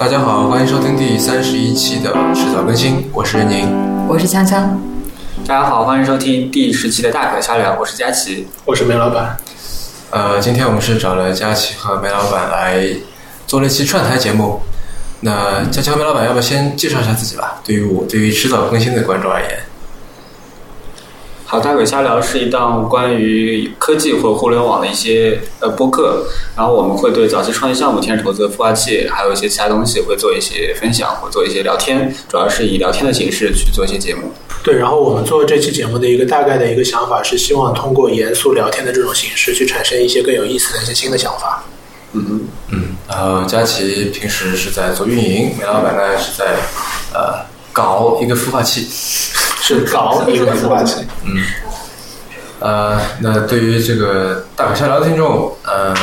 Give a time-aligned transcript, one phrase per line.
[0.00, 3.68] 大家好，欢迎收听第三十一期的迟早更新，我是任宁。
[4.08, 4.66] 我是锵锵，
[5.46, 8.48] 大家好，欢迎收听第十期的大可瞎聊，我是佳琪。
[8.64, 9.36] 我是梅老板。
[10.08, 12.82] 呃，今天我们是找了佳琪和梅老板来
[13.46, 14.62] 做了一期串台节目。
[15.20, 17.60] 那佳琪和梅老板，要不要先介绍一下自己吧？
[17.62, 19.50] 对于我，对于迟早更新的观众而言，
[21.50, 26.24] 好，大鬼瞎聊是一档关于科技或互联网的一些呃播客，
[26.56, 34.32] 然后我们会对早期创业项目、天使投资、孵化器，还有一些其他东西会做一些分享，或做一些聊天，主要是以聊天的形式去做一些节目。
[34.62, 41.64] 对，然后我们做这期节目的一个大概的一个想法是，希望通过严肃聊天的这种形式，去产生一些更有意思的一些新的想法。
[42.12, 46.54] 嗯嗯，然后佳琪平时是在做运营，梅老板呢是在
[47.12, 48.86] 呃搞一个孵化器。
[49.70, 51.06] 是搞一个孵化器。
[51.24, 51.42] 嗯，
[52.58, 55.94] 呃，那对于这个大可瞎聊的听众，呃，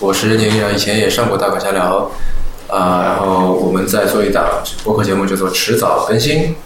[0.00, 2.10] 我是任宁，然以前也上过大可瞎聊，
[2.66, 4.44] 啊、然后我们在做一档
[4.82, 6.56] 播客节目，叫做迟早更新，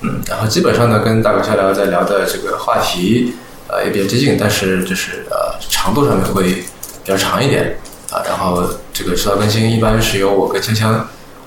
[0.00, 3.34] 嗯，然后基本上呢，跟大可瞎聊在聊的这个话题，
[3.68, 6.64] 呃，也比较接近，但是就是呃，长度上面会比
[7.04, 7.78] 较长一点，
[8.10, 11.00] 啊，然后这个迟早更新一般是由我跟锵锵，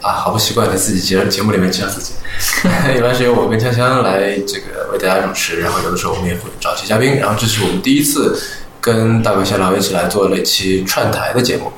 [0.04, 2.14] 啊，好不习惯在自己节节目里面介绍自己。
[2.98, 8.38] 一般是由我跟锵锵来这个为大家主持，然后有的时候我们也会找一些嘉宾，然后这是我们第一次
[8.82, 11.72] 跟大可笑聊一起来做了一期串台的节目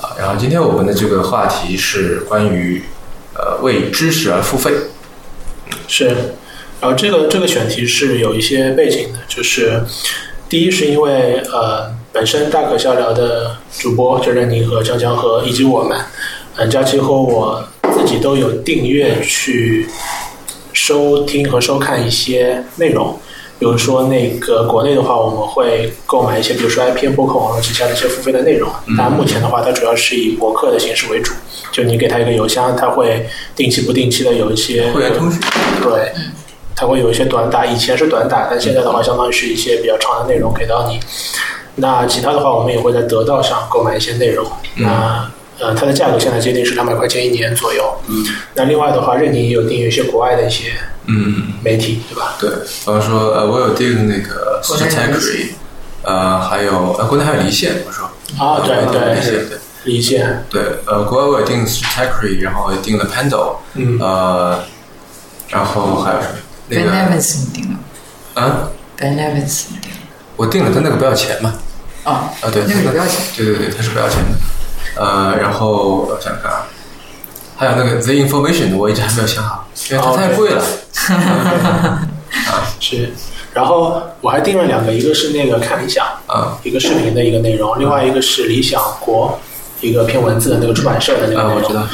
[0.00, 0.12] 啊。
[0.18, 2.82] 然后今天我们的这个话题是关于
[3.34, 4.70] 呃为知识而付费，
[5.88, 6.08] 是，
[6.82, 9.82] 然后这个这个选题是有一些背景的，就是
[10.50, 15.98] 第一是因为呃本身大可笑聊的主播就任宁和江江和以及我们，
[16.56, 17.62] 嗯，佳琪和我
[17.94, 19.88] 自己都有订阅去
[20.72, 23.18] 收听和收看一些内容。
[23.58, 28.68] 比如说，那个国内的话，我们会购买一些，比如说 IPN 播客网络旗下的一些付费的内容。
[28.98, 31.32] 当然，目前的话，它主要是以博客的形式为主。
[31.70, 35.40] 就你给它一个邮箱，它会定期不定期的有一些会员通讯。
[35.80, 36.12] 对，
[36.74, 40.98] 它会有一些短打，以前是短打，但现在的话，相当于是一些比较长的内容给到你。
[41.76, 44.44] 那其他的话，我们也会在得到上购买一些内容。
[44.74, 47.94] 那呃，它的价格现在接近是两百块钱一年左右。
[48.08, 48.24] 嗯。
[48.54, 50.72] 那另外的话，任宁也有订阅一些国外的一些
[51.06, 52.34] 嗯，媒体，对吧？
[52.38, 55.46] 对，比方说呃，我有订那个国内的 Stackry，
[56.02, 58.06] 呃，还有呃，国内还有离线，我说
[58.38, 59.58] 啊，对呃对离线对。
[59.84, 64.62] 离线，对，呃，国外我也订 Stackry，然后也订了 Pando，嗯呃，
[65.48, 66.34] 然后还有什么？
[66.68, 67.78] 那 Ben 个 Nevis 你订了
[68.34, 69.46] 啊，，Ben 了，
[70.36, 71.52] 我订了，但那个不要钱嘛。
[72.04, 73.20] 啊，啊，对，那个不要钱。
[73.36, 74.38] 对对对，它是不要钱的。
[74.96, 76.66] 呃，然后我想想看啊，
[77.56, 80.62] 还有那个 The Information，我一直还没有想好，因为它哦太贵了。
[82.48, 83.10] 啊是。
[83.54, 89.38] 然后我还订了两个，一个是那个看理想，啊一个视频的一个内容，另外一个是理想国
[89.80, 91.62] 一个偏文字的那个出版社的那个啊，内容。
[91.62, 91.86] 我知道，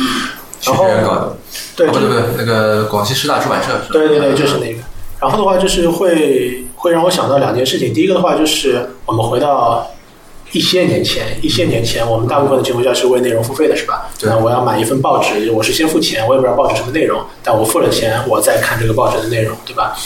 [0.61, 0.77] 徐然
[1.07, 1.37] 后。
[1.75, 3.87] 对，哦，不对不对，那个广西师大出版社是吧？
[3.93, 4.81] 对对对，就是那个。
[5.21, 7.93] 然后的话，就是会会让我想到两件事情。
[7.93, 9.85] 第一个的话，就是我们回到
[10.53, 14.09] 一些年前，一些年前，我们大部分的情况下是为内容付费的，是吧？
[14.19, 19.97] 对那我要买一份报纸，我是先付钱，我也不知道报纸什么内容，但我付了钱，我再看这个报纸的内容，对吧？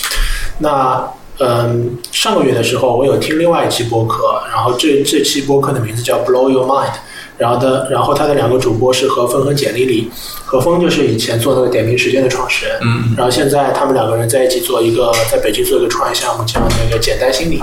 [0.59, 1.09] 那
[1.39, 6.93] 嗯，上个月的时候，我有听另外一期播客，然后这这期播客的名字叫 Blow Your Mind，
[7.39, 10.11] 然后的，然后他的两个主播是何峰和简丽丽，
[10.45, 17.61] 何峰就是以前做那个点评时间的创始人，嗯然后现在他们两个人在一起做一个，在北京做一个创业项目，叫那个简单心理。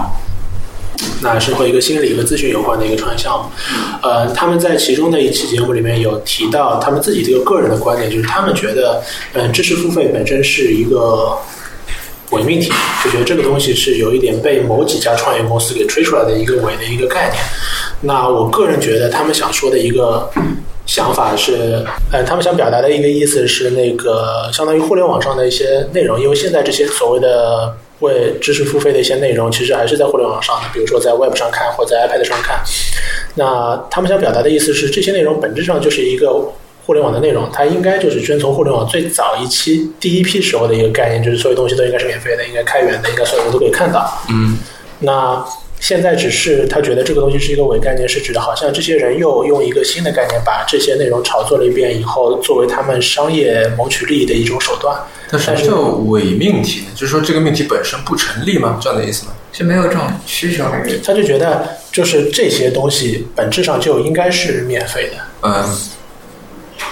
[1.21, 3.49] 那是和一个心理和咨询有关的一个创业项目，
[4.01, 9.01] 呃，他们在其中的一期节目里面有提到他们自己这个个人的观点，就是他们觉得，
[9.33, 11.37] 嗯、知识付费本身是一个
[12.31, 12.71] 伪命题，
[13.03, 17.43] 就觉得这个东西是有一点被某几家创业公司给吹出来的一个伪的一个概念。
[18.01, 20.29] 那我个人觉得他们想说的一个
[20.85, 32.61] 想法是，呃，他们想表达的一个意思是那个相当于互联网上的一些内容，因为现在这些所谓的为知识付费的一些内容，其实还是在互联网上的，比如说在 Web 上看或者在 iPad 上看。
[33.35, 36.41] 那他们想表达的意思是，这些内容本质上就是一个
[36.85, 44.11] 互联网的内容，它应该就是遵从互联网最早一期第一批时候的一个概念，就是所有东西都应该是免费的，应该开源的，应该所有人都可以看到。
[44.29, 44.57] 嗯
[45.01, 45.45] 那
[45.79, 54.95] 现在只是他觉得这个东西是一个伪概念，是指的好像这些人又用一个新的概念把这些内容炒作了一遍以后，作为他们商业谋取利益的一种手段。
[55.31, 56.87] 但什么叫伪命题呢？
[56.95, 58.77] 就是说这个命题本身不成立吗？
[58.81, 59.31] 这样的意思吗？
[59.51, 60.99] 是没有这种需求还是？
[60.99, 65.17] 他就觉得，就是这些东西本质上就应该是免费的。
[65.41, 65.77] 嗯，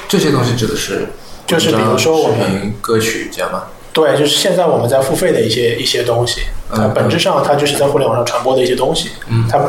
[0.08, 1.08] 这些东西指的是
[1.46, 3.64] 就是比如说我们歌曲这样吗？
[3.98, 6.42] 对，就是现在我们在付费的一些一些东西，
[6.72, 9.48] 嗯它本质上它就是在互联网上传播的一些东西，嗯。
[9.50, 9.60] 它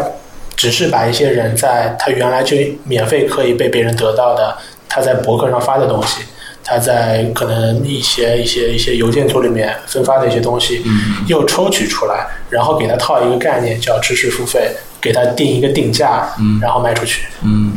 [0.54, 2.54] 只是把一些人在他原来就
[2.84, 4.54] 免费可以被别人得到的
[4.86, 6.20] 他在博客上发的东西，
[6.62, 14.70] 他在可能一些一些一些邮件组里面分发的一些东西，嗯又抽取出来，然后给他套一个概念叫知识付费，
[15.00, 16.28] 给他定一个定价，
[16.60, 17.22] 然后卖出去。
[17.42, 17.72] 嗯。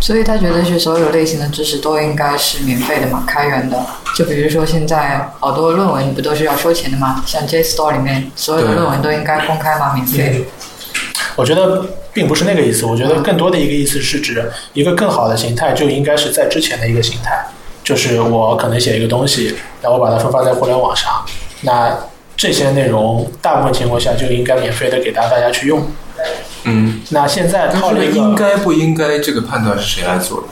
[0.00, 3.76] 所以他觉得是所有类型的知识都应该是免费的嘛，开源的。
[4.16, 7.22] 就比如说现在好多论文不都是要收钱的吗？
[7.26, 9.94] 像 JSTOR 里面所有的论文都应该公开吗？
[9.94, 10.44] 免费？
[11.36, 17.46] 我觉得并不是那个意思，我觉得更多的一个意思是指一个更好的形态就应该是在之前的一个形态，
[17.82, 21.24] 就是我可能写一个东西，然后我把它分发在互联网上，
[21.62, 21.96] 那
[22.36, 25.86] 这些内容大部分情况下就应该免费的给到大家去用。
[26.64, 30.46] 嗯，那现在套了一个应该不应该这个判断是谁来做的？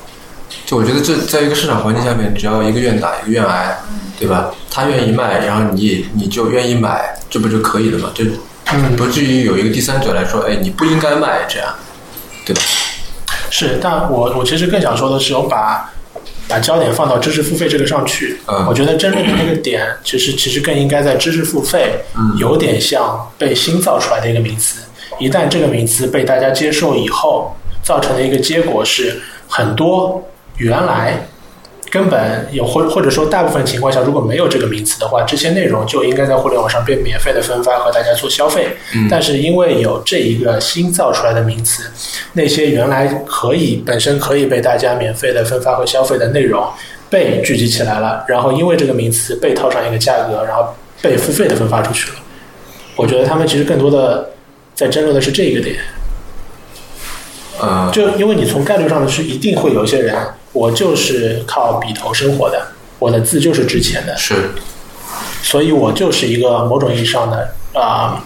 [0.67, 3.77] 就我觉得这在一个市场环境下面，只要一个愿打一个愿挨，
[4.19, 4.51] 对吧？
[4.71, 8.11] 他愿意卖，然后你也你就愿意买，这不就可以了吗？
[8.15, 8.25] 就
[8.73, 11.75] 嗯不至于有一个第三者来说，哎，你不应该卖这样，
[12.45, 12.63] 对吧？
[13.51, 15.91] 是，但我我其实更想说的是，我把
[16.47, 18.39] 把焦点放到知识付费这个上去。
[18.47, 24.81] 嗯我觉得真正的那个点，其实其实更应该在知识付费，嗯有点像被新造出来的一个名词。
[25.19, 30.23] 一旦这个名词被大家接受以后，造成的一个结果是，很多
[30.59, 31.27] 原来
[31.91, 38.69] 根本有或或者说大部分情况下，如果没有这个名词的话，这些内容就应该在互联网上被免费的分发和大家做消费。
[38.95, 41.85] 嗯但是因为有这一个新造出来的名词，
[42.35, 46.63] 那些原来可以本身可以被大家免费的分发和消费的内容
[47.09, 52.17] 被聚集起来了，然后因为这个名词被套上一个价格，然后被付费的分发出去了。
[52.97, 54.29] 我觉得他们其实更多的
[54.75, 55.77] 在争论的是这一个点，
[57.61, 60.15] 呃，就因为你从概率上是一定会有一些人，
[60.59, 62.67] 我就是靠笔头生活的，
[62.99, 64.51] 我的字就是值钱的，是，
[65.41, 68.25] 所以我就是一个某种意义上的啊、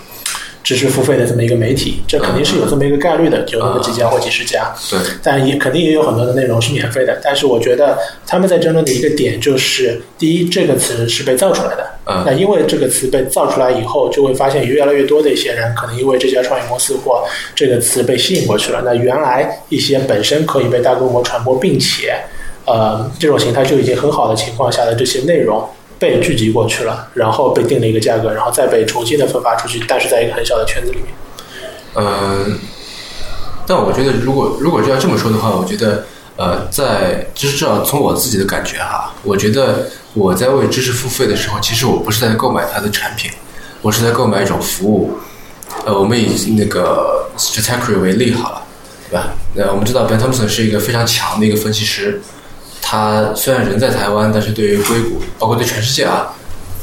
[0.62, 4.72] 知识付费的这么一个媒体，这肯定是有这么一个概率的，有那么几家或几十家。
[4.90, 7.20] 对，但也肯定也有很多的内容是免费的。
[7.22, 11.86] 但是我觉得他们在争论的一个点就是，第一，这个词是被造出来的。
[12.04, 17.24] 嗯那因为这个词被造出来以后，就会发现越来越多的一些人，可能因为这家创业公司或
[17.54, 18.82] 这个词被吸引过去了。
[18.84, 22.16] 那原来一些本身可以被大规模传播，并且
[22.66, 25.64] 呃这种形态就已经很好的情况下的这些内容。
[26.02, 31.06] 被聚集过去了，然后被定了一个价格，然后再被重新的分发出去，但是在一个很小的圈子里面。
[31.94, 32.58] 嗯，
[33.68, 36.04] 但我觉得，如果如果就要这么说的话，我觉得，
[36.34, 43.30] 呃，在就是至少从我自己的感觉哈，我觉得我在为知识付费的时候，其实我不是在购买它的产品，
[43.80, 45.12] 我是在购买一种服务。
[45.86, 48.62] 呃，我们以那个 Stratechery 为例好了，
[49.08, 49.34] 对吧？
[49.54, 52.20] 那我们知道 Ben Thompson 是一个非常强的一个分析师，
[52.92, 56.30] 他虽然人在台湾，但是对于硅谷，包括对全世界啊，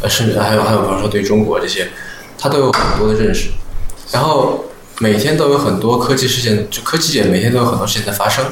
[0.02, 1.88] 呃，甚至还有还有比方说对中国这些，
[2.36, 3.50] 他都有很多的认识。
[4.12, 4.66] 然后
[4.98, 8.44] 每天都有很多科技事件，就科技界每天都有很多事情在发生。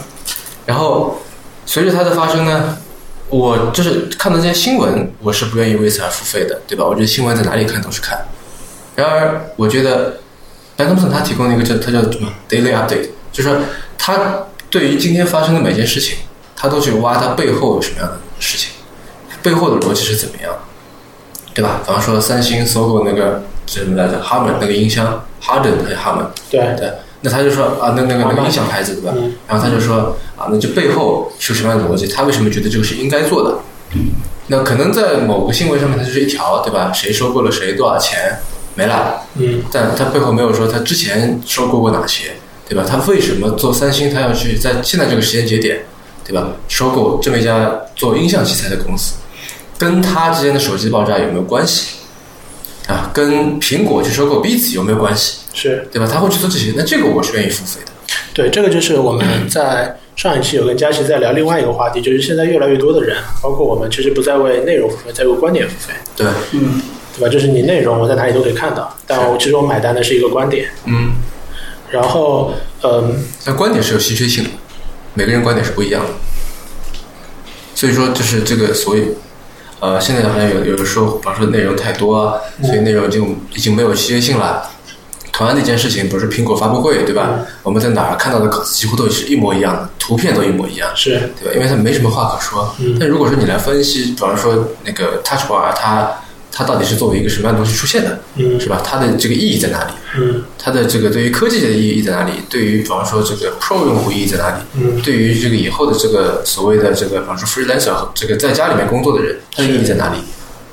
[0.67, 1.19] 然后
[1.65, 2.77] 随着它的发生呢，
[3.29, 6.85] 我就是看到这些新闻，我是不愿意为此而付费的，对吧？
[6.85, 8.23] 我觉得新闻在哪里看都是看。
[8.95, 10.19] 然而，我觉得
[10.75, 13.57] Ben Thompson 他提供了一个叫他叫什么 daily update，就是说
[13.97, 16.19] 他对于今天发生的每件事情，
[16.57, 18.71] 他都去挖他背后有什么样的事情，
[19.43, 20.51] 背后的逻辑是怎么样，
[21.53, 21.81] 对吧？
[21.85, 29.13] 比方说三星搜购那个什么来着，Harman 那个音箱，Harden 还是 Harman，对，对，那他就说啊，那那个那个音响牌子对吧？
[29.15, 32.07] 嗯然后他就说啊，那就背后是什么样的逻辑？
[32.07, 33.57] 他为什么觉得这个是应该做的？
[34.47, 36.91] 那可能在某个新闻上面，它就是一条，对吧？
[36.93, 38.39] 谁收购了谁，多少钱，
[38.75, 39.21] 没了。
[39.35, 42.31] 嗯，但他背后没有说他之前收购过哪些，
[42.67, 42.85] 对吧？
[42.87, 45.83] 他为什么做三星，他要去在现在这个时间节点，
[46.27, 46.49] 对吧？
[46.67, 49.15] 收购这么一家做音像器材的公司，
[49.77, 51.95] 跟他之间的手机爆炸有没有关系？
[52.87, 55.39] 啊，跟苹果去收购 Beats 有没有关系？
[55.53, 56.07] 是对吧？
[56.11, 57.91] 他会去做这些，那这个我是愿意付费的。
[58.33, 66.81] 对，这个就是我们在上一期有跟佳琪在聊另外一个话题，就是现在越来越多的人，包括我们，其实不再为内容付费，在为观点付费，对，嗯，
[67.17, 67.29] 对吧？
[67.29, 70.69] 就是你内容我在哪里都可以看到，但我其实我买单的是一个观点。
[70.85, 71.13] 嗯，
[71.89, 72.53] 然后，
[72.83, 74.49] 嗯，那观点是有稀缺性的，
[75.17, 76.09] 每个人观点是不一样的。
[77.73, 79.07] 所以说，就是这个，所以，
[79.79, 84.69] 呃，现在好像有有人说，比方说内容太多啊，所以内容就已经没有稀缺性了。
[85.33, 87.39] 同样的一件事情，比如说苹果发布会，对吧？
[87.63, 91.53] 我们在哪儿看到的稿子几乎都是一模一样的，图片都一模一样，是对吧？
[91.55, 92.75] 因为它没什么话可说。
[92.79, 96.11] 嗯但如果说你来分析，比方说那个 Touch Bar，它
[96.57, 98.81] 它到底是作为一个什么样的东西出现的，嗯是吧？
[98.83, 99.91] 它的这个意义在哪里？
[100.17, 102.31] 嗯它的这个对于科技界的意义在哪里？
[102.49, 104.63] 对于比方说这个 Pro 用户意义在哪里？
[104.73, 110.17] 嗯对于这个以后的这个所谓的这个，比方说 freelancer 这个在家里面工作的人，它的意义在哪里？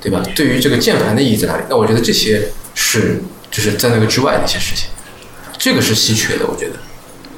[0.01, 0.23] 对吧？
[0.35, 1.65] 对于这个键盘的意义在哪里？
[1.69, 4.89] 那我觉得这些是就是在那个之外的一些事情，
[5.59, 6.77] 这个是稀缺的，我觉得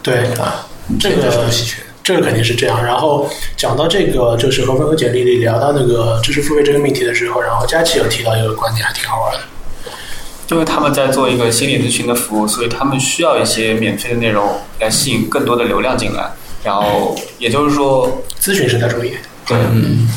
[0.04, 0.64] 对，啊，
[1.00, 1.85] 这个是不稀缺的。
[2.06, 2.84] 这个肯定是这样。
[2.84, 9.40] 然后讲到这个，就是何峰和简历里聊到那个知识付费这个命题的时候，然后佳琪有提到一个观点，还挺好玩的。
[10.52, 14.48] 因为他们在做一个心理咨询的服务，所以他们需要一些免费的内容
[14.78, 16.30] 来吸引更多的流量进来。
[16.62, 20.08] 然后也就是说，咨询是在主业，对，嗯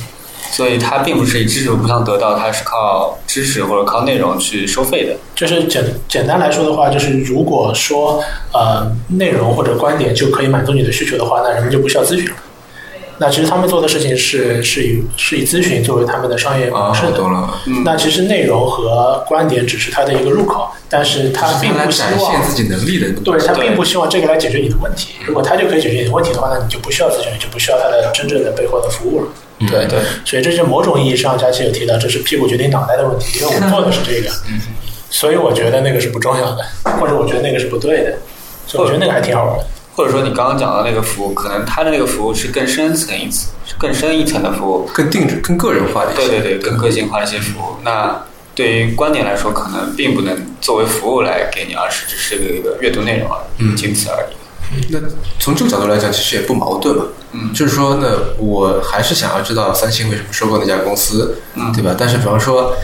[0.51, 5.15] 所以它并不是以知识不上得到，它是靠知识或者靠内容去收费的。
[5.35, 8.21] 就是简简单来说的话，就是如果说
[8.53, 12.35] 呃内容或者观点就可以满足你的需求的话，那人们就不需要咨询了。
[13.21, 17.11] 那其实他们做的事情是是以是以咨询作为他们的商业啊模式，的。
[17.11, 17.53] 懂了。
[17.65, 23.11] 嗯那其实内容和观点只是它的一个入口，但是它并不希望展现自己能力的。
[23.21, 25.15] 对他并不希望这个来解决你的问题。
[25.25, 29.27] 如果他就可以解决你的问题的话，那你就不需要咨询，就不需要他的真正的背后的服务了。
[29.67, 34.33] 对对，所以这是某种意义上，佳琪有提到，这是屁股决定脑袋的问题，因为我做的是这个，
[35.09, 36.63] 所以我觉得那个是不重要的，
[36.99, 38.17] 或者我觉得那个是不对的，
[38.65, 39.65] 所以我觉得那个还挺好玩的。
[39.95, 46.21] 或者说你刚刚讲的那个服务，可能他的那个服务是更深层一层、更深一层的服务，更定制、更个人化的一些。
[46.25, 47.75] 对对对，更个性化的一些服务。
[47.83, 48.23] 那
[48.55, 54.38] 对于观点来说，可能并不能作为服务来给你，而是只是一个一个阅读内容而已，嗯仅此而已。
[54.89, 54.99] 那
[55.39, 57.05] 从这个角度来讲，其实也不矛盾嘛。
[57.31, 58.07] 嗯就是说呢，
[58.39, 61.95] 我还是想要知道三星为什么收购那家公司，嗯对吧？
[61.97, 62.75] 但是比方说，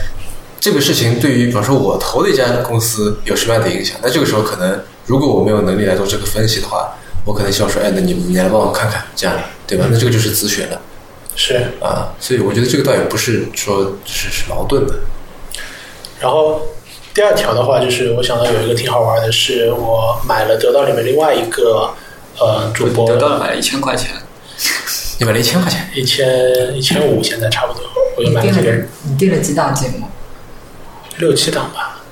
[0.60, 3.96] 这个事情对于比方说我投的一家公司有什么样的影响？
[4.02, 6.92] 那这个时候可能，如果我没有能力来做这个分析的话，
[7.24, 9.86] 我可能希望说，哎，那你你来帮我看看，这样对吧？
[9.90, 10.80] 那这个就是咨询了
[11.34, 12.14] 是，啊。
[12.20, 14.94] 所以我觉得这个倒也不是说是是矛盾的。
[16.20, 16.62] 然后
[17.16, 21.90] 第二条的话，就是我想到有一个挺好玩的是，我买了得到里面另外一个
[22.38, 24.10] 呃主播得到了买了一千块钱，
[25.18, 27.82] 你买了一千块钱，一千一千五，现在差不多，
[28.18, 30.06] 我就买了这个你订了几档节目？
[31.16, 32.02] 六七档吧，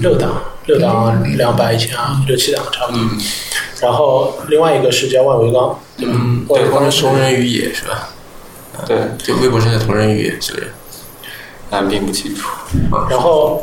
[0.00, 3.00] 六档，六档两百一千啊，六七档差不多。
[3.00, 3.16] 嗯，
[3.80, 6.12] 然后另外一个是叫万维钢，对吧？
[6.16, 8.08] 嗯，万维钢是同人于野是吧？
[8.84, 10.70] 对，就微博上叫同人于野这个人。
[11.70, 12.48] 但并不清楚。
[13.08, 13.62] 然后，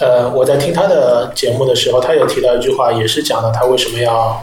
[0.00, 4.42] 呃，我在听他的节目的时候，他有提到一句话，也是讲了他为什么要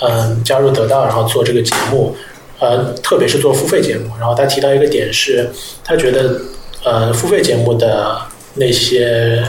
[0.00, 2.16] 嗯加入得到，然后做这个节目，
[2.58, 4.10] 呃，特别是做付费节目。
[4.18, 5.48] 然后他提到一个点是，
[5.84, 6.40] 他觉得
[6.84, 8.20] 呃付费节目的
[8.54, 9.44] 那些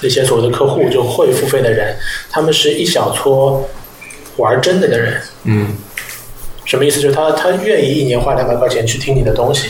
[0.00, 1.96] 那些所谓的客户，就会付费的人，
[2.30, 3.68] 他们是一小撮
[4.36, 5.20] 玩真的的人。
[5.44, 5.76] 嗯
[6.64, 7.00] 什么意思？
[7.00, 9.68] 就是他他愿意一年花两百块钱去听你的东西，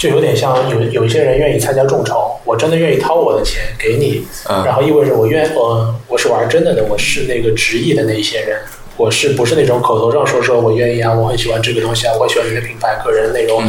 [0.00, 8.58] 就有点像有有一些人愿意参加众筹，我真的愿意掏我的钱给你，啊然后意味着我愿我我是玩真的的，我是那个执意的那一些人，
[8.96, 13.62] 我是不是那种口头上说说我愿意啊，我很喜欢这个东西啊，我喜欢你的品牌个人内容，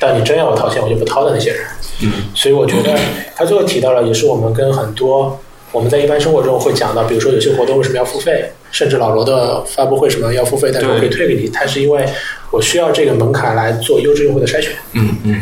[0.00, 1.60] 但你真要我掏钱，我就不掏的那些人。
[2.02, 2.12] 嗯。
[2.34, 2.98] 所以我觉得
[3.36, 5.38] 他最后提到了，也是我们跟很多
[5.70, 12.04] 我们在一般生活中会讲到，比如说有些活动为什么要付费，甚至老罗的发布会什么要付费，但是我可以退给你，它是因为
[12.50, 14.72] 我需要这个门槛来做优质用户的筛选。
[14.94, 15.40] 嗯嗯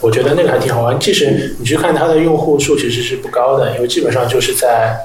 [0.00, 0.98] 我觉得那个还挺好玩。
[0.98, 4.98] 即使你去看它的用户数，其实是不高的，因为基本上就是在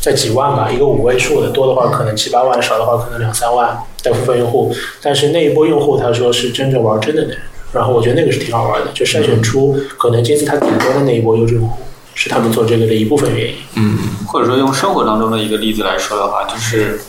[0.00, 4.72] 在几万吧，一个五位数的，多的话可能七八万，少的话可能两三万的付费用户。
[5.02, 7.38] 但是那一波用户，他说是真正玩真的的人，
[7.72, 11.82] 然后我觉得那个是挺好玩的，就筛选出可能金字塔顶端的那一波优质用户，
[12.14, 13.54] 是他们做这个的一部分原因。
[13.74, 13.98] 嗯
[14.28, 17.00] 或者说用生活当中的一个例子来说的话，就是，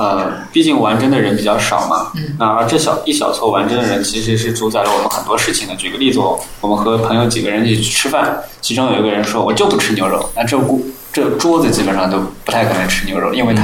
[0.00, 5.76] 呃，毕竟玩真的人比较少嘛，嗯那而这小一小撮玩真的人其实是主宰了我们很多事情的。
[5.76, 10.78] 举个例子，我我们和朋友几个人一起去吃饭，其中有一个人说我就不吃牛肉，那这锅
[11.12, 13.62] 这桌子基本上都不太可能吃牛肉，因为他、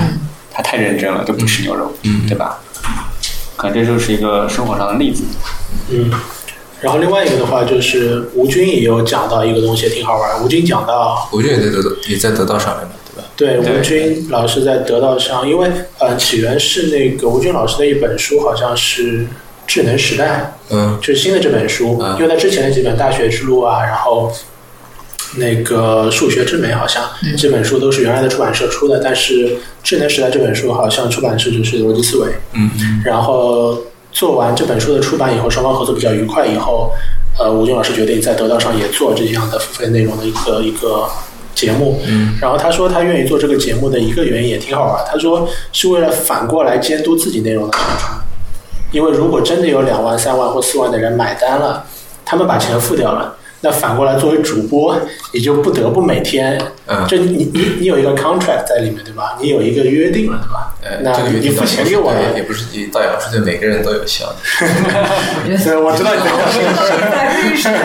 [0.52, 2.58] 他太认真了，就不吃牛肉，嗯对吧？
[3.56, 5.24] 可能这就是一个生活上的例子。
[5.88, 6.10] 嗯，
[6.82, 10.44] 然后另外一个的话就是吴军也有讲到一个东西，挺好玩。
[10.44, 12.92] 吴军讲到吴军也在得到也在得到上面嘛，
[13.36, 19.20] 对吴军老师在得到上，因为呃，起源是那个吴军老师的一本书，好像是
[19.66, 21.98] 《智能时代嗯》，就是新的这本书。
[22.00, 24.32] 嗯因为他之前的几本《大学之路》啊，然后
[25.36, 29.48] 那个《数学之美》，好像嗯这本书都是原来的出版社出的，但是
[29.82, 32.30] 《智能时代》这本书好像出版社就是逻辑思维。
[32.54, 32.70] 嗯
[33.04, 33.78] 然后
[34.12, 36.90] 做完这本书的出版以后，双方合作比较愉快以后，
[37.38, 41.06] 呃，吴军老师决定在得到上也做这样的付费内容的一个一个
[41.56, 42.00] 节目。
[42.06, 48.12] 嗯然后他说他愿意做这个节目的一个原因也挺好玩，他说是为了反过来监督自己内容的产出，
[48.92, 51.84] 因为如果真的有两万、三万或四万的人买单了，
[52.24, 53.34] 他们把钱付掉了。
[53.62, 54.94] 那反过来，作为主播，
[55.32, 59.38] 你就不得不每天，嗯，就你你你有一个 contract 在里面，对吧？
[59.40, 60.74] 你有一个约定了，对吧？
[60.82, 64.36] 呃，那这个你付钱给我了，也不是你倒也不是对每个人都有效 的。
[65.80, 66.52] 我知道你在讲
[67.56, 67.78] 什么。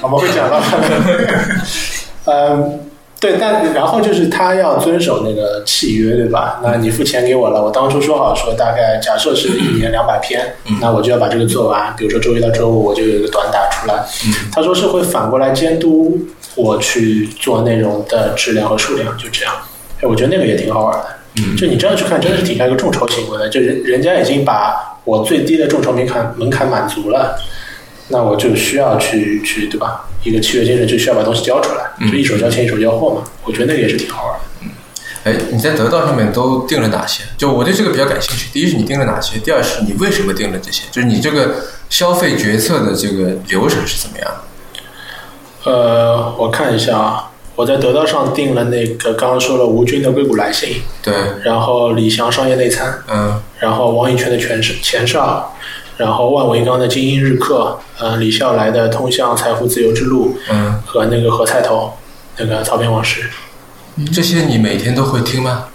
[0.00, 0.62] 我们会讲到。
[2.26, 2.80] 嗯，
[3.20, 6.60] 对，但然后就是他要遵守那个契约，对吧？
[6.62, 11.94] 那你付钱给我了，我当初说好说大概假设是一年两百篇，那我就要把这个做完。
[11.96, 14.04] 比如说周一到周五我就有一个短打出来。
[14.52, 16.18] 他说是会反过来监督
[16.54, 19.54] 我去做内容的质量和数量，就这样。
[20.00, 21.06] 哎，我觉得那个也挺好玩的。
[21.36, 23.48] 嗯就你这样去看，真的是挺像一个众筹行为的。
[23.48, 27.36] 就人人家已经把我最低的众筹门槛门槛满足了，
[28.08, 30.08] 那我就需要去去对吧？
[30.22, 33.22] 一个契约精神就需要把东西交出来，嗯就一手交钱一手交货嘛。
[33.44, 34.40] 我觉得那个也是挺好玩的。
[34.62, 34.70] 嗯
[35.24, 37.22] 哎，你在得到上面都定了哪些？
[37.38, 38.50] 就我对这个比较感兴趣。
[38.52, 40.82] 第一是你定了哪些，第二是你为什么定了这些？
[40.90, 41.54] 就是你这个
[41.88, 44.28] 消费决策的这个流程是怎么样
[45.64, 45.70] 的？
[45.70, 55.56] 呃，我看一下啊，我在得到上定了那个刚刚说了吴军的《硅谷来信对，》，然后李翔商业内参，嗯然后王以圈的全是前哨，
[55.96, 61.92] 然后万维钢的精英日课，呃，李笑来的通向财富自由之路嗯，和那个何菜头
[62.36, 63.30] 那个草编往事，
[64.12, 65.66] 这些你每天都会听吗？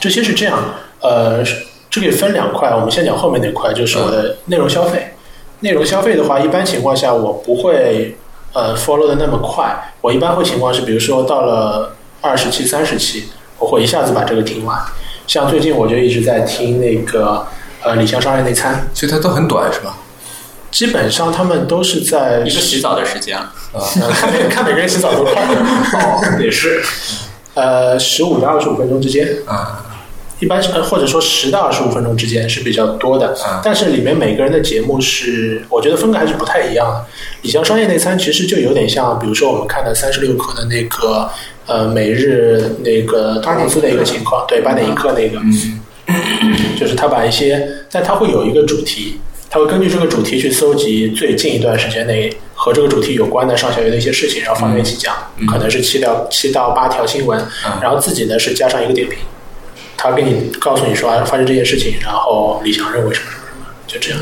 [0.00, 0.58] 这些是这样，
[1.00, 1.42] 呃，
[1.88, 5.10] 这个分两块，我们先讲后面那块，就是我的内容消费。
[5.60, 8.14] 内容消费的话，一般情况下我不会
[8.52, 13.24] 呃 follow 的那么快，我一般会情况是，比如说到了二十期、三十期，
[13.58, 14.78] 我会一下子把这个听完。
[15.26, 17.46] 像最近我就一直在听那个
[17.84, 19.96] 呃李湘商业内参，所以它都很短是吧？
[20.70, 23.48] 基本上他们都是在一个洗澡的时间，啊
[24.12, 26.82] 看每看每个人洗澡多快， 哦也是
[27.54, 29.28] 呃十五到二十五分钟之间。
[29.46, 29.86] 啊，
[30.40, 37.06] 一般是呃或者说十到二十五分钟之间是比较多的嗯，但是里面每个人的节目是，我觉得风格还是不太一样的。
[37.42, 41.30] 李湘商业内参其实就有点像，比如说我们看的三十六氪的那个
[41.66, 45.78] 呃每日那个投公司的一个情况，对八点一刻那个，嗯
[46.78, 49.18] 就是他把一些，但他会有一个主题，
[49.48, 59.18] 他会根据这个主题去搜集最近一段时间内和这个主题有关的上下游的一些事情，然后放在一起讲，嗯可能是七到七到八条新闻，嗯然后自己呢是加上一个点评，
[59.96, 64.20] 他给你告诉你说啊发生这件事情，然后李想认为什么什么什么，就这样。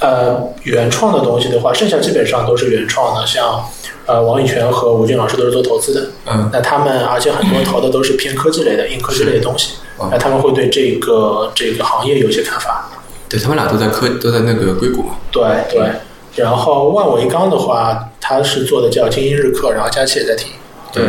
[0.00, 3.64] 呃，原创的东西的话，剩下基本上都是原创的，像
[4.06, 12.88] 呃王以泉和吴军老师都是做投资的，嗯那他们而且很多投的都是偏科技类的、硬科技类的东西，嗯那他们会对这个这个行业有一些看法。
[13.28, 15.14] 对他们俩都在科都在那个硅谷嘛。
[15.30, 15.88] 对对，
[16.34, 20.50] 然后万维钢的话，他是做的叫精英日课，然后佳琪也在听。
[20.92, 21.04] 对。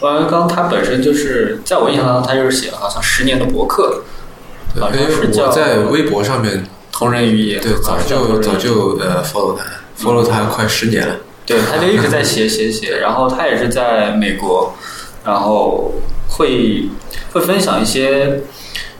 [0.00, 4.02] 万维钢他本身就是在我印象当中，他就是写了好像十年的博客，
[4.74, 6.64] 对，因为是我在微博上面，
[7.00, 9.64] 同人语言，对，早就早就呃 follow 他
[9.98, 11.16] ，follow 他快十年了。
[11.46, 14.74] 对，他就一直在写写写，然后他也是在美国，
[15.24, 15.94] 然后
[16.28, 16.84] 会
[17.32, 18.42] 会分享一些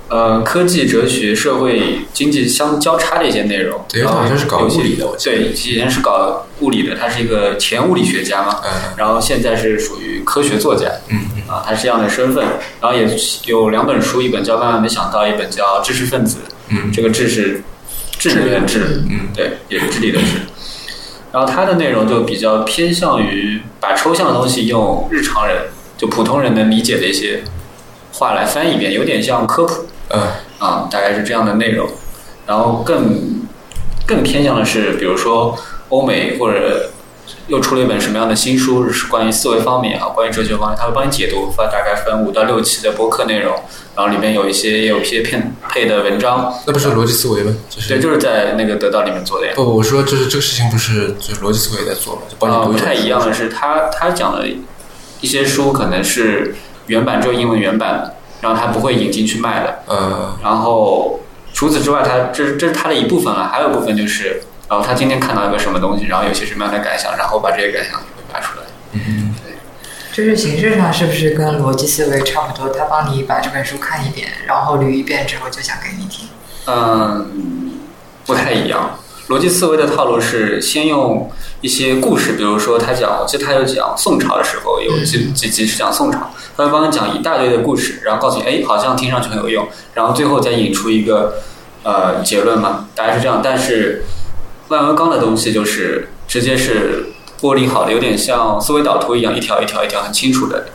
[0.08, 3.78] 呃科技、哲学、社会、经济相交叉的一些内容。
[3.86, 10.90] 对他好像是搞物理的我记得对，以前是搞物理的，他是一个前物理学家嘛，嗯然后现在是属于科学作家。
[11.08, 12.42] 嗯啊，他是这样的身份，
[12.80, 13.06] 然后也
[13.44, 16.38] 有两本书，一本叫《万万没想到》，一本叫《知识分子》。
[16.68, 17.60] 嗯这个知是
[18.20, 20.42] 智能的智，嗯对，也是智力的智。
[21.33, 27.42] 然后它的内容就比较偏向于把抽象的东西用日常人就普通人能理解的一些
[28.12, 30.20] 话来翻译一遍，有点像科普嗯
[30.59, 31.88] 啊，大概是这样的内容。
[32.46, 33.46] 然后更
[34.06, 35.56] 更偏向的是，比如说
[35.88, 36.90] 欧美或者
[37.46, 43.54] 又出了一本什么样的新书，是关于思维方面啊，关于哲学方面，他会帮你解读，发大概分五到六期的播客内容，
[43.96, 47.55] 然后里面有一些也有一些片配的文章，那不是逻辑思维吗？
[47.68, 49.53] 就是对，就是在那个得到里面做的呀。
[49.57, 54.46] 不，我说就是这个事情不是就是逻辑思维在做嘛，就帮啊，你读不太一样的是，他他讲的
[55.20, 56.55] 一些书可能是
[56.87, 59.79] 原版只有英文原版，然后他不会引进去卖的。
[59.87, 61.20] 呃然后
[61.53, 68.64] 除此之外，他这这是他的一部分了，还有一部分就是，然后他今天看到一个什么东西，然后有些什么样的感想，然后把这些感想会发出来。
[68.92, 69.29] 嗯
[70.20, 72.68] 就是形式上是不是跟逻辑思维差不多？
[72.68, 76.28] 他帮你把这本书看一遍，然后捋一遍之后就讲给你听。
[76.66, 77.80] 嗯，
[78.26, 78.98] 不太一样。
[79.30, 91.37] 逻辑思维的套路是先用一些故事，比如说他讲，我记得他有讲宋朝的时候有几几集是讲宋朝，他会帮你讲一大堆的故事，然后告诉你，哎，好像听上去很有用，然后最后再引出一个
[91.83, 93.40] 呃结论嘛，大概是这样。
[93.42, 94.04] 但是
[94.68, 97.09] 万维钢的东西就是直接是
[97.40, 100.66] 过滤好的，有点像思维导图一样，一条一条一条很清楚的。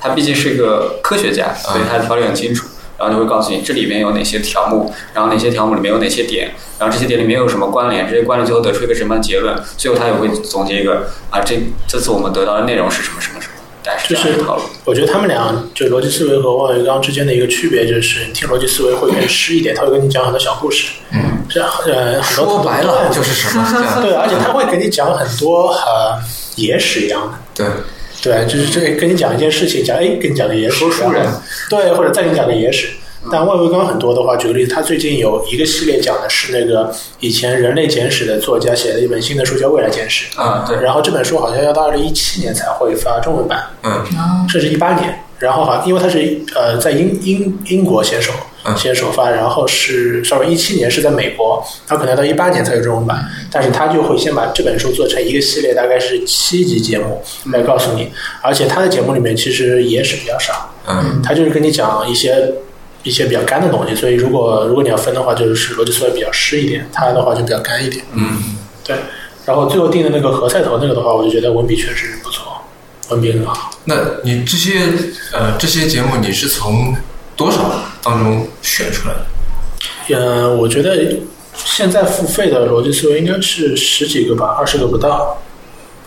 [0.00, 2.66] 他毕竟是一个科学家，所以他的条理很清楚。
[2.96, 11.58] 然后就会告诉你这里面有哪些条目，然后哪些条目里面有哪些点，然后这些点里面有什么关联，这些关联最后得出一个什么样的结论，最后他也会总结一个啊，这
[11.88, 13.53] 这次我们得到的内容是什么什么什么，
[13.84, 14.62] 概是这样一个套路。
[14.84, 24.00] 我觉得他们俩就逻辑思维和万维刚之间的一个区别就是，你听逻辑思维会更湿一点，他会跟你讲很多小故事，嗯，这样呃很多说白了就是什么。
[24.02, 26.18] 对，而且他会给你讲很多呃
[26.56, 27.64] 野史一样的。
[28.22, 31.26] 对，对，就是这跟你讲一件事情，讲哎，跟你讲个野史，说书人
[31.68, 32.88] 对，或者再给你讲个野史。
[33.30, 43.92] 但万维刚很多的话，举个例子，他最近有一个系列讲的是那个以前《人类简史》的作家写的一本新的书叫《未来简史》，啊，对，然后这本书好像要到二零一七年才会发中文版，嗯。
[44.16, 45.18] 啊，甚至一八年。
[45.40, 48.32] 然后好像，因为它是呃在英英英国先首
[48.64, 48.74] 嗯。
[48.76, 57.20] 先首发，然后是稍微一七年是在美国，它可能要到一八年才有中文版，但是他就会先把这本书做成一个系列，大概是七集节目
[57.52, 58.10] 来告诉你，
[58.42, 61.20] 而且他的节目里面其实野史比较少，嗯。
[61.22, 62.52] 他就是跟你讲一些
[63.04, 68.04] 一些比较干的东西，所以如果如果你要分的话，就是逻辑思维比较湿一点，它的话就比较干一点。
[68.12, 68.96] 嗯，对，
[69.46, 72.60] 然后最后定的那个何菜头那个的话，我就觉得文笔确实不错，
[73.10, 73.70] 文笔很好。
[73.84, 74.80] 那你这些
[75.32, 76.96] 呃这些节目你是从
[77.36, 79.26] 多少当中选出来的？
[80.16, 81.16] 嗯，我觉得
[81.54, 85.38] 现在付费的逻辑思维应该是十几个吧，二十个不到。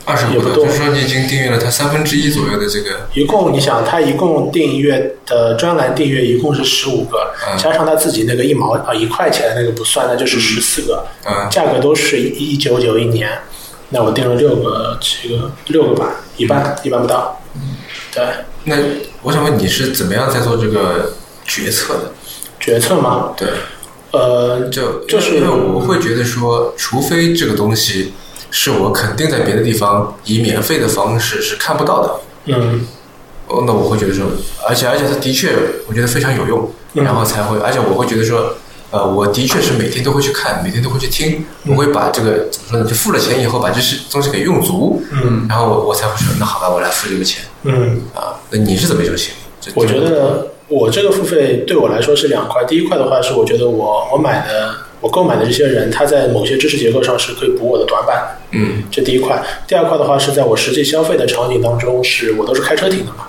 [0.08, 7.58] 二十个，也不多就是说你已经订阅了它三分之一左右的这个，一共你想，它一共订阅的专栏订阅一共是十五个，嗯。
[7.58, 11.50] 加上他自己那个一毛啊一块钱的那个不算，那就是十四个，嗯。
[11.52, 13.30] 价格都是一九九一年。
[13.90, 17.42] 那我订了六个、七个、六个吧，一半一半不到。
[18.14, 18.24] 对，
[18.66, 18.76] 那
[19.22, 21.14] 我想问你是怎么样在做这个
[21.46, 22.12] 决策的？
[22.60, 23.48] 决策吗，对，
[24.12, 28.12] 呃，就就是因为我会觉得说，除非这个东西
[28.52, 32.86] 是我肯定在别的地方以免费的方式是看不到的，嗯。
[33.48, 34.26] 哦，那我会觉得说，
[34.68, 35.54] 而且而且它的确
[35.88, 37.04] 我觉得非常有用，嗯。
[37.04, 38.56] 然后才会，而且我会觉得说，
[38.92, 41.72] 呃，我的确是每天都会去看，每天都会去听，嗯。
[41.72, 45.46] 我会把这个怎么说呢，就付了钱以后把这些东西给用足，嗯。
[45.48, 48.36] 然后我才会说，那好吧，我来付这个钱嗯，啊。
[48.50, 49.72] 那你是怎么一种心理？
[49.76, 58.38] 我觉得我这个付费对我来说是两块，第一块的话是我觉得我我买的我购买的这些人，他在某些知识结构上是可以补我的短板。
[58.52, 63.28] 嗯这第一块，第二块的话是在我实际消费的场景当中，是我都是开车听的嘛。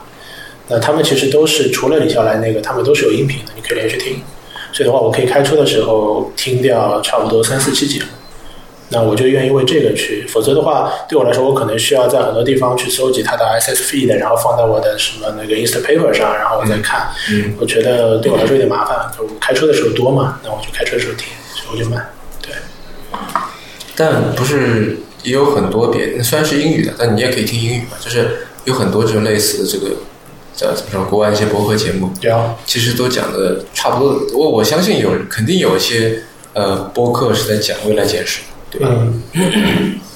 [0.69, 4.21] 那他们其实都是除了李笑来那个，他们都是有音频的，你可以连续听。
[4.73, 8.07] 所以的话，我可以开车的时候听掉差不多三四期节目。
[8.91, 17.07] 那我就愿意为这个去，否则的话，对我来说，我可能需要在很多地方去搜集它的 SS feed，然后放在我的什么那个 Instapaper 上，然后我再看。
[17.31, 19.11] 嗯我觉得对我来说有点麻烦。
[19.15, 21.29] 就我开车的时候多嘛，那我就开车的时候听，
[21.71, 22.05] 我就买。
[22.41, 22.53] 对，
[23.97, 27.97] 但不是也有很多别，虽然是英语的，但你也可以听英语嘛。
[28.01, 29.97] 就是有很多这种类似的这个
[30.55, 34.21] 叫怎么说，国外一些博客节目，对啊，其实都讲的差不多。
[34.35, 36.23] 我我相信有肯定有一些
[36.55, 38.89] 呃播客是在讲未来简史，对吧？
[39.33, 40.01] 嗯。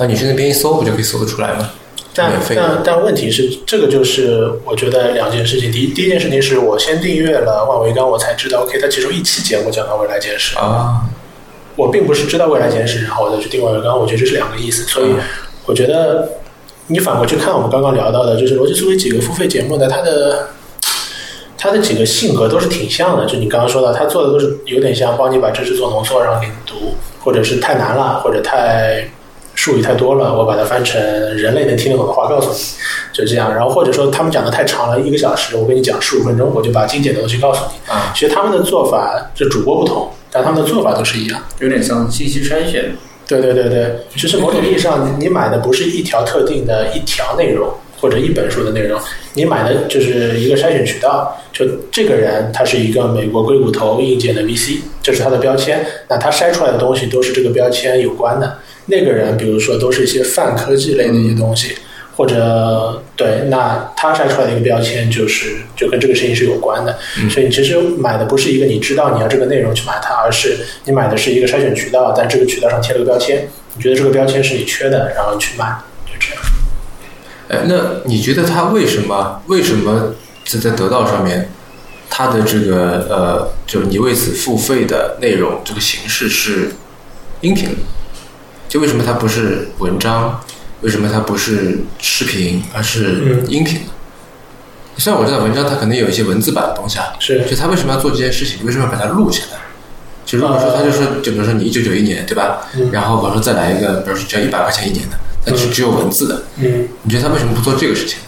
[0.00, 1.70] 那你去那边一搜，不就可以搜得出来吗？
[2.18, 5.70] 但但但问题是，这个就是我觉得两件事情。
[5.70, 10.58] 第一第一件事情是我先订阅了万维钢，我才知道，OK，它其中一期节目讲到未来简史。
[10.58, 11.02] 啊，
[11.76, 14.82] 我并不是知道未来简史，然后我再去订万维钢，我觉得这是两个意思。
[14.82, 15.20] 所以嗯
[15.66, 16.28] 我觉得
[16.86, 20.48] 你反过去看我们刚刚聊到的，就是逻辑思维几个付费节目呢，它的
[21.58, 23.26] 它的几个性格都是挺像的。
[23.26, 29.06] 就你刚刚说到，他做的都是有点像帮你把知识做浓缩，然后给你读，或者是太难了，或者太
[29.58, 31.02] 术语太多了，我把它翻成
[31.36, 32.58] 人类能听得懂的话告诉你，
[33.12, 33.52] 就这样。
[33.52, 37.92] 然后或者说他们讲的太长了，一个小时，我跟你讲十五分钟，我就把精简的东西告诉你。
[37.92, 41.42] 啊其实他们的做法，就主播不同，但他们的做法都是一样。
[41.58, 42.94] 有点像信息筛选。
[43.26, 47.68] 对对对对，其实某种意义上，你买的不是一条特定的一条内容
[48.00, 48.98] 或者一本书的内容，
[49.34, 51.36] 你买的就是一个筛选渠道。
[51.52, 55.84] 就这个人，他是一个美国硅谷头硬件的 VC，这是他的标签。
[56.08, 58.58] 那他筛出来的东西都是这个标签有关的。
[58.90, 61.76] 那个人，比如说都是一些泛科技类的一些东西，
[62.16, 66.98] 或者对，那他筛出来的一个标签就是就跟这个事情是有关的。
[67.30, 75.66] 所以你其实买的不是一个你知道你要这个内容去买它，而是你买的是一个筛选渠道，但这个渠道上贴了个标签，你觉得这个标签是你缺的，然后你去买，
[76.06, 76.42] 就这样。
[77.50, 80.14] 哎，那你觉得他为什么为什么
[80.46, 81.50] 在在得到上面，
[82.08, 86.70] 他的这个呃，就是你为此付费的内容这个形式是
[87.42, 87.76] 音频？
[88.68, 90.40] 就为什么它不是文章？
[90.82, 93.90] 为什么它不是视频，而是嗯音频呢？
[94.96, 98.64] 虽然我知道文章它可能有一些文字版的东西啊，是就他为什么要做这件事情？
[98.64, 99.58] 为什么要把它录下来？
[100.24, 102.68] 就如果说他就说，就比如说你一九九一年对吧？
[102.76, 108.24] 嗯然后比如说再来一个，比如说只要一百块钱一年的，那只嗯只有文字的，嗯，你觉得他为什么不做这个事情呢？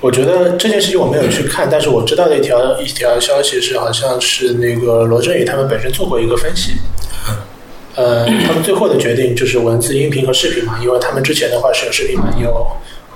[0.00, 6.72] 我觉得这件事情我没有去看，但是我知道的一条一条消息是，好像是那个罗振宇他们本身做过一个分析。
[7.94, 12.66] 呃，他们最后的决定就是文字、音频和视频嘛，因为他们之前的话是有视频版，有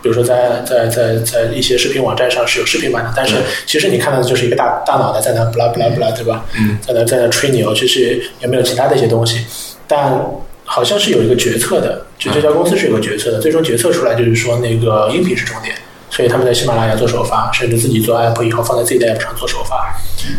[0.03, 3.37] 比如说在在在在一些视频网站上是有视频版的，但是
[3.67, 6.45] 其实你看到的就是一个大大脑袋在那不拉不拉不拉，对吧？
[6.59, 9.45] 嗯，在那在那吹牛，其实也没有其他的一些东西，
[9.89, 10.21] 但
[10.65, 15.75] 好像是有一个决策的，就这家公司是有个决策的，最终决策出来就是说那个音频是重点。
[16.16, 19.94] 所以他们在喜马拉雅做首发，甚至自己做 app 以后放在自己的 app 上做首发。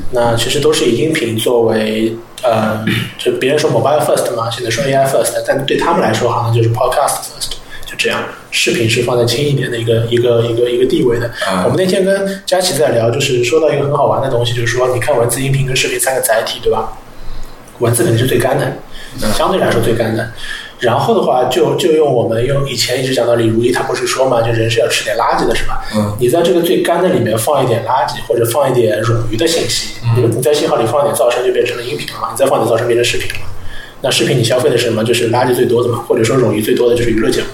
[0.09, 2.83] 那其实都是以音频作为呃，
[3.19, 7.51] 就别人说 mobile first 嘛，现在说 AI first，但对他们来说好像就是 podcast first，
[7.85, 11.27] 就这样，视频是放在轻一点的一个一个一个一个地位的。
[11.47, 16.91] 啊我们那天跟佳琪在聊，就是说到一个很好玩的东西，就是说你看文字、音频跟视频三个载体，对吧？
[17.77, 18.75] 文字肯定是最干的，
[19.37, 20.31] 相对来说最干的。
[20.79, 25.81] 然后的话，就就用我们用以前一直讲到李如一，他不是说嘛，就人是要吃点垃圾的，是吧？
[25.95, 32.29] 嗯你在这个最干的里面放一点垃圾，或者放一点冗余的信息，你你在信号里放一点噪声，就变成了音频了嘛？
[32.31, 33.47] 你再放点噪声，变成视频了。
[34.01, 35.03] 那视频你消费的是什么？
[35.03, 37.47] 就是垃圾最多的嘛，或者说冗余最多的就是娱乐节目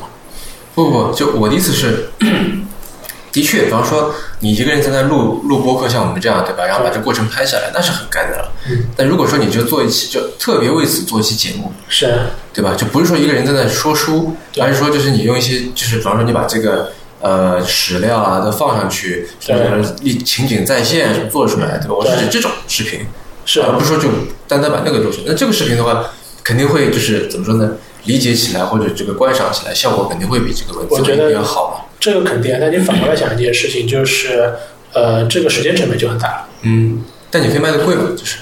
[0.76, 2.10] 不不，就我的意思是，
[3.32, 6.66] 的确，比方说你一个人在那录录播客，像我们这样，对吧？
[6.66, 8.52] 然后把这过程拍下来，那是很干的了。
[8.70, 8.86] 嗯。
[8.98, 12.76] 但如果说你就做一期，就特别为此做一期节目，是啊，对吧？
[12.76, 21.96] 就不是说一个人在那说书，而是说就是你用一些，就是比方说你把这个呃史料啊都放上去，对什么一情景再现做出来，对吧？
[21.96, 23.02] 我是指这种视频，
[23.46, 24.08] 是啊而不是说就
[24.48, 25.24] 单单把那个做出来。
[25.28, 26.12] 那这个视频的话，
[26.44, 27.72] 肯定会就是怎么说呢？
[28.06, 31.86] 理解起来或者这个观赏起来效果肯定会比这个文字要好嘛。
[32.02, 32.54] 这个肯定。
[32.60, 34.54] 但你反过来想一件事情，就是
[34.92, 36.48] 呃，这个时间成本就很大了。
[36.64, 38.40] 嗯，但你可以卖的贵嘛，就是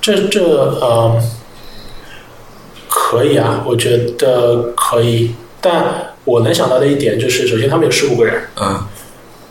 [0.00, 1.22] 这这呃，
[2.96, 5.34] 可以啊，我觉得可以。
[5.60, 8.80] 但我能想到的一点就是，首先他们有十五个人，嗯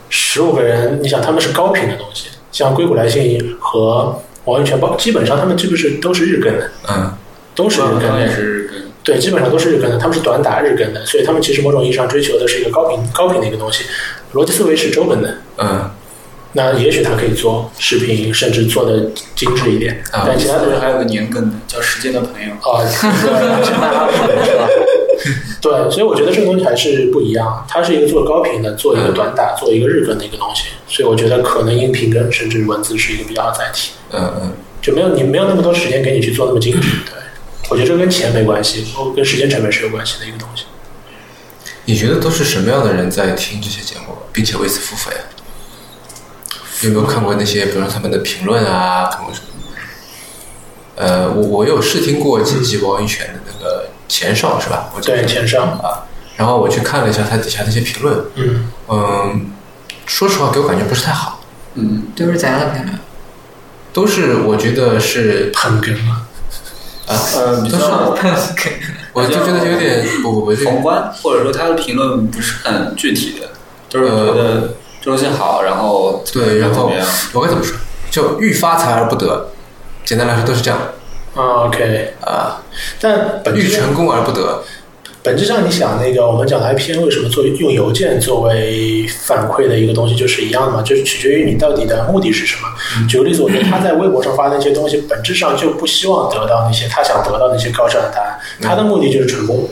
[0.09, 7.11] 十五个人，你想他们是高频的东西，像硅谷来信和王一泉，包基本上他们这个是都是日更的，嗯
[7.53, 8.29] 都是日更的。
[8.33, 13.83] 是跟对，基本上都是日更的，他们是短打日更的，所以他们其实某种意义上追求的是一个高频高频的一个东西。
[14.33, 15.91] 逻辑思维是周更的，嗯
[16.53, 24.67] 那也许他可以做视频，甚至做的精致一点，啊但其他同学还有个年更的叫时间的朋友，啊，对，是吧？
[25.61, 36.89] 对，所以我觉得这个东西还是不一样，它是一个做高频的，做一个短打，做一个日更的一个东西，所以我觉得可能音频跟甚至文字是一个比较好的载体，嗯嗯，就没有你没有那么多时间给你去做那么精致。
[37.05, 37.13] 对，
[37.69, 38.85] 我觉得这跟钱没关系，
[39.15, 40.65] 跟时间成本是有关系的一个东西。
[41.85, 45.23] 你觉得都是什么样的人在听这些节目，并且为此付费啊？
[46.83, 49.47] 有没有看过那些，比如说他们的评论啊，看过什么？
[50.95, 54.89] 呃，我我有试听过几集王一泉的那个前哨是吧？
[54.95, 59.51] 我对，前哨，啊，然后我去看了一下他底下那些评论，嗯，嗯，
[60.05, 61.39] 说实话给我感觉不是太好，
[61.75, 62.65] 嗯，都是怎样的？
[62.73, 62.99] 评论？
[63.91, 66.27] 都是我觉得是捧哏嘛，
[67.07, 67.77] 啊，呃，都是。
[67.79, 68.15] 较
[69.13, 73.49] 我就觉得有点不不不， 宏观，或者说他的评论不是很具体的，
[73.89, 76.89] 都是觉得这东西好，然后对，然后？
[77.33, 77.77] 我该怎么说？
[78.09, 79.49] 就欲发财而不得，
[80.05, 80.79] 简单来说都是这样。
[81.35, 82.61] 啊，OK，啊，
[83.01, 84.63] 但本欲成功而不得，
[85.21, 92.67] 本质上，你想那个我们讲的 IPN 为什么做用邮件作为反馈的一个东西，就是一样的嘛，就是取决于你到底的目的是什么。
[93.09, 99.67] 举个例子，我觉得他在微博上发的那些东西，本质上就不希望得到那些他想得到那些高质量的答案，他的目的就是成功，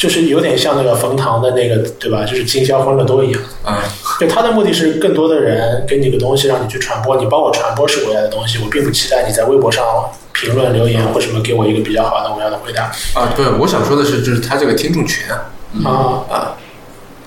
[0.00, 2.24] 就是有点像那个冯唐的那个对吧？
[2.24, 3.42] 就是经销欢乐多一样。
[3.66, 3.76] 嗯
[4.18, 9.84] 对他的目的是更多的人给你个东西让你去传播，你帮我传播是我要的东西，我并不期待你在微博上
[10.32, 12.84] 评论留言或什么给我一个比较好的我要的回答
[13.14, 15.44] 啊，对，我想说的是，就是他这个听众群啊，
[15.84, 15.90] 啊。
[16.34, 16.56] 啊，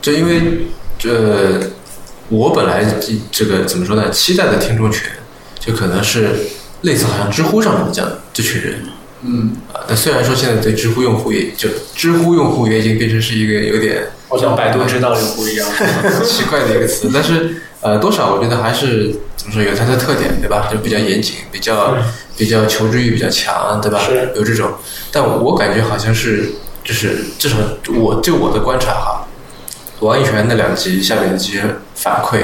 [0.01, 0.65] 就因为
[0.97, 1.59] 这
[2.29, 5.09] 我本来这这个怎么说呢，期待的听众群，
[5.59, 6.47] 就可能是
[6.81, 8.83] 类似好像知乎上面这样这群人
[9.21, 9.85] 嗯，啊。
[9.87, 15.67] 但虽然说现在对知乎用户也就知乎用户也已经变成是一个有点好像百度知道用户一样。
[16.25, 20.69] 奇怪的一个词，但是呃，多少我觉得还是怎么说有它的特点，对吧？
[20.71, 21.95] 就比较严谨，比较
[22.37, 23.99] 比较求知欲比较强，对吧？
[24.35, 24.71] 有这种，
[25.11, 26.49] 但我我感觉好像是
[26.83, 27.57] 就是至少
[27.93, 29.27] 我就我的观察哈，
[29.99, 31.61] 王一泉那两集下面的这些
[31.93, 32.39] 反馈，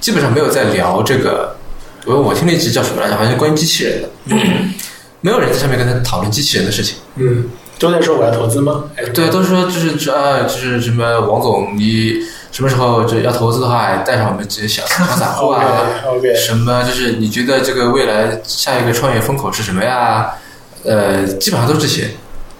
[0.00, 1.56] 基本上没有在聊这个。
[2.04, 3.16] 我我听那集叫什么来着？
[3.16, 4.08] 好像是关于机器人的，
[5.20, 6.96] 没有人在上面跟他讨论机器人的事情。
[7.16, 7.44] 嗯，
[7.78, 8.84] 都在说我要投资吗？
[9.14, 12.14] 对，都说就是啊，就是什么王总，你
[12.52, 15.62] 什么时候就要投资的话，带上我们这些小小散户啊
[16.36, 20.30] 什么就是你觉得这个未来下一个创业风口是什么呀？
[20.84, 22.08] 呃，基本上都是这些，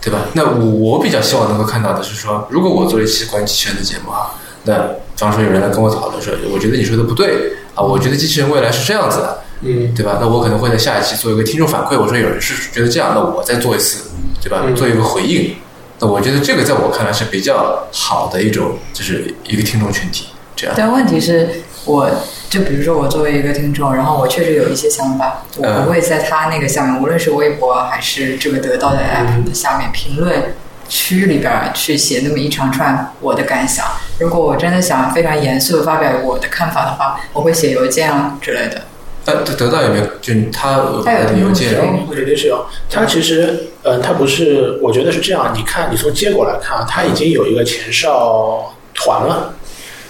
[0.01, 0.19] 对吧？
[0.33, 10.19] 那我我比较希望能够看到的是说，如果我做一期关于机器人的节目啊，那比方说有人来跟我讨论说，我觉得你说的不对啊，我觉得机器人未来是这样子的，嗯对吧？
[10.21, 14.11] 那我可能会在下一期做一个听众反馈，我说有人是觉得这样，那我再做一次，
[14.43, 14.63] 对吧？
[14.65, 15.57] 嗯做一个回应。
[16.01, 20.75] 那我觉得这个在我看来是比较好的一种，就是一个听众群体这样。
[20.79, 21.49] 但问题是，
[21.85, 22.09] 我
[22.49, 30.55] 就比如说我作为一个听众，然后我确实有一些想法，我嗯不会在他那个下面，无论是微博还是这个得到的 app 的下面评论
[30.89, 33.85] 区里边去写那么一长串我的感想。
[34.21, 38.83] 如果我真的想非常严肃的发表我的看法的话，我会写邮件啊之类的。
[39.29, 40.07] 呃，得得到有没有？
[40.23, 42.65] 就他他有的邮件有我觉得是有。
[42.89, 45.53] 他其实，嗯，他不是，我觉得是这样。
[45.55, 49.53] 你看，你从结果来看，他已经有一个前哨团了，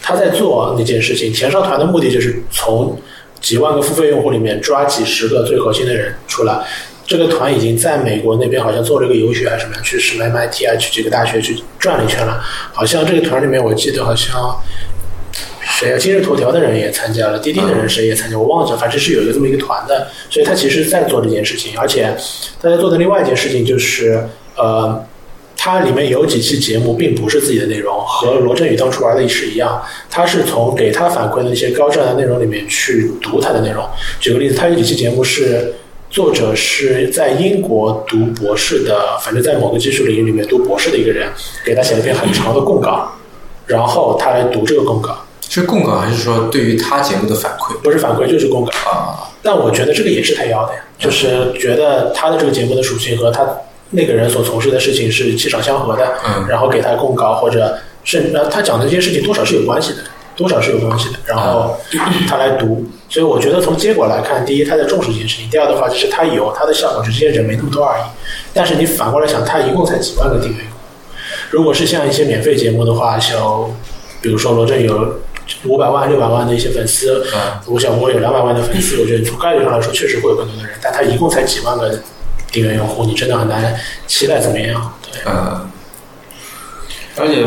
[0.00, 1.34] 他在做那件事情。
[1.34, 2.96] 前哨团的目的就是从
[3.40, 6.60] 几万个付费用户里面抓几十个最核心的人出来。
[7.04, 12.40] 这个团已经在美国那边好像做了一个游学还是什么，去什么 MIT 啊，去几个大学去转了一圈了。
[12.72, 14.56] 好像这个团里面，我记得好像
[15.78, 15.96] 谁啊？
[15.96, 20.08] 今日头条的人也参加了，滴滴的人谁也参加，我忘记了，反正是有一个这么一个团的。
[20.28, 22.12] 所以他其实在做这件事情，而且
[22.60, 25.06] 他在做的另外一件事情就是，呃，
[25.56, 33.84] 它里面有几期节目并不是自己的内容，和罗振宇当初玩的是一样，他是从给他反馈的一些高质量的内容里面去读他的内容。
[34.18, 35.74] 举个例子，他有几期节目是。
[36.10, 41.28] 作者是在英国读博士的，反正在某个技术领域里面读博士的一个人，
[41.62, 43.12] 给他写了一篇很长的供稿，
[43.66, 48.70] 然后他来读这个供稿，是供稿还是说对于他节目的反馈不是反馈就是供稿。
[48.90, 49.28] 啊？
[49.42, 53.46] 但我觉得这个也是他要的呀，就是觉得他的这个节目的属性和他
[53.90, 59.98] 那个人所从事的事情是气场相合的，嗯然后给他供稿，或者甚呃他讲的这些事情多少是有关系的，
[60.36, 61.76] 多少是有关系的，然后
[62.28, 62.84] 他来读。
[63.08, 68.02] 所以我觉得从结果来看，第一他在重视这件事情，第二的话就是他有他的效果，只是这些人没那么多而已。
[68.52, 70.64] 但是你反过来想，他一共才几万个订阅，
[71.48, 73.64] 如果是像一些免费节目的话，像
[74.20, 75.20] 比如说罗振有
[75.64, 82.00] 五百万、六百万的一些粉丝，嗯吴晓波有两百万的粉丝，我觉得从概率上来说，确实会有更多的人，但他一共才几万个
[82.52, 83.74] 订阅用户，你真的很难
[84.06, 84.92] 期待怎么样？
[85.02, 85.68] 对，呃，
[87.16, 87.46] 而且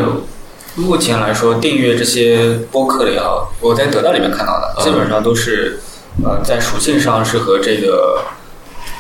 [0.76, 5.80] 目前来说，订阅这些播客的也好，我在得到里面看到的，基本上都是
[6.24, 8.24] 呃在属性上是和这个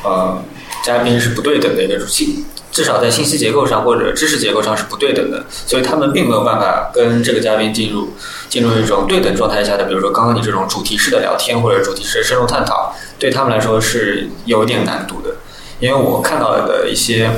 [0.03, 0.41] 呃
[0.83, 8.13] 嘉宾是不对等的一个属性，至少在信息结构上或者知识结构上是不对等的，所以他们并没有办法跟这个嘉宾进入
[8.47, 15.35] 进入一种对等状态下的，比如说刚刚你这种主题式的聊天或者主题式的深入探讨，对他们来说是有一点难度的。
[15.79, 17.29] 因为我看到的一些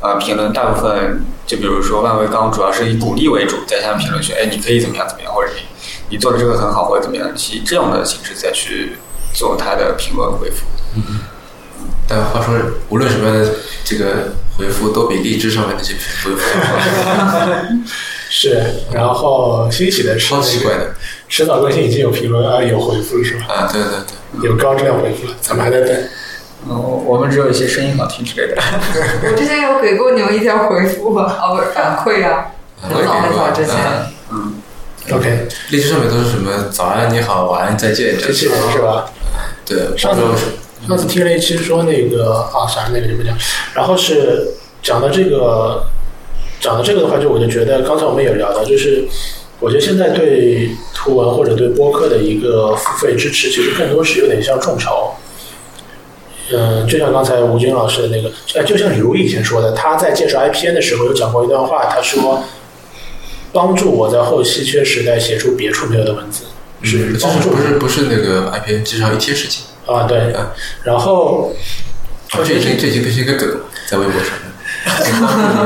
[0.00, 5.62] 呃评论，大部分就比如说万维刚主要是以鼓励为主，在下面评论区，哎，你可以怎么样怎么样，或者你
[6.10, 8.98] 你做的这个很好，或者怎么样，以这样的形式再去
[9.34, 10.66] 做他的评论回复。
[10.94, 11.20] 嗯
[12.08, 12.54] 但话说，
[12.88, 13.44] 无论什么
[13.84, 17.40] 这个回复，都比荔枝上面那些回复好，
[18.30, 18.62] 是。
[18.92, 20.94] 然后欣喜的是，超奇怪的
[21.28, 23.46] 迟早更新已经有评论啊，有回复了是吧？
[23.48, 23.68] 啊！
[23.72, 23.90] 对对
[24.40, 25.96] 对，有高质量回复了，咱们还在等。
[26.68, 28.56] 嗯，我们只有一些声音好听之类的。
[29.22, 32.46] 我之前有给过你们一条回复啊，哦，不是反馈啊，
[32.80, 33.74] 很早很早之前。
[34.32, 34.54] 嗯
[35.12, 38.48] OK，荔枝上面都是什么早安、你好、晚安、再见这些。
[38.48, 39.08] 人是吧？
[39.64, 40.46] 对，上次或者是
[40.86, 43.36] 上次听了一期说那个啊，啥那个就不讲。
[43.74, 44.48] 然后是
[44.82, 45.84] 讲到这个，
[46.60, 49.04] 讲到这个的话，就我就觉得刚才我们也聊到，就是
[49.58, 55.12] 我觉得现在对图文或者对播客的一个付费支持，其实更多是有点像众筹。
[56.52, 62.44] 嗯，就像刚才吴军老师的那个，呃，就像李如意以前说的，他在介绍 IPN 的时候有讲过一段话，他说
[63.52, 66.44] ：“帮助我在后稀缺时代写出别处没有的文字，
[66.82, 70.52] 是帮助是不是不是那个 IPN 介绍一些事情，啊，对啊。
[70.82, 71.52] 然后
[72.32, 74.46] 哦这这这已经一个梗，在微博上面。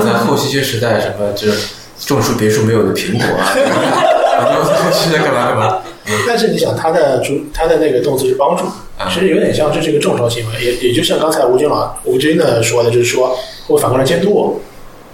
[0.04, 1.68] 在后稀缺时代什么就是
[2.06, 5.78] 种树别墅没有的苹果啊，然后现在干嘛干嘛？
[6.26, 8.64] 但是你想，他的主他的那个动词是帮助，
[8.96, 13.36] 啊其实有点像这是一个众筹行为，也也就像刚才吴军老吴军的说的，就是说
[13.68, 14.60] 我反过来监督我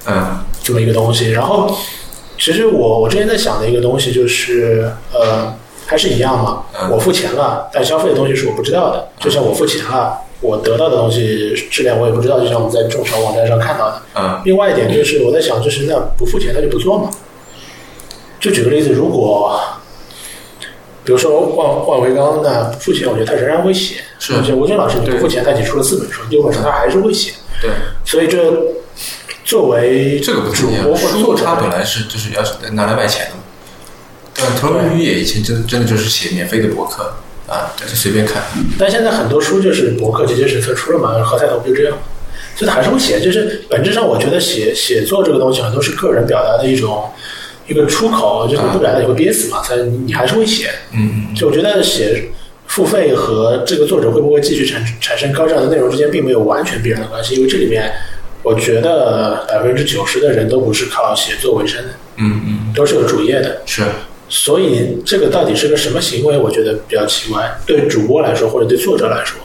[0.06, 1.30] 嗯这么一个东西。
[1.32, 1.76] 然后，
[2.38, 5.52] 其实我我之前在想的一个东西就是，呃，
[5.86, 14.02] 还是一样嘛，嗯我付钱了，但消费的东西是我不知道的，就像我付钱了，我得到的东西质量我也不知道，就像我们在众筹网站上看到的。
[14.16, 17.10] 嗯另外一点就是我在想，就是那不付钱他就不做嘛。
[18.38, 19.58] 就举个例子，如果
[21.04, 23.96] 比如说万万维刚那不付钱，我觉得他仍然会写。
[24.18, 27.32] 是而且吴军老师你不付钱，他只出了四本书，六本书他还是会写。
[27.62, 27.70] 对，
[28.04, 28.52] 所以这
[29.44, 33.42] 作为这个不一样主播，或者书作者它本来是就是要拿来卖钱的嘛。
[34.38, 37.14] 但头文语也以前真真的就是写免费的博客
[37.46, 38.42] 啊，就随便看。
[38.78, 41.96] 但现在很多书就是博客结结实实出了嘛，何菜头不就这样？
[42.54, 47.10] 所以他还是会写，就是本质上我觉得写写作这个东西很多是个人表达的一种
[47.66, 50.70] 一个出口，就是不表达你会憋死嘛，所以你你还是会写。
[50.92, 52.30] 嗯就我觉得写
[52.66, 57.92] 付费和这个作者会不会继续产产生高质量的内容之间并没有完全必然的关系，因为这里面
[58.42, 63.60] 我觉得百分之九十的人都不是靠写作为生的，嗯嗯，都是有主业的。
[63.66, 63.82] 是
[64.28, 66.36] 所以这个到底是个什么行为？
[66.36, 67.58] 我觉得比较奇怪。
[67.66, 69.38] 对主播来说，或者对作者来说，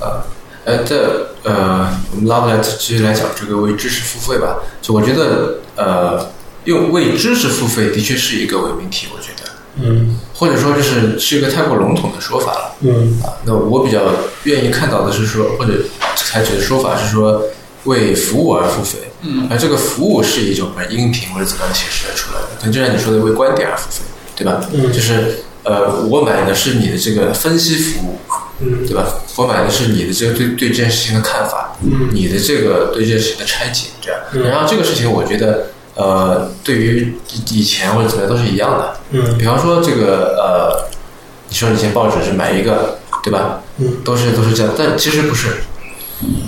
[0.00, 0.24] 呃
[0.64, 4.58] 呃，这呃，我们拉回来继续来讲这个为知识付费吧。
[4.80, 6.30] 就我觉得，呃，
[6.64, 9.50] 用为知识付费的确是一个伪命题，我觉得，
[9.82, 12.76] 嗯或者说就是是一个太过笼统的说法了。
[12.80, 14.00] 嗯啊，那我比较
[14.44, 15.72] 愿意看到的是说，或者
[16.16, 17.42] 采取的说法是说，
[17.84, 18.98] 为服务而付费。
[19.22, 24.02] 嗯，而这个服务是一种比如音频或者怎么样的形式来出来的，可能就像你说的为观点而付费，
[24.34, 24.60] 对吧？
[24.72, 28.18] 嗯就是呃，我买的是你的这个分析服务，
[28.58, 29.06] 嗯对吧？
[29.36, 34.20] 我买的是你的这个对对这件事情的看法，嗯你的这个对这件事情的拆解，这样。
[34.32, 38.96] 嗯然后这个事情，我觉得呃，对于以以前或者怎么样都是一样的。
[39.12, 40.90] 嗯比方说这个呃，
[41.48, 43.60] 你说以前报纸是买一个，对吧？
[43.78, 45.48] 嗯都是都是这样，但其实不是。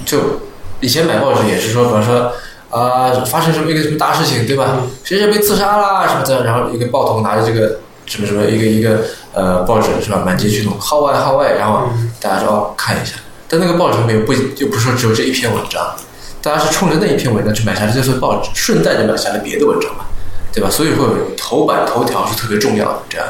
[0.04, 0.40] 就
[0.84, 2.30] 以前买报纸也是说，比方说
[2.68, 4.82] 啊、发生什么一个什么大事情，对吧？
[5.04, 13.14] 谁谁被刺杀啦什么的，然后一个报童拿着这个什么什么一个一个呃报纸是吧，满街去弄号外号外，然后嗯大家说哦看一下，
[13.48, 15.94] 但那个报纸上面不又不是说只有这一篇文章，
[16.42, 20.04] 大家是冲着那一篇文章去买下了这份报纸，顺带着买下了别的文章嘛，
[20.52, 20.68] 对吧？
[20.68, 23.26] 所以会有头版头条是特别重要的，这样。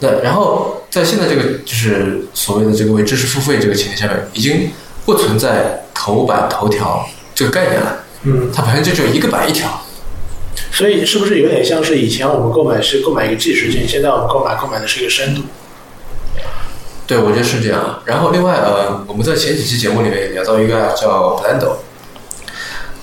[0.00, 4.70] 那然后在现在这个就是所谓的这个为知识付费这个前提下面，已经
[5.08, 7.02] 不存在头版头条
[7.34, 9.66] 这个概念了，嗯，它本身就只有一个版一条。
[10.70, 15.40] 所以是不是有点像是以前我们购买是购买一个即时性，现在我们购买购买的是一个深度？
[17.06, 18.02] 对，我觉得是这样。
[18.04, 21.76] 然后另外呃，我们在前几期节目里面也聊到一个叫 Blendo，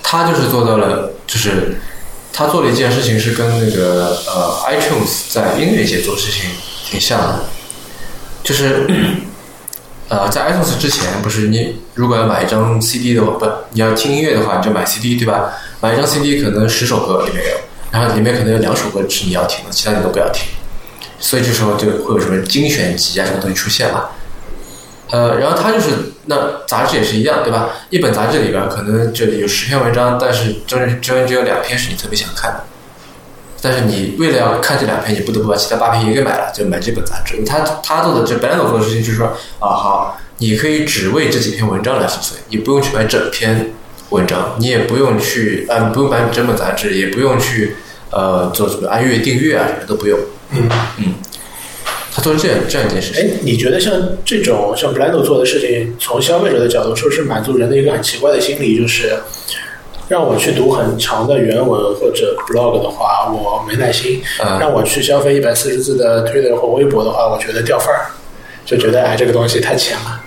[0.00, 1.76] 他就是做到了，就是
[2.32, 6.48] 他做了一件事情是跟那个呃 iTunes 在音乐界做事情
[6.88, 7.40] 挺像的，
[8.44, 8.86] 就是
[10.08, 15.52] 呃在 iTunes 之前，不是你如果要买一张 CD 的话，不你要听音乐的话，你就买 CD 对吧？
[15.80, 17.56] 买一张 CD 可能十首歌里面有，
[17.90, 20.46] 然后里面可能有两首歌是你要听的，其他你都不要听。
[21.18, 24.04] 所以这时候就会有什么精选集啊什么东西出现嘛。
[25.10, 25.90] 呃，然后它就是
[26.26, 26.36] 那
[26.66, 27.70] 杂志也是一样，对吧？
[27.90, 32.64] 一本杂志里边可能这里有十篇文章，但是中间中间只有两篇是你特别想看的。
[33.60, 37.42] 但是你为了要看这两篇，你不得不把其他八篇也给买了，就买这本杂志。
[37.44, 39.26] 他他做的这 b a n d 做的事情就是说
[39.58, 43.72] 啊，好，你可以只为这几篇文章来付费，你不用去买整篇
[44.10, 47.76] 文章，你也不用去啊，不用买整本杂志，也不用去
[48.10, 50.18] 呃做什么按月订阅啊，什么都不用。
[50.52, 51.14] 嗯嗯，
[52.12, 53.22] 他做了这样这样一件事情。
[53.22, 53.92] 哎，你觉得像
[54.24, 59.18] 这种像 b l a n d o 做的事情，从消费者的角度说是满足人的一个很奇怪的心理，就是
[60.08, 68.06] 让我去读很长的原文或者 blog 的话，我没耐心；嗯让我去消费一百四十字的 Twitter 或微博的话，我觉得掉份儿，
[68.64, 70.20] 就觉得哎这个东西太浅了，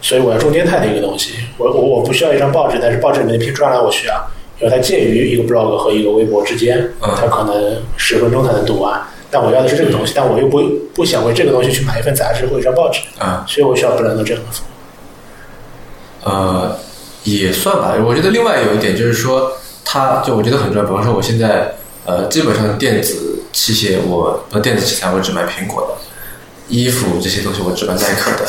[0.00, 1.34] 所以我要中间态的一个东西。
[1.58, 4.14] 我我我不需要一张报纸，但是报纸里面的篇专栏我需要，
[4.60, 9.00] 因为它介于一个 blog 和一个微博之间，嗯它可能十分钟才能读完。
[9.28, 10.62] 但我要的是这个东西，但我又不
[10.94, 16.28] 不想为这个东西去买一份杂志或一张报纸，啊、所以我需要 Blendo 这样的服务。
[16.30, 16.78] 呃，
[17.26, 17.94] 也算吧。
[18.06, 19.52] 我觉得另外有一点就是说，
[19.84, 20.88] 它就我觉得很重要。
[20.88, 21.74] 比方说，我现在
[22.04, 28.48] 呃，基本上电子器械我呃电子器材我只买苹果的，衣服这些东西我只买耐克的。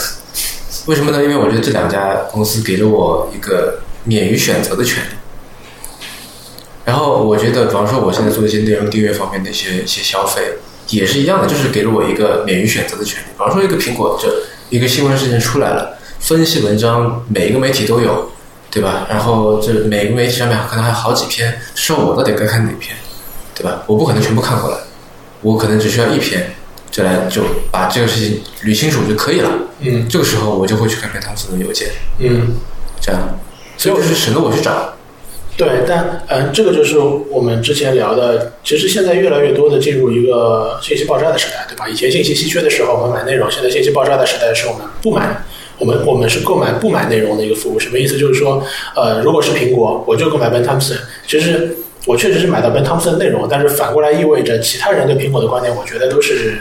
[0.86, 1.21] 为什么呢？
[1.23, 5.09] 因为我觉得这两家公司给了我一个免于选择的权利。
[6.86, 10.53] 然后我觉得，比方说我现在做一些内容订阅方面的一些一些消费，
[10.89, 13.25] 也是一样的，就是给了我一个免于选择的权利。
[13.34, 14.32] 比方说一个苹果，这
[14.69, 18.32] 一个新闻事件出来了，分析文章每一个媒体都有，
[18.78, 19.07] 对吧？
[19.09, 22.95] 然后这每个媒体上面可能还有好几篇，说我到底该看哪篇，
[23.55, 23.84] 对吧？
[23.88, 24.78] 我不可能全部看过来，
[25.41, 26.47] 我可能只需要一篇，
[26.91, 29.49] 就来就把这个事情捋清楚就可以了。
[29.80, 31.88] 嗯这个时候我就会去看看汤姆森的邮件，
[32.19, 32.55] 嗯，
[33.01, 33.19] 这样，
[33.78, 34.93] 所以就是省得我去找。
[35.55, 41.88] 对，但嗯，这个就是我们之前聊的，其实现在越来越多的进入一个信息爆炸的时代，对吧？
[41.89, 45.36] 以前信息稀缺的时候我们买内容，现在信息爆炸的时代是我们不买，
[45.80, 47.80] 我们我们是购买不买内容的一个服务。
[47.80, 48.17] 什么意思？
[48.17, 48.63] 就是说，
[48.95, 50.97] 呃，如果是苹果，我就购买 Ben Thompson，
[51.28, 56.57] 其实我确实是买到 Ben Thompson 的内容，但是反过来意味着其他人对苹果的观点，我觉得都是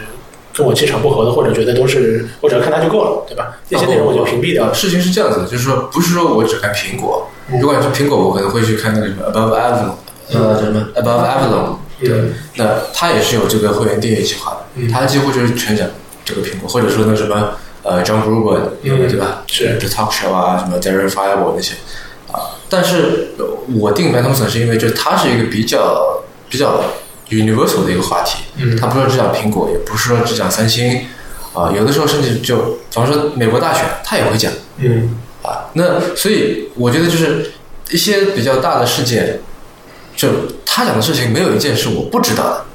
[0.55, 3.57] 跟我气场不合的，或者觉得都是我只要看他就够了，对吧？
[3.69, 4.73] 那些内容我就屏蔽掉了。
[4.73, 9.91] 事情是这样子的，就是说，不是说我只看苹果，如果是苹果，我可能会去看那个什么 Above Avalon，
[10.33, 15.87] 呃，什么 Above Avalon，对，嗯那他也是有这个会员订阅计划的，嗯它几乎就是全讲
[16.25, 17.51] 这个苹果，或者说那什么
[17.87, 19.07] 呃 John Gruber，嗯。
[19.07, 19.43] 对吧？
[19.47, 19.77] 是。
[19.79, 21.73] The Talk Show 啊，什么 Darren Fireball 那些
[22.31, 23.45] 啊，但是呃
[23.79, 26.83] 我定 Ben Thompson 是因为就是它是一个比较比较
[27.29, 28.75] universal 的一个话题，嗯。
[28.75, 31.05] 它不是说只讲苹果，也不是说只讲三星，
[31.53, 35.17] 啊，有的时候甚至就，比方说美国大选，它也会讲嗯。
[35.41, 35.65] 啊。
[35.73, 37.51] 那所以我觉得就是
[37.89, 39.39] 一些比较大的事件，
[40.15, 40.27] 就
[40.65, 42.65] 他讲的事情没有一件是我不知道的，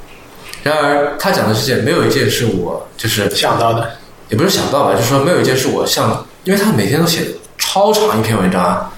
[0.63, 3.91] 然而他讲的事件没有一件是我就是想到的，
[4.33, 7.20] 也不是想到吧，就是说没有一件事我像，因为他每天都写
[7.59, 8.91] 超长一篇文章啊，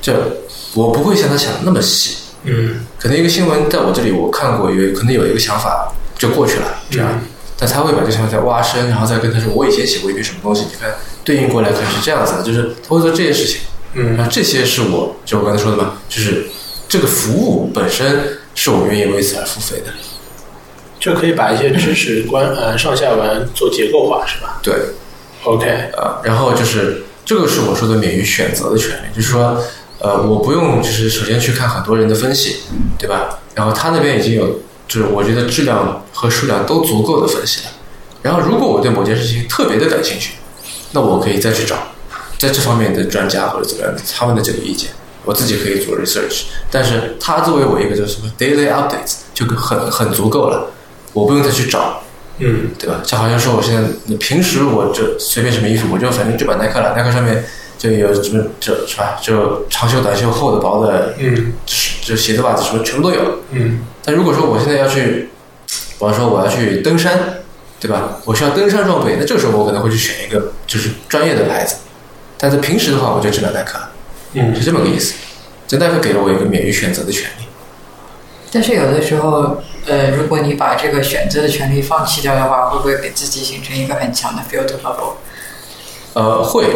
[0.00, 0.12] 就
[0.74, 2.16] 我不会像他想的那么细。
[2.44, 7.08] 嗯可能一个新闻在我这里我看过，有可能有一个想法就过去了，这样。
[7.12, 7.20] 嗯
[7.60, 13.60] 但他会把这个想法再挖深，然后再跟他说，我以前写过一篇什么东西，你看对应过来可能是这样子的，就是他会做这些事情。
[13.92, 16.46] 然嗯后这些是我就我刚才说的嘛，就是
[16.88, 19.92] 这个服务本身是我愿意为此而付费的。
[20.98, 24.74] 就可以把一些知识关呃上下文做结构化，是吧对
[25.44, 29.62] ，？OK，呃，然后就是这个是我说的免于选择的权利，就是说，
[30.00, 32.58] 呃，我不用就是首先去看很多人的分析，
[32.98, 33.38] 对吧？
[33.54, 37.70] 然后他那边已经有，就是我觉得质量和数量都足够的分析了。
[38.22, 40.34] 然后如果我对某件事情特别的感兴趣，
[40.92, 41.76] 那我可以再去找
[42.38, 44.90] 在这方面的专家或者怎么样的他们的这个意见，
[45.24, 46.44] 我自己可以做 research。
[46.70, 50.70] 但是他作为我一个就是什么 daily updates 就很很足够了，
[51.12, 52.02] 我不用再去找。
[52.40, 53.00] 嗯对吧？
[53.04, 57.44] 就好像说我现在，你平时我就随便什么衣服，我就反正就买耐克了，耐克上面
[57.76, 59.18] 就有什么这是吧？
[59.20, 61.52] 就长袖、短袖、厚的、薄的，嗯
[62.00, 63.40] 就鞋子、袜子什么全部都有。
[63.50, 65.28] 嗯但如果说我现在要去，
[65.66, 67.18] 比方说我要去登山，
[67.80, 68.18] 对吧？
[68.24, 71.74] 我需要登山装备，那这个时候我可能会去选一个就是专业的牌子。
[72.38, 73.80] 但是平时的话，我就只买耐克，
[74.34, 75.14] 嗯是这么个意思。
[75.66, 77.44] 这耐克给了我一个免于选择的权利。
[78.52, 85.14] 但是有的时候，呃，如果你把这个选择的权利放弃掉的话，会不会给自己形成一个很强的 filter bubble？
[86.12, 86.66] 呃，会，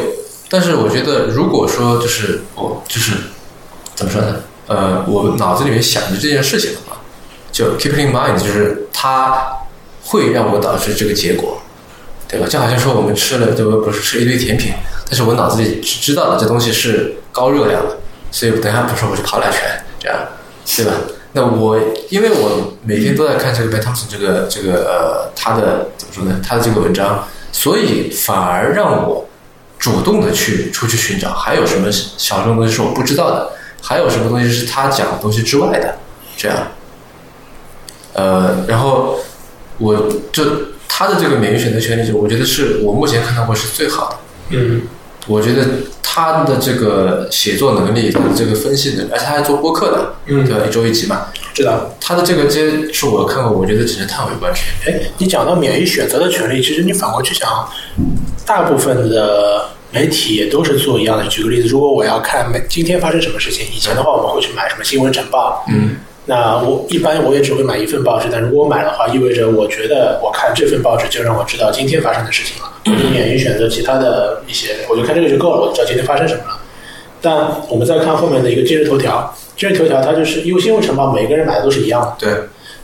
[0.48, 3.12] 但是我觉得，如果说就是我就是
[3.94, 4.36] 怎么说呢？
[4.66, 6.96] 呃，我脑子里面想着这件事情的话，
[7.50, 9.56] 就 keep in mind，就是它
[10.04, 11.60] 会让我导致这个结果，
[12.28, 12.46] 对吧？
[12.48, 13.72] 就好像说我们吃了，对吧？
[13.84, 14.72] 不是吃一堆甜品，
[15.06, 17.98] 但是我脑子里知知道了这东西是高热量的，
[18.30, 19.60] 所以等一下不说我去跑两圈，
[19.98, 20.18] 这样，
[20.64, 20.92] 对吧？
[21.32, 21.78] 那我
[22.10, 26.40] 因为我每天都在看这个 Ben Thompson 这个这个呃他的怎么说呢？
[26.46, 29.26] 他的这个文章，所以反而让我
[29.78, 35.96] 主动的去出去寻找，还有什么小众东西是我不知道的，还有什么东西是他讲的东西之外的，
[36.36, 36.68] 这样。
[38.12, 39.18] 呃，然后
[39.78, 40.44] 我就
[40.86, 44.16] 他的这个免疫选择权利，就我觉得是我目前看到过是最好的。
[44.50, 44.82] 嗯
[45.26, 45.64] 我觉得
[46.02, 50.66] 他的这个写作能力，他的这个分析能力，而且他还做播客的，嗯对吧？
[50.66, 51.88] 一周一集嘛，知道。
[52.00, 54.62] 他的这个这些是我看过，我觉得只是叹为观止。
[54.84, 57.48] 哎，你讲到免于选择的权利，其实你反过去想，
[58.44, 61.26] 大部分的媒体也都是做一样的。
[61.28, 76.60] 举个例子，如果我要看每今天发生什么事情，以前的话我们会去买什么新闻晨报，嗯那我一般我也只会买一份报纸，但如果我买的话，意味着我觉得我看这份报纸就让我知道今天发生的事情了，我就免于选择其他的一些，我就看这个就够了，我就知道今天发生什么了。
[77.20, 82.16] 但我们再看后面的一个今日头条，今日头条它就是因为新闻晨报每个人买的都是一样的。
[82.18, 82.32] 对，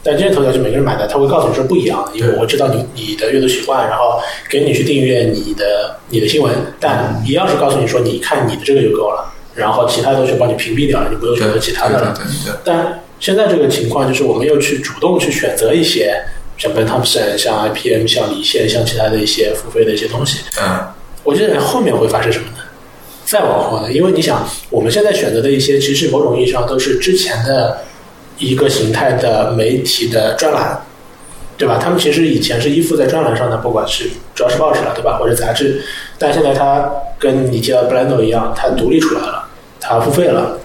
[0.03, 4.21] 但今日头条就每个人买的，他会告诉你说不一样的，因为我知道你你的阅读习惯，然后
[4.51, 12.15] 给你去订阅你的你的新闻，但一样是告诉你说你看你的这个就够了，然后其他都是帮你屏蔽掉了，你不用选择其他的了。
[12.17, 16.15] 对对对但现在这个情况就是我们又去主动去选择一些
[16.57, 20.87] 像 Ben Thompson、像 IPM、像离线、像其他的一些付费的一些东西，嗯
[21.25, 22.59] 我觉得后面会发生什么呢？
[23.27, 23.93] 再往后呢？
[23.93, 27.83] 因为你想，我们现在选择的一些，其实某种意义上都是之前的
[28.39, 30.81] 一个形态的媒体的专栏，
[31.59, 31.79] 对吧？
[31.79, 35.19] 他们其实以前是依附在专栏上的，不管是主要是报纸了，对吧？
[35.19, 35.83] 或者杂志，
[36.19, 39.47] 但现在它跟你提到的 Blendo 一样，它独立出来了，
[39.79, 40.59] 它付费了，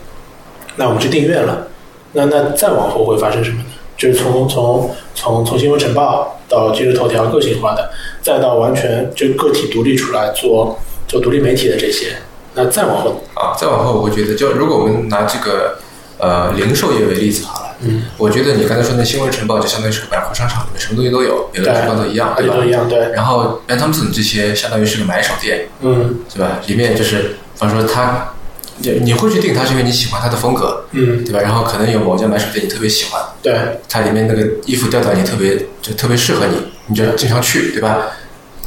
[0.77, 1.67] 那我们去订阅了，
[2.13, 3.65] 那那再往后会发生什么呢？
[3.95, 7.89] 就是从从从从新闻晨报到今日头条个性化的，
[8.21, 12.15] 再到完全就个体独立出来做做独立媒体的这些，
[12.55, 15.77] 那再往后，啊，再往后，我觉得就如果我们拿这个
[16.17, 22.63] 呃零售业为例子好了，嗯，我觉得你刚才说那新闻晨报就相当于是个百货商场里面什么东西都有，每个地方都一样，对吧都？
[22.63, 26.59] 一样，对，然后 Ben Thompson 这些相当于是个买手店，嗯对吧？
[26.65, 28.32] 里面就是，比方说他，
[28.81, 31.39] 就你会去定它是因为你喜欢它的风格，嗯，对吧？
[31.41, 36.55] 然后可能有某家买手店你特别喜欢，对，它里面那个衣服调调你特别就特别适合你，
[36.87, 38.07] 你就经常去，对吧？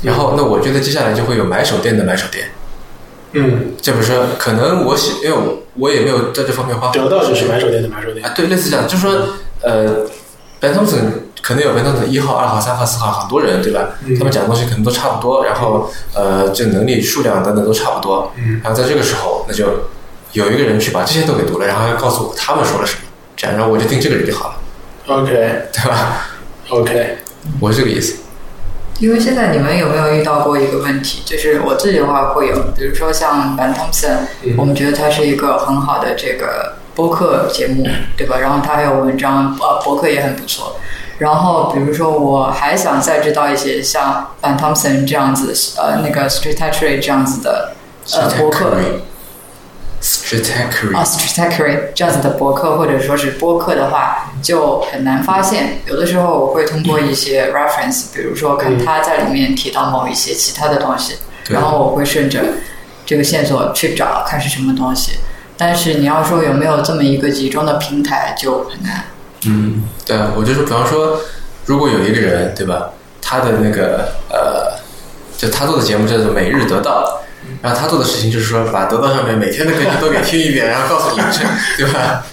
[0.02, 2.48] 然后那我觉得接下来就会有买手店的买手店，
[3.32, 8.24] 嗯，就比如说可能我喜，因为我我也没有在这方面花得到就是买手店的买手店。
[8.24, 9.28] 啊，，对，类似这样，就是说
[9.62, 10.06] 呃
[10.60, 11.00] ，Ben Thompson
[11.42, 13.88] 可能有 Ben Thompson 一号、二号、三号、四号很多人，对吧？
[14.04, 14.16] 嗯。
[14.18, 18.32] 他们讲的东西可能都差不多，然后呃，这能力、数量等等都差不多。
[18.36, 18.60] 嗯。
[18.62, 19.66] 然后在这个时候，那就
[20.32, 23.00] 有一个人去把这些都给读了，然后要告诉我他们说了什么，
[23.36, 24.54] 这样，然后我就定这个人就好了
[25.06, 25.32] ，，OK
[25.72, 26.26] 对吧
[26.68, 27.18] ？OK，
[27.60, 28.16] 我是这个意思。
[28.98, 31.22] 因为现在你们有没有遇到过一个问题？
[31.26, 38.38] 就是我自己的话会有，比如说像 Ben Thompson，、嗯我们觉得他是一个很好的这个播客节目，对吧？
[38.38, 40.80] 然后他还有文章，呃，博客也很不错。
[41.18, 47.72] 然后比如说我还想再知道一些像 Ben Thompson 这样子，呃，那个 Street Tech Rate 这样子的
[48.14, 48.76] 呃博客
[50.02, 55.80] Stratechery 啊 s t r a t e c h e r y 这样子的博客或者说是播客的话，就很难发现。
[55.86, 62.40] 有的时候我会通过一些 reference，比如说看他在里面提到某一些其他的东西，对然后我会顺着
[63.04, 65.18] 这个线索去找看是什么东西。
[65.56, 69.04] 但是你要说有没有这么一个集中的平台，就很难。
[69.46, 71.20] 嗯，对啊，我就是，比方说，
[71.64, 72.90] 如果有一个人，对吧？
[73.22, 74.78] 他的那个呃，
[75.36, 77.22] 就他做的节目叫做《每日得到》，
[77.66, 81.40] 然后他做的事情就是说，把得到上面每天的更新都给听一遍，然后告诉你这，
[81.84, 82.24] 对吧？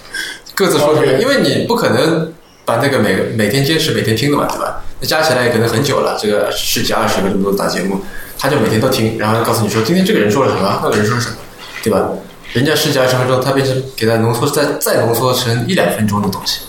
[0.54, 1.14] 各自说什么？
[1.14, 2.32] 因为你不可能
[2.64, 4.84] 把那个每个每天坚持每天听的嘛，对吧？
[5.00, 8.00] 那加起来也可能很久了，这个十几二十个这么多档节目，
[8.38, 11.36] 他就每天都听，然后告诉你说今天这个人说了什么，那个人说了什么，
[11.82, 12.08] 对吧？
[12.54, 16.60] 人家十几二十分钟，他变成给他浓缩再再浓缩成一两分钟的东西。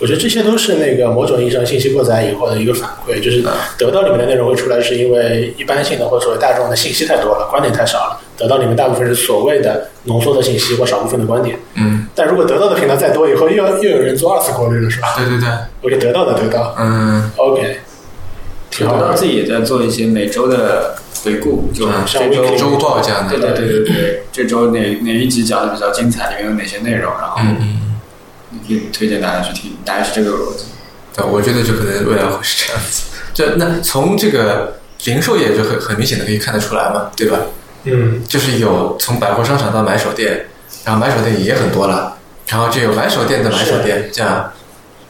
[0.00, 3.44] 我觉得这些都是那个某种意义上信息过载以后的一个反馈，就是
[3.76, 8.20] 得到里面的内容会出来，是因为一般性的或者所谓大众的信息太多了，观点太少了。
[8.38, 11.58] 得到里面大部分是所谓的浓缩的信息或少部分的观点。
[11.74, 15.08] 嗯，但如果得到的频道再多，以后又又有人做二次过滤了，是吧？
[15.18, 15.48] 对对对，
[15.82, 17.76] 我就得到的得到嗯，，OK，
[18.70, 19.08] 挺好的。
[19.08, 23.36] 我自己也在做一些每周的回顾，就嗯这周像周报这样的。
[23.36, 27.89] 对对对对对，这周哪哪一集讲的比较精彩，里面有哪些内容，然后嗯嗯，
[28.92, 30.64] 推荐大家去听，大概是这个逻辑。
[31.16, 33.04] 对，我觉得就可能未来会是这样子。
[33.32, 37.38] 就那从这个零售业就很很明显的可以看得出来嘛，对吧？
[37.84, 40.46] 嗯，就是有从百货商场到买手店，
[40.84, 42.16] 然后买手店也很多了，
[42.46, 44.52] 然后就有买手店的买手店，这样。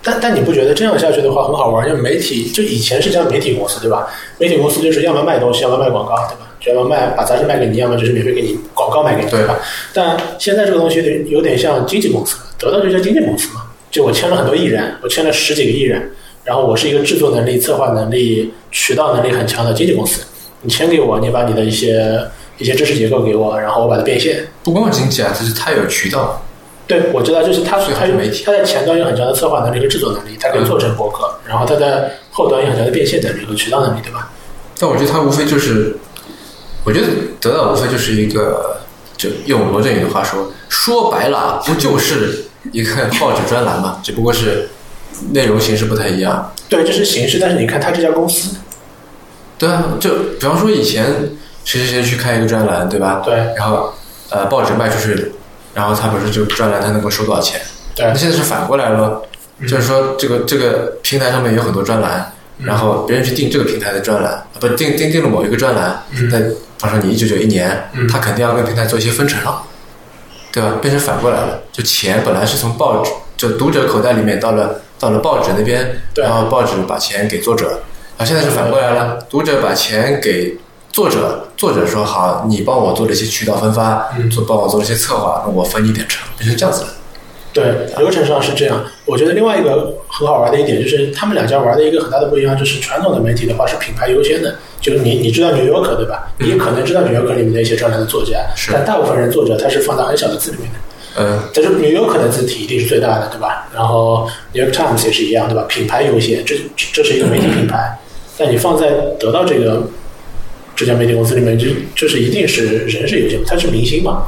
[0.02, 1.86] 但但你不觉得这样下去的话很好玩？
[1.88, 4.06] 因为媒体就以前是叫媒体公司，对吧？
[4.38, 6.49] 媒体公司就是要么卖东西，要么卖广告，对吧？
[6.60, 9.58] 就要么卖把杂志卖给你，要么就是免费给你广告卖给你，对吧？
[9.94, 13.62] 但现在这个东西有点像经纪公司了，得到就叫经纪公司嘛。
[13.90, 16.10] 就我签了很多艺人，我签了十几个艺人，
[16.44, 20.22] 然后我是一个制作能力、策划能力、渠道能力很强的经纪公司。
[20.62, 22.20] 你签给我，你把你的一些
[22.58, 24.46] 一些知识结构给我，然后我把它变现。
[24.62, 26.40] 不光是经济啊，就是它有渠道。
[26.86, 34.30] 对，我知道，就是他所以他还是媒体他在前端有很强的策划能力和制作能力，他可以做成博客，然后他在后端有很强的变现能力和渠道能力，对吧？
[34.78, 35.94] 但我觉得它无非就是，
[36.84, 37.06] 我觉得
[37.40, 38.80] 得到无非就是一个，
[39.16, 44.68] 就用罗振宇的话说，说白了不就是一个 报纸专栏嘛，只不过是
[45.32, 46.52] 内容形式不太一样。
[46.68, 48.56] 对，这是形式，但是你看他这家公司，
[49.58, 51.30] 对啊，就比方说以前
[51.64, 53.20] 谁谁谁去开一个专栏，对吧？
[53.24, 53.92] 对然后
[54.30, 55.32] 呃报纸卖出去，
[55.74, 57.60] 然后他不是这个专栏他能够收多少钱？
[57.94, 59.20] 对那现在是反过来了，
[59.62, 62.32] 就是说这个这个平台上面有很多专栏，
[62.64, 69.62] 然后别人去订这个平台的专栏，啊不订订订了某一个专栏，那比方说你一九九一年，他肯定要跟平台做一些分成了，
[70.52, 70.72] 对吧？
[70.80, 77.66] 变成反过来了，就钱本来是从报纸就读者口袋里面到了到了报纸那边，然后报纸把钱给作者，
[78.18, 80.58] 然后现在是反过来了，读者把钱给
[80.92, 86.88] 作者，作者说好，你帮我做了一些渠道分发，做帮我做了一些策划，那我分你点成，变成这样子了。
[87.52, 87.64] 对，
[87.98, 88.84] 流程上是这样。
[89.04, 96.30] 我觉得另外一个很好玩的一点就是，他们两家玩的一个很大的不一样，就是传统的媒体的话是品牌优先的，就是你你知道纽约客对吧？
[96.38, 98.38] 你可能知道纽约客里面的一些专栏的作家，
[98.72, 100.78] 但大部分人作者他是放在很小的字里面的。
[101.18, 103.68] 嗯，但是纽约客的字体一定是最大的，对吧？
[103.74, 105.64] 然后 New York Times 也是一样，对吧？
[105.68, 107.98] 品牌优先，这这这是一个媒体品牌。
[108.38, 109.82] 但你放在得到这个
[110.76, 114.22] 这家媒体公司里面，就就是一定是人是优先，他是明星嘛。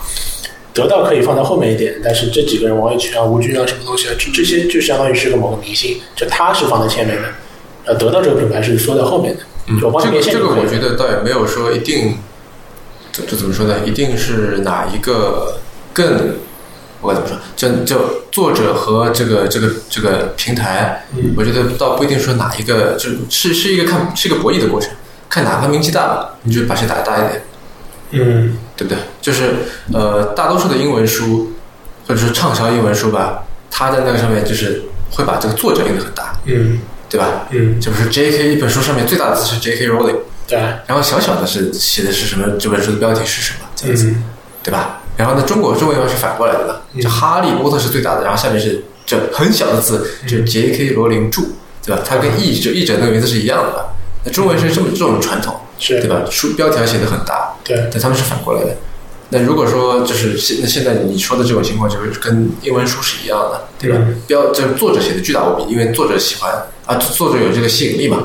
[0.74, 7.28] 得到可以放在后面一点，但是这几个人王一群啊、吴军啊什么东西啊，这这些就相当于是个某个明星，就他是放在前面的，
[7.84, 9.42] 呃，得到这个品牌是缩在后面的。
[9.80, 12.16] 就我帮这个这个我觉得倒也没有说一定，
[13.12, 13.80] 这这怎么说呢？
[13.86, 15.60] 一定是哪一个
[15.92, 16.36] 更，
[17.00, 17.38] 我该怎么说？
[17.54, 24.90] 就就作者和这个这个这个平台，嗯我觉得倒不一定说哪一个，就是是一个看是一个博弈的过程，
[25.28, 27.42] 看哪个名气大，你就把谁打得大一点。
[28.10, 28.98] 嗯对不对？
[29.20, 29.54] 就是
[29.92, 31.52] 呃，大多数的英文书
[32.06, 37.46] 或者是畅销英文书吧，它在那个上面就是会把这个作者印的很大，嗯对吧？
[37.50, 38.54] 嗯，就比如说 J.K.
[38.54, 39.86] 一本书上面最大的字是 J.K.
[39.88, 40.16] Rowling，
[40.48, 42.56] 对，然后小小的是写的是什么？
[42.58, 43.66] 这本书的标题是什么？
[43.76, 44.24] 这样子，嗯
[44.62, 45.00] 对吧？
[45.16, 50.90] 然后呢，中国中文又是反过来的了，嗯就哈利波特是最大的，然后下面是这很小的字，就是 J.K.
[50.94, 51.42] 罗琳著，
[51.84, 52.00] 对吧？
[52.02, 53.88] 它跟译者译者那个名字是一样的。
[54.24, 56.22] 那中文是这么这种传统，是对吧？
[56.30, 58.76] 书标题要写的很大，对，但他们是反过来的。
[59.30, 63.98] 那如果说就是现那现在你说的这种情况，就是跟英文书是一样的，对吧？
[64.26, 66.52] 标就是作者写的巨大无比，因为作者喜欢
[66.84, 68.24] 啊，作者有这个吸引力嘛，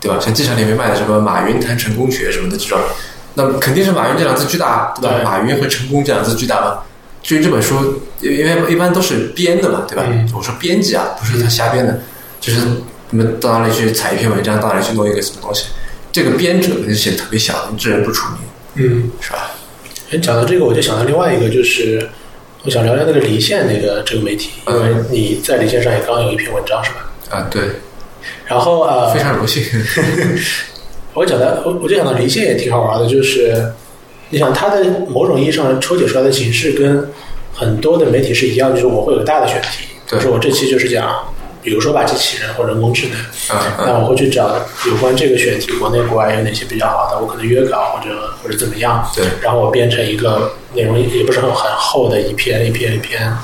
[0.00, 0.18] 对吧？
[0.18, 2.78] 像机场里面卖的什么马云谈成功学什么的这种，
[3.34, 5.16] 那肯定是马云这两个字巨大，对吧？
[5.16, 6.78] 对马云和成功这两个字巨大嘛？
[7.22, 10.04] 至于这本书，因为一般都是编的嘛，对吧？
[10.06, 12.00] 嗯我说编辑啊，不是他瞎编的，
[12.40, 12.60] 就是
[13.10, 15.66] 你们到哪里去采一篇文章，到哪里去弄一个什么东西，
[16.12, 18.38] 这个编者肯定写的特别小，这人不出名，
[18.76, 19.10] 嗯。
[19.20, 19.50] 是吧？
[20.12, 22.08] 哎，讲到这个，我就想到另外一个，就是
[22.62, 27.10] 我想聊聊那个离线那个这个媒体，因为你在离线上也刚有一篇文章是吧？
[27.30, 27.62] 啊，对，
[28.46, 29.64] 然后呃，非常荣幸。
[31.12, 33.72] 我讲的，我我就想到离线也挺好玩的，就是
[34.30, 37.10] 你想它的某种意义上抽解出来的形式跟
[37.52, 41.12] 很多的媒体是一样，就是我会有个大的选题，比对如说我这期就是讲，
[41.66, 43.18] 比如说吧，机器人或人工智能，
[43.50, 44.56] 嗯那我会去找
[44.86, 53.36] 有关这个选题，国内国外有哪些比较好的，我可能约稿或者或者怎么样，对然后我编成一个内容也不是很很厚的一篇一篇一篇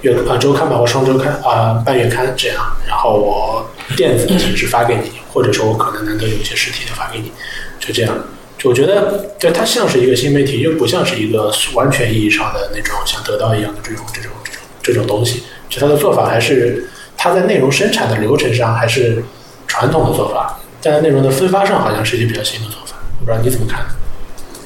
[0.00, 2.56] 月啊周刊吧或双周刊啊、半月刊这样，
[2.88, 7.30] 然后我电子的形式发给你，或者说我可能难得有一些实体的发给你，
[7.78, 8.14] 就这样。
[8.56, 15.42] 就我觉得，对它像是一个新媒体，又不像是一个完全意义上的那种像得到一样的这种这种这种这种东西。
[15.68, 16.88] 就它的做法还是
[17.22, 19.22] 它在内容生产的流程上还是
[19.66, 22.96] 传统的做法，但在内容的分发上好像是一些比较新的做法。
[23.20, 23.84] 我不知道你怎么看？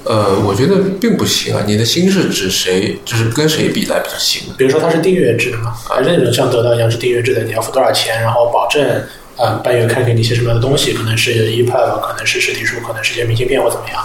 [0.05, 1.65] 呃，我觉得并不行啊。
[1.67, 2.97] 你的新是指谁？
[3.05, 4.43] 就是跟谁比来比较新？
[4.57, 9.03] 比如说它是订阅制的嘛，还是那种像得到一样是订阅制的，你要付多少钱，然后保证
[9.37, 14.01] 呃半月看给你一些什么样的东西，可能是 EPUB，可能是实体书，可能是一些明信片或怎么样。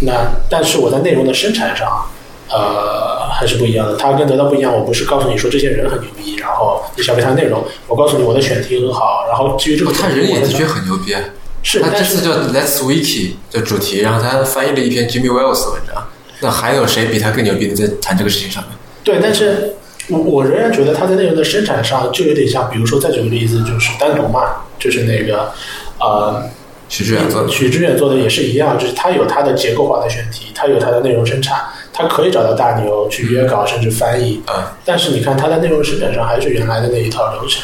[0.00, 2.04] 那但是我在内容的生产上，
[2.52, 3.96] 呃还是不一样的。
[3.96, 11.20] 它跟得到不一样，我不是告诉你说这些人很牛逼，然后你消费它的内容，我告诉你我的选题很好，然后至于这个哦他人也的确很牛逼啊。
[11.62, 16.06] 是，他这次叫 Let's Wiki 的主题，然后他翻译了一篇 Jimmy Wales 的文章。
[16.40, 18.72] 那还有谁比他更牛逼的在谈这个事情上面？
[19.04, 19.74] 对，但是
[20.08, 24.40] 我我仍然觉得他在内容的生产上就有点像，比如说再举个例子，就是单独嘛，
[24.78, 25.52] 就是那个
[26.00, 26.42] 呃。
[26.88, 27.48] 许志远做的。
[27.48, 31.58] 许志远做的也是一样，就是他有他的结构化的选题，他有他的内容生产，
[31.92, 37.62] 他可以找到大牛去约稿甚至翻译，啊，但是你看他在内容生产上还是原来的那一套流程，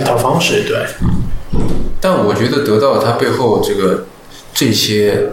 [0.00, 0.84] 一套方式，对，
[2.00, 4.04] 但我觉得得到它背后这个
[4.52, 5.24] 这些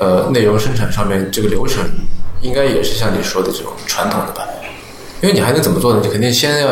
[0.00, 1.84] 呃内容生产上面这个流程，
[2.40, 4.46] 应该也是像你说的这种传统的吧？
[5.20, 6.00] 因为你还能怎么做呢？
[6.02, 6.68] 你肯定先要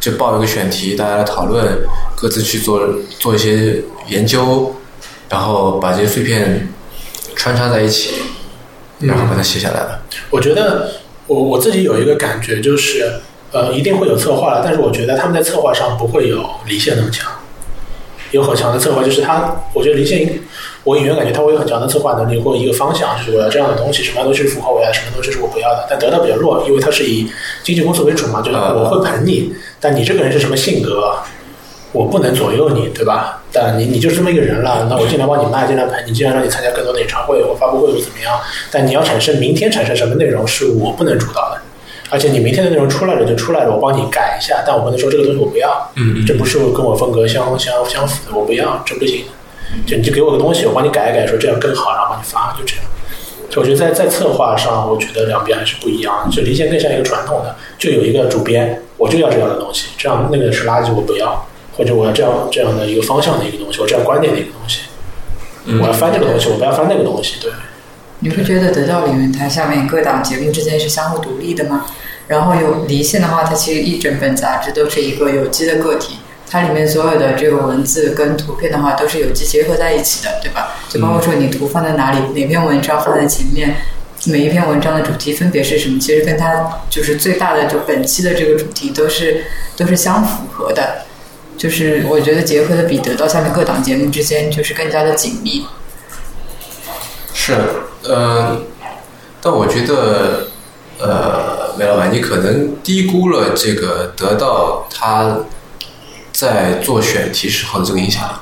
[0.00, 1.78] 就报一个选题，大家来讨论，
[2.14, 2.80] 各自去做
[3.18, 4.74] 做一些研究，
[5.28, 6.68] 然后把这些碎片
[7.34, 8.14] 穿插在一起，
[9.06, 10.00] 然后把它写下来了。
[10.30, 10.90] 我觉得
[11.26, 13.20] 我我自己有一个感觉就是，
[13.52, 17.30] 呃，一定会有策划了，但是我觉得他们在策划上不会有离线那么强，
[18.32, 20.40] 有很强的策划，就是他，我觉得离线，
[20.82, 25.86] 我隐约感觉他会有很强的策划能力或一个方向，就是我要这样的东西，什么样东西是符合我要，什么东西是我不要的。
[25.88, 27.30] 但得到比较弱，因为他是以
[27.62, 31.16] 经纪公司为主嘛，就是我会捧你，但你这个人是什么性格，
[31.94, 33.40] 我不能左右你，对吧？
[33.52, 38.36] 但你你就是这么一个人了，那我尽量帮你卖，尽量陪你，尽量让你参加更多的演唱会，我发布会或怎么样？
[38.72, 41.62] 但你要产生明天产生什么内容是我不能主导的，
[42.10, 49.24] 而且你明天的内容出来了就出来了，我帮你改一下，但我不能说这个东西我不要，嗯这不是跟我风格相相相符的，我不要，这不行。
[49.86, 52.84] 就你就给我个东西，我帮你改一改，说这样更好，然后帮你发，就这样。
[53.50, 56.28] 就我觉得在在策划上，我觉得两边还是不一样。
[56.30, 64.80] 就离线更像一个传统的，就有一个主编，我就要这样的东西，这样那个是垃圾，我不要，或者我要这样这样的一个方向的一个东西，我这样观点的一个东西，
[65.80, 67.50] 我要翻这个东西，我不要翻那个东西，对。
[68.20, 71.84] 你不觉得得到里面它下面各档节目之间是相互独立的吗？
[72.26, 76.16] 然后有离线的话，它其实一整本杂志都是一个有机的个体，
[76.48, 80.76] 它里面所有的这个文字跟图片的话都是有机结合在一起的，对吧？
[80.88, 83.76] 就包括说你图放在哪里，哪篇文章放在前面，
[84.26, 89.44] 每一篇文章的主题分别是什么，其实跟它就是最大的就本期的这个主题都是
[89.76, 91.04] 都是相符合的。
[91.56, 95.64] 就是我觉得结合的比得到下面各档节目之间就是更加的紧密。
[97.32, 97.56] 是，
[98.04, 98.60] 呃，
[99.40, 100.48] 但我觉得，
[100.98, 105.40] 呃，梅老板，你可能低估了这个得到他
[106.32, 108.34] 在做选题时候的这个影响力。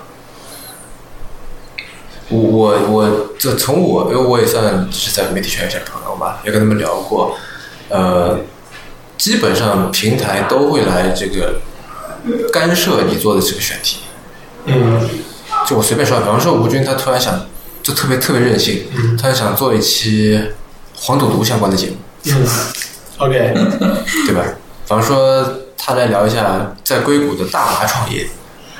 [2.29, 7.37] 我我我，这从我，因为我也算是在媒体圈有些朋友吧，也跟他们聊过，
[7.89, 8.39] 呃，
[9.19, 11.61] 基本上平台都会来这个
[12.53, 13.99] 干涉你做的这个选题。
[14.67, 15.09] 嗯。
[15.67, 17.39] 就我随便说，比方说吴军他突然想，
[17.83, 18.85] 就特别特别任性，
[19.21, 20.41] 他想做一期
[20.95, 21.97] 黄赌毒相关的节目，
[22.27, 22.47] 嗯
[23.19, 23.55] ，OK，
[24.27, 24.43] 对吧？
[24.85, 25.47] 比方说
[25.79, 28.27] 他来聊一下在硅谷的大麻创业，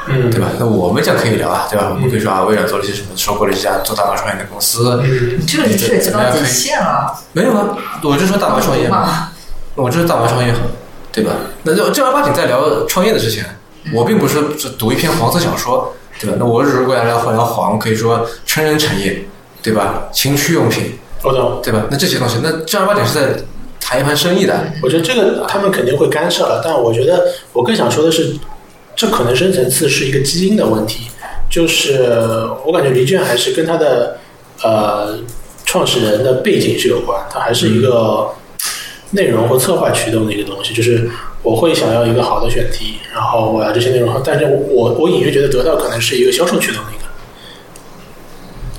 [0.09, 0.49] 嗯，对吧？
[0.59, 1.89] 那我们讲可以聊啊，对吧？
[1.91, 5.41] 我们可以说啊，微软做了些什么，收购了一家做大麻创业的公司，嗯。
[5.47, 9.29] 这个就涉及到底线了，没有啊，我就说大麻创业嘛，嘛。
[9.77, 10.53] 我就是大麻创业，
[11.13, 11.33] 对吧？
[11.63, 13.45] 那就正儿八经在聊创业的事情，
[13.93, 16.37] 我并不是是读一篇黄色小说，对吧？
[16.39, 19.23] 那我如果要聊聊黄，可以说成人产业，
[19.63, 20.09] 对吧？
[20.13, 21.61] 情趣用品，我懂。
[21.63, 21.85] 对吧？
[21.91, 23.43] 那这些东西，那正儿八经是在
[23.79, 24.59] 谈一盘生意的。
[24.83, 28.35] 我觉得这个他们肯定会干涉了，但我觉得我更想说的是，
[28.97, 31.09] 这可能深层次是一个基因的问题，
[31.51, 32.09] 就是
[32.65, 34.17] 我感觉黎卷还是跟他的
[34.63, 35.19] 呃
[35.67, 38.29] 创始人的背景是有关，他还是一个
[39.13, 41.09] 内容或策划驱动的一个东西，就是
[41.43, 47.03] 我会想要一个好的选题，然后我要这些内容，但是我我隐约觉得得到可能是一个销售驱动的一个。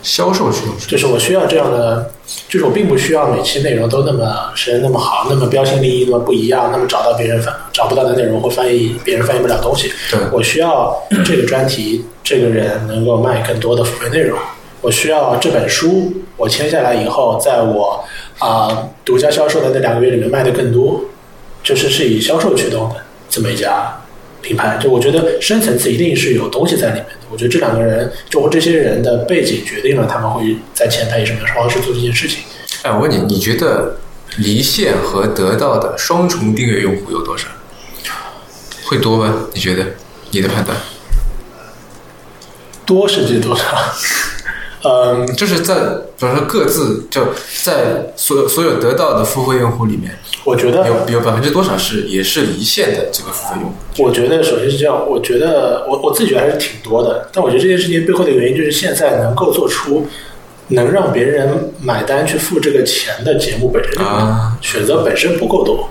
[0.01, 2.11] 销售驱动就是我需要这样的，
[2.49, 9.93] 就是我并不需要每期内容都那么深那么好，那么标新立异，那么不一样，那么找到别人翻找不到的内容或翻译别人翻译不了东西。
[10.11, 14.37] 对我需要这个专题，这个人能够卖更多的付费内容。
[14.81, 18.03] 我需要这本书，我签下来以后，在我
[18.39, 21.05] 啊、独家销售的那两个月里面卖的更多，
[21.63, 22.95] 就是是以销售驱动的
[23.29, 24.01] 这么一家
[24.41, 24.77] 品牌。
[24.81, 27.27] 就我觉得深层次一定是有东西在里面的。
[27.31, 32.39] 我觉得这两个人，就我这些人的背景决定了他们会在前台以什么样的方式做这件事情。
[32.83, 33.97] 哎，我问你，你觉得
[34.37, 37.47] 离线和得到的双重订阅用户有多少？
[38.85, 39.47] 会多吗？
[39.53, 39.85] 你觉得？
[40.31, 40.75] 你的判断？
[42.85, 43.63] 多是指多少？
[44.83, 45.75] 嗯，就是在，
[46.19, 47.21] 比如说各自就
[47.63, 50.11] 在所有所有得到的付费用户里面，
[50.43, 53.75] 我觉得有有百分之多少是也是离线的这个付费用户？
[54.03, 60.05] 我觉得首先是这样，我觉得我我自己觉得还是挺多的，但我觉得这件事情背后的原因就是现在能够做出
[60.67, 65.89] 能让别人买单去付这个钱的节目本身啊选择本身不够多。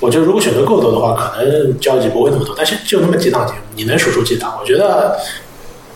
[0.00, 4.58] 我觉得如果选择够多的话，可能交集不会那么多，但是就那么几档节目，你能数出几档？
[4.60, 5.16] 我觉得，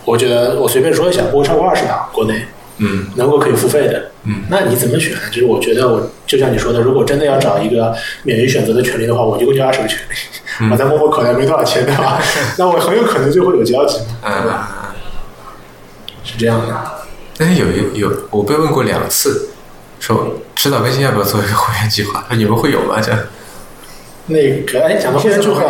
[0.07, 2.45] 我觉得我随便说一下，不会超过二十档，国内
[2.77, 4.11] 嗯能够可以付费的。
[4.23, 5.13] 嗯，那你怎么选？
[5.29, 7.93] 就是我觉得我就像你说的，如果真的要找一个
[8.23, 10.15] 免于选择的权利的话，我一共就二十个权利，
[10.61, 12.21] 嗯 我在摸摸口袋没多少钱，对吧？
[12.57, 14.69] 那我很有可能就会有交集嘛，对吧？
[14.71, 14.95] 嗯。
[16.23, 16.73] 是这样的。
[17.37, 19.49] 但是有一有我被问过两次，
[19.99, 22.25] 说指导更新要不要做一个会员计划？
[22.31, 22.99] 你们会有吗？
[23.01, 23.19] 这样？
[24.27, 25.63] 那个，哎，讲到会员计划，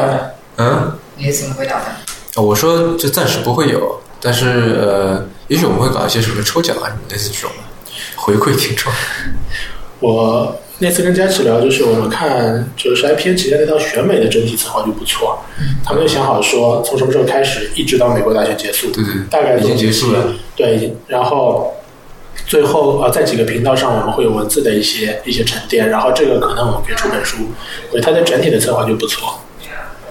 [0.58, 2.42] 嗯，你怎么回答的？
[2.42, 4.48] 我说就暂时不会有，但是
[4.82, 8.92] 呃，也许我们会搞一些什么抽奖啊什么类似这种的，回馈听众。
[10.00, 15.40] 我那次跟佳琪聊，就是我们看就是 IPN 旗下那套选美的整体策划就不错，
[15.84, 20.34] 他们就想好说从什么时候开始，一直到美国大选结束，对对对大概已经结束了。
[20.56, 21.74] 对，然后
[22.46, 27.38] 最后呃，在几个频道上我们会有文字的一些一些沉淀，然后这个可能我们可以出本书，
[27.90, 29.40] 所以它的整体的策划就不错。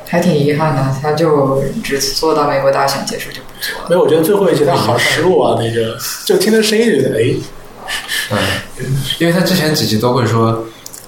[0.08, 3.88] 还挺遗憾的，他就只做到美国大选结束就不做了。
[3.88, 7.34] 没有，我觉得最后一集他好失落啊，那个就听他声音觉得哎，
[8.30, 8.38] 嗯，
[9.18, 10.64] 因为他之前几集都会说，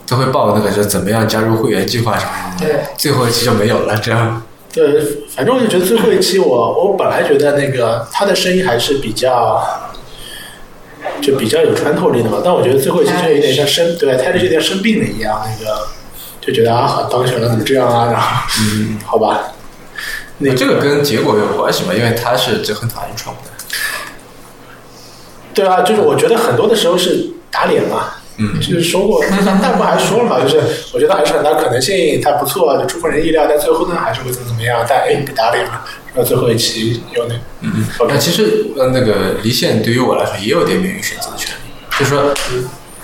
[0.07, 3.97] 都会报那个就怎么样加入会员计划什么的，对，最后一期就没有了。
[3.99, 4.43] 这样，
[4.73, 5.03] 对，
[5.35, 9.63] 反正我就觉得最后一期我我本来觉得那个他的声音还是比较。
[11.23, 15.89] 就比较有穿透力的嘛，但我觉得最后一期就有点像生，对，泰勒就有点生病了一样，那个
[16.49, 18.27] 就觉得啊，好当选了怎么这样啊，然后，
[18.61, 19.53] 嗯，好吧，
[20.39, 21.93] 那这个跟结果有关系嘛？
[21.93, 23.51] 因为他是就很讨厌川普的。
[25.53, 29.23] 对啊，就是我觉得很多的时候是打脸嘛，嗯就是说过，
[29.63, 30.59] 但不还说了嘛，就是
[30.95, 35.85] 我觉得还是很大可能性，他不错，就出乎人意料，但最后呢还是会怎么怎么样，但哎被打脸了，
[36.15, 42.33] 然后最后一期有那，嗯嗯那其实呃，那个离线对于我来说也有点免于选择的权利，就是说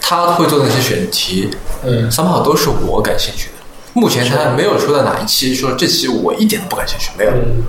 [0.00, 1.50] 他会做那些选题，
[1.86, 3.54] 嗯三炮都是我感兴趣的。
[3.92, 7.30] 目前他还没有说到哪一期说这期我一点都不感兴趣，没有。
[7.30, 7.62] 嗯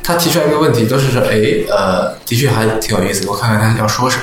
[0.00, 1.36] 他提出来一个问题，都是说，哎，
[1.68, 4.22] 呃，的确还挺有意思的，我看看他要说什么。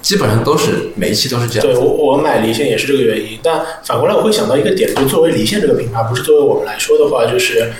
[0.00, 1.62] 基本上都是每一期都是这样。
[1.62, 7.72] 对我我买离线也是这个原因，但反过来我会想到一个点，就作为离线这个品牌，不是作为我们来说的话，就是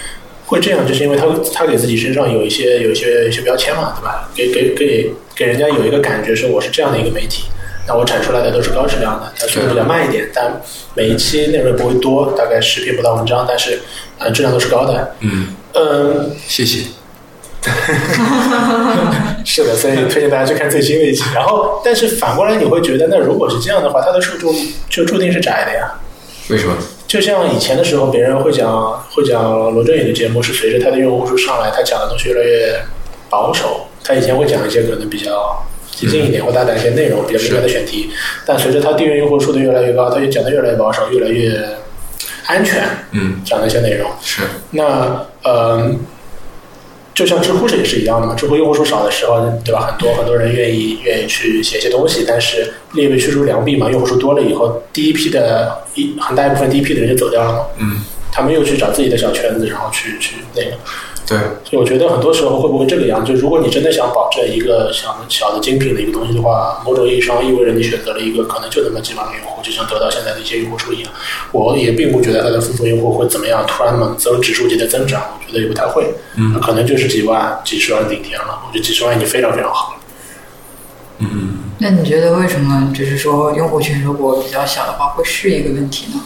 [0.46, 4.30] 会这样，就是因为他他给自己身上有一些有一些有一些标签嘛，对吧？
[4.36, 7.46] 给给给给人家有一个感觉是我是这样的一个媒体，
[7.86, 10.60] 那我产出来的都是高质量的，它速度比较慢一点，但
[10.94, 13.80] 每一期内容不会多，大概十篇不到文章，但是
[14.18, 15.14] 呃质量都是高的。
[15.20, 16.84] 嗯，嗯，谢谢。
[19.44, 21.22] 是的，所以推荐大家去看最新的一期。
[21.34, 24.52] 然后，但是反过来你会觉得，那如果是这样的话，它的受众
[24.88, 25.92] 就注定是窄的呀。
[26.48, 26.74] 为什么？
[27.06, 32.80] 就像以前的时候，别人会讲会讲罗振宇的节目，是随着他的用户数上来，他讲的东西越来越
[33.28, 33.86] 保守。
[34.02, 38.10] 他以前会讲一些可能比较激进一点或大胆一些内容，比较敏感的选题。
[38.44, 41.56] 但随着它订阅用户数的越来越高，它就讲的越来越保守，越来越
[42.46, 42.82] 安全，
[43.12, 44.10] 嗯，讲的一些内容。
[44.20, 45.94] 是，那呃，
[47.14, 49.86] 就像知乎是也是一样的嘛，知乎用户数少的时候，对吧？
[49.86, 60.70] 很多很多人愿意愿意去写一些东西，但是列位驱逐良币嘛，用户数多了以后，第一批的一很大一部分第一批的人就走掉了嘛，嗯，他们又去找自己的小圈子，然后去去那个。
[61.32, 63.24] 对，所以我觉得很多时候会不会这个样？
[63.24, 71.10] 就如果你真的想保证一个小小的精品的一个东西的话，某种意义上意味着你选择了一个可能就那么几万个用户，就像得到现在的一些用户数一样。
[71.52, 76.12] 我也并不觉得它的付费用户会怎么样，突然猛增指数级的增长，我觉得也不太会。
[76.36, 78.62] 嗯可能就是几万、几十万顶天了。
[78.66, 80.00] 我觉得几十万已经非常非常好了。
[81.18, 86.20] 嗯，那你觉得为什么就是说用户群如果比较小的话会是一个问题呢？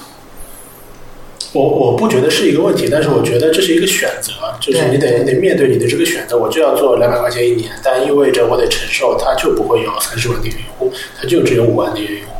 [1.52, 6.36] 我我不觉得是一个问题，但是我觉得这是一个选择，就是你得你得面对你的这个选择。
[6.36, 12.32] 我就要做两百块钱一年，但意味着我得承受，它就不会有三十万订阅用户，它就只有五万订阅用户。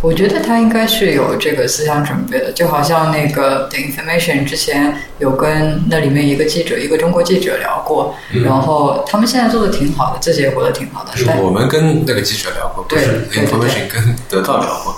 [0.00, 11.24] 我觉得他应该是有这个思想准备的，就好像那个 The Information 之前有跟那里面一个记者，一个中国记者聊过，嗯然后他们现在做的挺好的，自己也活得挺好的就。
[11.24, 13.00] 是我们跟那个记者聊过，对
[13.32, 14.94] information 跟得到聊过。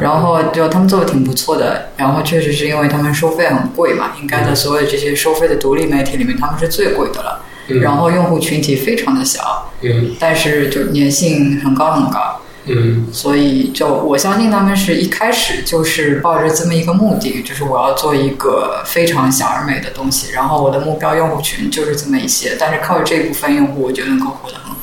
[0.00, 7.42] 然后就他们做的挺不错的，然后确实是因为他们收费很贵嘛，应该在所有这些收费的独立媒体里面，他们是最贵的了。
[7.66, 24.73] 嗯然后用户群体非常的小，嗯但是就粘性很高很高，嗯所以就我相信他们是一开始就是抱着这么一个目的，就是我要做一个非常小而美的东西，然后我的目标用户群就是这么一些，但是靠这部分用户，我觉得能够活得很好。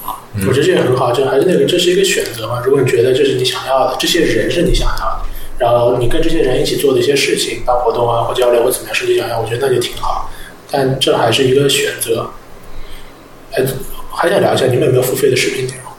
[0.47, 2.61] 我觉得这也很好，就还是那个，这是一个选择嘛。
[2.63, 5.21] 如果你觉得这是你想要的，这些人是你想要的，
[5.57, 10.29] 然后你跟这些人一起做的一些事情，办活动啊或交流或怎么样是你想要，我觉得那就挺好。
[10.71, 12.29] 但这还是一个选择。
[13.51, 13.65] 哎，
[14.09, 15.91] 还想聊一下，你们有没有付费的视频内容？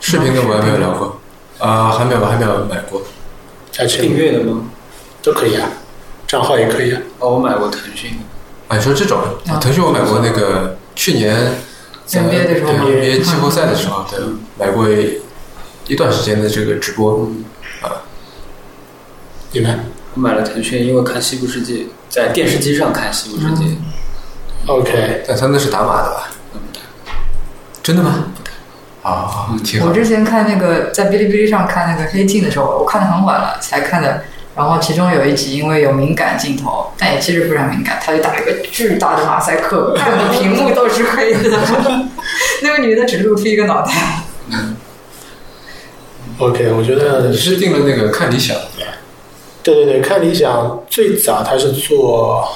[0.00, 1.20] 视频的我还没有聊过，
[1.58, 3.02] 啊、还没有，还没有买过。
[3.72, 4.62] 在订阅的吗？
[5.20, 5.68] 都可以啊，
[6.28, 7.00] 账号也可以啊。
[7.18, 8.16] 哦，我买过腾讯的。
[8.68, 11.58] 啊，你说这种，啊腾讯我买过那个去年
[12.08, 14.18] 在 NBA 的时候吗对 NBA 季后赛的时候，对，
[14.56, 14.88] 来过
[15.86, 17.30] 一段时间的这个直播
[17.82, 18.00] 啊。
[19.52, 19.80] 你们
[20.14, 21.74] 我买了腾讯，因为看《西部世界》，
[22.08, 23.64] 在电视机上看《西部世界》
[24.66, 25.22] OK？
[25.28, 26.30] 但他那是打码的吧？
[27.82, 28.24] 真的吗？
[29.02, 29.92] 啊，挺好我。
[29.92, 34.24] 之前看那个在哔哩哔哩上看那个《黑镜》的时候，我看的很晚了才看的。
[34.58, 41.40] 然后其中有一集因为有敏感镜头，但也其实非常敏感，他就打了一个巨大的马赛克，看的屏幕都是黑的。
[42.62, 43.92] 那个女的只露出一个脑袋。
[46.38, 48.56] OK，我觉得你是定了那个看理想，
[49.62, 52.48] 对对对，看理想最早他是做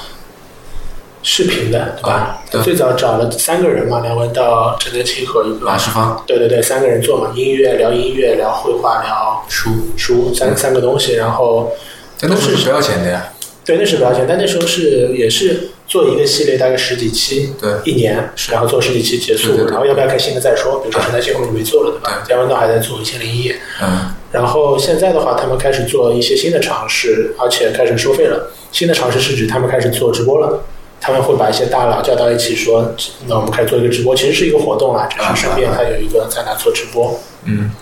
[1.23, 2.13] 视频的，对吧？
[2.13, 2.63] 啊对。
[2.63, 6.23] 最早找了三个人嘛，梁文道、陈丹青和一个马世芳。
[6.27, 11.73] 对对对，三个人做嘛，音乐聊音乐，聊绘画，聊书，书，三三个东西，然后
[12.21, 13.33] 但那是不要钱的呀。
[13.65, 17.71] 对，那是不要钱，但那时候是也是做一个系列，大概十几期，对。
[17.85, 19.71] 一年，然后做十几期结束，对对对。
[19.71, 22.25] 然后要不要开新的再说，比如说陈德清后面就没做了，对吧？
[22.27, 28.51] 梁文道还在做一千零一夜，嗯，然后现在的话，他们开始做一些新的尝试，而且开始收费了。
[28.73, 30.61] 新的尝试是指他们开始做直播了，
[31.03, 32.95] 他们会把一些大佬叫到一起说
[33.27, 37.73] ：“那我们开始做一个直播，其实是一个活动啊，只是顺便他有一个在那做直播。”嗯，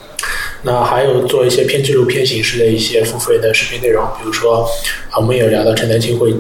[0.63, 4.67] 那还有做一些偏纪录片形式的一些付费的视频内容，比如说
[5.11, 6.35] 啊，我们有聊到陈丹青会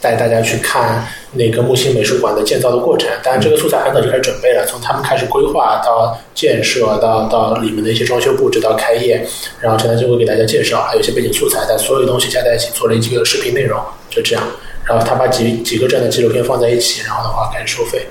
[0.00, 3.10] 带大家去看那个木星美术馆的建造的过程。
[3.22, 9.22] 当然，这个素材很早就开始准备了，从他们开始规划到建设，到到里面的一些装修布置，到开业，
[9.60, 13.78] 然后陈丹青会给大家介绍，还有一些背景素材，但所有东西加在一起做了一个视频内容，
[14.08, 14.42] 就这样。
[14.84, 18.06] 然后他把几几个这样的纪录片放在一起，然后的话开始收费。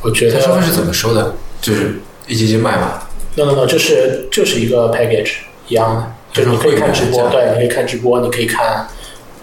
[0.00, 1.34] 我觉得他收费是怎么收的？
[1.60, 3.02] 就是一集集卖嘛。
[3.34, 5.32] no no no，就是就是一个 package
[5.68, 8.86] 一样的，就是你可以看直播，对，你可以看直播，你可以看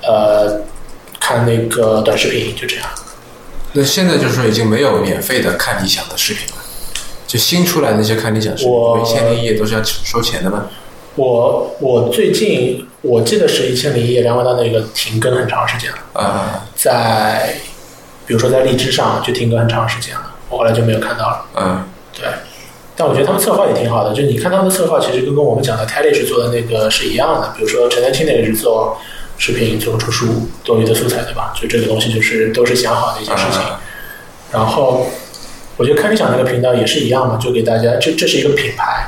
[0.04, 0.62] 呃
[1.20, 2.86] 看那个短视频，就这样。
[3.74, 6.56] 那现在就是说已经没有免费的看理想的视频了，
[7.28, 10.68] 就新出来那些看理想视频，每一千零一夜都是要收钱的嘛。
[11.20, 17.56] 我我最近我记得是一千零一夜梁文道那个停更很长时间了，啊在
[18.26, 21.46] 比如说在荔枝上就停更很长时间了，我后来就没有看到了。
[21.56, 21.84] 嗯
[22.16, 22.26] 对，
[22.96, 27.54] 但我觉得他们策划也挺好的，就你看他们的策划，其实跟跟我们讲的 Telly 是做的那个是一样的。
[27.58, 28.98] 比如说陈丹青那个是做
[29.38, 31.54] 视频、做出书、多余的素材，对吧？
[31.60, 33.60] 就这个东西就是都是想好的一件事情。
[33.62, 33.82] 啊
[34.52, 35.06] 然后
[35.78, 39.08] 我觉得看理想那个频道也是一样嘛，就给大家，这这是一个品牌，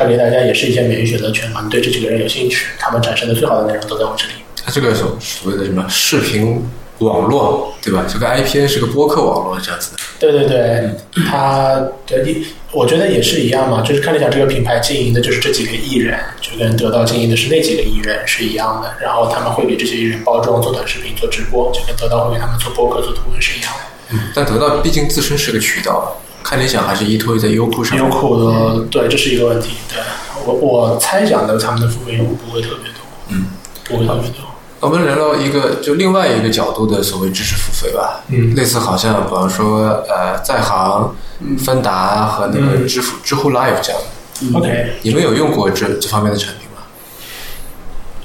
[0.00, 1.60] 它给大家也是一些免疫选择权嘛。
[1.62, 4.32] 你对这几个人有兴趣，他们产生的最好的内容都在我这里。
[4.64, 6.66] 它这个所所谓的什么视频
[7.00, 8.06] 网络，对吧？
[8.08, 9.98] 这个 IPN 是个播客网络这样子的。
[10.18, 10.90] 对对对，
[11.28, 18.94] 他对你，我觉得也是一样嘛，就是看理想这个品牌经营的就是这几个艺人，就跟得到经营的是那几个艺人是一样的。
[19.02, 23.80] 然后他们会给这些艺人包装、做短视频、做直播，就跟得到会给他们做播客、做图文是一样的。
[24.12, 27.96] 嗯但得到毕竟自身是个渠道，看理想还是依托于在优酷上。
[27.98, 29.76] 优酷的对，这是一个问题。
[29.88, 29.98] 对
[30.44, 33.46] 我我猜想的他们的付费用户不会特别多，嗯，
[33.84, 34.38] 不会特别多。
[34.80, 38.54] 我们聊聊一个就另外一个角度的所谓知识付费吧，嗯。
[38.54, 41.14] 类似好像比方说呃在行、
[41.58, 42.88] 芬达和那个嗯。
[42.88, 44.00] 知乎、知乎 Live 这样。
[44.00, 46.82] 的，OK，你们有用过这这方面的产品吗？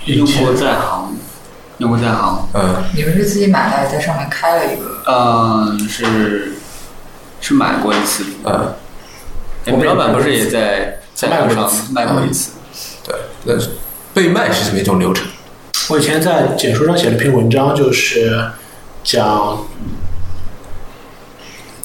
[0.05, 1.13] 用过在行，
[1.79, 5.03] 用过在行，嗯，你们是自己买的，还是在上面开了一个？
[5.11, 6.53] 嗯，是
[7.47, 8.23] 是买过一次。
[8.43, 8.73] 嗯，
[9.67, 12.51] 我们老板不是也在在卖过一上次卖过一次？
[13.03, 13.69] 对，那是
[14.15, 15.27] 被卖是怎么一种流程？
[15.89, 18.43] 我以前在简书上写了篇文章，就是
[19.03, 19.63] 讲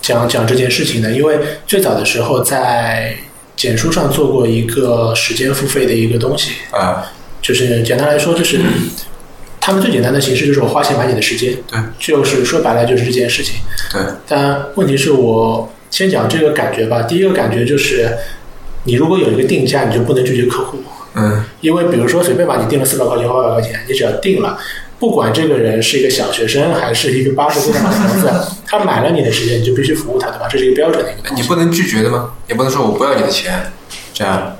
[0.00, 1.12] 讲讲这件事情的。
[1.12, 3.14] 因为最早的时候在
[3.54, 7.04] 简书上做过一个时间付费的一个东西，啊，
[7.42, 8.58] 就是简单来说，就是
[9.70, 13.54] 他们最简单的形式就是我花钱买你的时间，对，就是说白了就是这件事情。
[13.92, 17.02] 对，但问题是我先讲这个感觉吧。
[17.02, 18.10] 第一个感觉就是，
[18.82, 20.78] 你如果有一个定价，你就不能拒绝客户。
[21.14, 24.58] 嗯因为比如说随便吧你定了四百块钱、八百块钱，你只要定了，
[24.98, 28.28] 不管这个人是一个小学生还是一个八十岁的老头子，
[28.66, 30.48] 他买了你的时间，你就必须服务他，对吧？
[30.50, 31.32] 这是一个标准的一个。
[31.36, 32.32] 你不能拒绝的吗？
[32.48, 33.70] 也不能说我不要你的钱，
[34.12, 34.56] 这样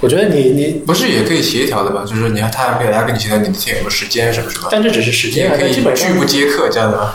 [0.00, 2.04] 我觉得你你，不是也可以协调的吗？
[2.06, 5.80] 就是你要他还可以来跟你协调你的天有时间什么什么，但这只是时间可以拒
[6.14, 7.12] 不接客这样的吗？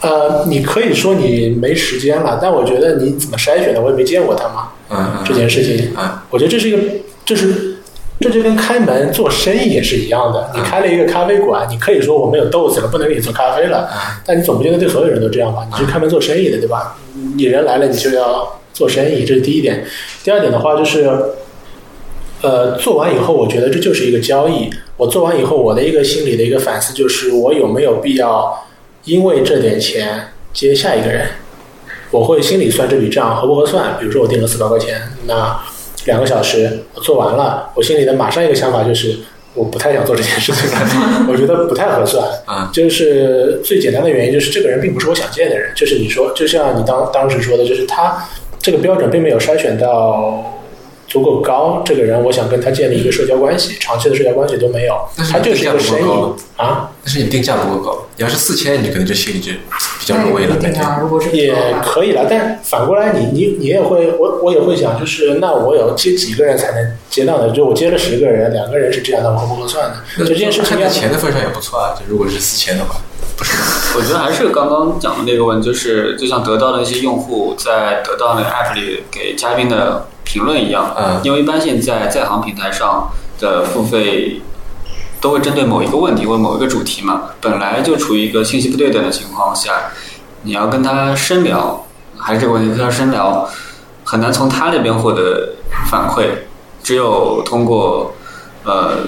[0.00, 4.68] 呃，你可以说你没时间了，但我觉得你怎么筛选的，我也没见过他嘛。
[4.90, 6.78] 嗯嗯这件事情，嗯我觉得这是一个，
[7.24, 7.76] 这是
[8.20, 10.50] 这就跟开门做生意也是一样的。
[10.54, 15.66] 你开了一个咖啡馆，你可以说我们有豆子了，不能给你做咖啡了，嗯但你总不见得对所有人都这样吧？
[15.70, 16.96] 你是开门做生意的，对吧？
[17.36, 19.86] 你人来了，你就要做生意，这是第一点。
[20.22, 21.10] 第二点的话就是，
[22.42, 24.68] 呃，做完以后，我觉得这就是一个交易。
[24.98, 28.66] 我做完以后，我的一个心理的一个反思就是，我有没有必要
[29.04, 31.26] 因为这点钱接下一个人？
[32.10, 33.96] 我会心里算这笔账合不合算。
[33.98, 35.58] 比如说我定了四百块钱，那
[36.04, 39.18] 两个小时我做完了，我心里的马上一个想法就是，
[39.54, 42.22] 我不太想做这件事情了， 我觉得不太合算。
[42.44, 48.24] 啊就是最简单的原因就是这个人并不是我想见的人，就是你说，就像你当当时说的，就是他
[48.66, 50.58] 这个标准并没有筛选到
[51.06, 54.98] 足够高，这个人我想跟他建立一个社交关系，长期的社交关系都没有
[55.30, 59.52] 他就是一个定生意啊，但是你定价不够高，你要是四千，你可能就心里就
[60.00, 60.80] 比较那也不入味了，感觉。
[60.80, 60.98] 定啊。
[61.00, 62.26] 如果是也可以了。
[62.28, 67.52] 但反过来你，你你也会，我我也会想，就是那我有接几个人才能接到呢？
[67.52, 69.98] 就我接了十个人，两个人是这样的，我合不合算呢？
[70.18, 71.94] 就这件事情看要在钱的份上也不错啊。
[71.94, 73.00] 就如果是四千的话，
[73.94, 81.20] 我觉得还是刚刚讲的那个问题，就是就像得到的那些用户在得到那个 app 里给嘉宾的评论一样，嗯。
[81.22, 84.40] 因为一般现在在行平台上的付费
[85.20, 89.90] 都会针对某一个问题或某一个主题嘛，本来就处于一个信息不对等的情况下，
[90.42, 91.84] 你要跟他深聊，
[92.16, 93.48] 还是这个问题跟他深聊，
[94.04, 95.54] 很难从他那边获得
[95.90, 96.26] 反馈，
[96.82, 98.14] 只有通过
[98.64, 98.98] 呃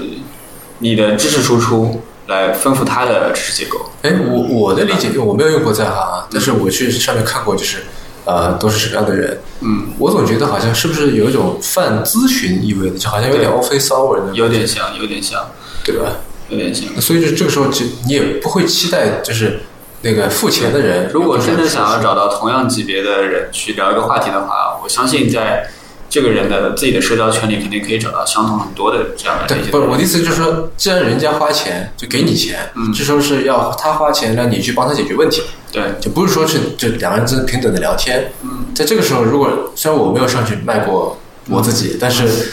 [0.79, 3.91] 你的知识输出来丰富他的知识结构。
[4.03, 7.79] 哎，我我的理解，我没有用过在行啊，但是我去上面看过，就是
[8.25, 9.37] 呃，都是什么样的人。
[9.61, 15.43] 嗯，我总觉得好像是不是有一种泛咨询意味的，就好像有点 office hour 的，有点像，有点像，
[15.83, 16.13] 对吧？
[16.51, 16.85] 有点像。
[17.01, 19.61] 所以就这个时候，就你也不会期待，就是
[20.03, 25.67] 那个付钱的人，如果真的想要找到同样级别的人去聊一个话题的话，我相信在
[26.11, 29.59] 这个人的自己的社交圈里，肯定可以找到相同很多的这样的对。
[29.71, 32.93] 不是我的意思，就是说，既然人家花钱就给你钱，嗯。
[32.93, 38.33] 这时候是要他花钱让你去帮他解决问题，对，就不是说是就两个人真的平等的聊天。
[38.43, 42.51] 嗯，在这个时候，如果虽然我没有上去卖过我自己，但是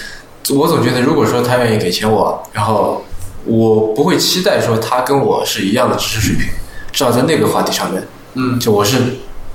[0.49, 3.05] 我总觉得，如果说他愿意给钱我，然后
[3.45, 6.47] 我不会期待说他跟我是一样的知识水平，
[6.91, 8.97] 至少在那个话题上面，嗯，就我是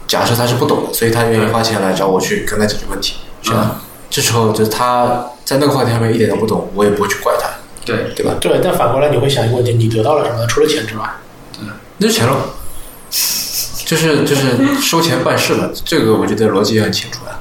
[0.06, 3.80] 假设他是不懂的，所以他愿意花钱来找我去跟他解决问题，这样。
[4.10, 7.48] 这时候就是他在那个话题上面一点都不懂，我也不会去怪他，
[7.84, 8.34] 对，对吧？
[8.40, 10.44] 对，但反过来你会想一个问题：你得到了什么？
[10.48, 11.08] 除了钱之外，
[11.98, 12.50] 那就钱了，
[13.86, 17.38] 就是就是收钱办事嘛，这个我觉得逻辑也很清楚啊。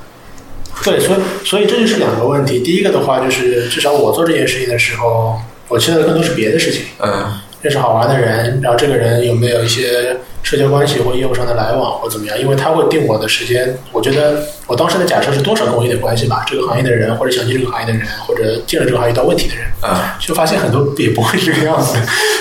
[0.83, 2.59] 对，所以所以这就是两个问题。
[2.59, 13.77] 第一个的话，就是至少我做这件事情的时候，我期待的更多是别的事情，嗯认识好玩的人，然后这个人有没有一些社交关系或业务上的来往或怎么样，因为他会定我的时间。
[13.91, 21.97] 我觉得我当时的假设是多少跟我有点关系吧，这个行业的人或者想进这个行业的人，或者进了这个行业遇到问题的人，啊就发现很多也不会是这个样子，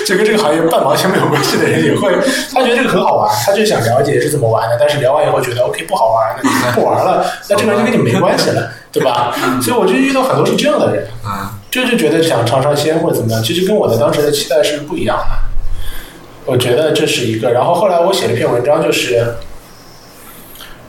[0.07, 2.13] 就跟这个行业半毛钱没有关系的人也会，
[2.53, 9.35] 他觉得这个很好玩，他就想了解是怎么玩的，但是聊完以后觉得 OK 不好玩，那不玩了，那这个人就跟你没关系了，对吧？
[9.61, 15.25] 所以我就遇到很多是这样的人，嗯就就觉得想尝尝鲜或者怎么样，其实跟我的当时的期待是不一样的。
[16.45, 19.35] 我觉得这是一个，然后后来我写了一篇文章，就是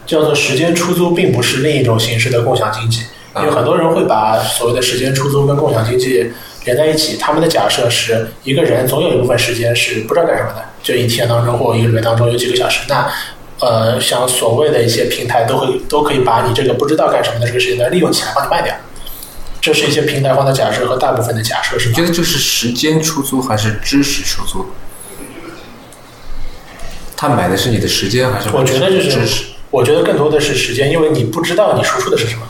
[0.06, 3.02] 叫做“时间出租并不是另一种形式的共享经济”，
[3.36, 6.32] 因为很多人会把所谓的时间出租跟共享经济
[6.64, 7.18] 连在一起。
[7.18, 12.80] 他们的假设是一个人总有一部分时间是不知道干什么的，就一天当中或一个月当中有几个小时。
[12.88, 13.06] 那
[13.58, 18.74] 呃，像所谓的一些平台都会都可以把你这个不知道干什么的这个时间段利用起来，帮你卖掉。
[19.60, 22.08] 这是一些平台方的假设和大部分的假设，是吧你觉？
[22.08, 24.66] 得这是时间出租还是知识出租？
[27.16, 29.44] 他买的是你的时间还是我觉得就是知识？
[29.70, 32.42] 我觉得更多的是时间，因为你不知道你输出的是什么。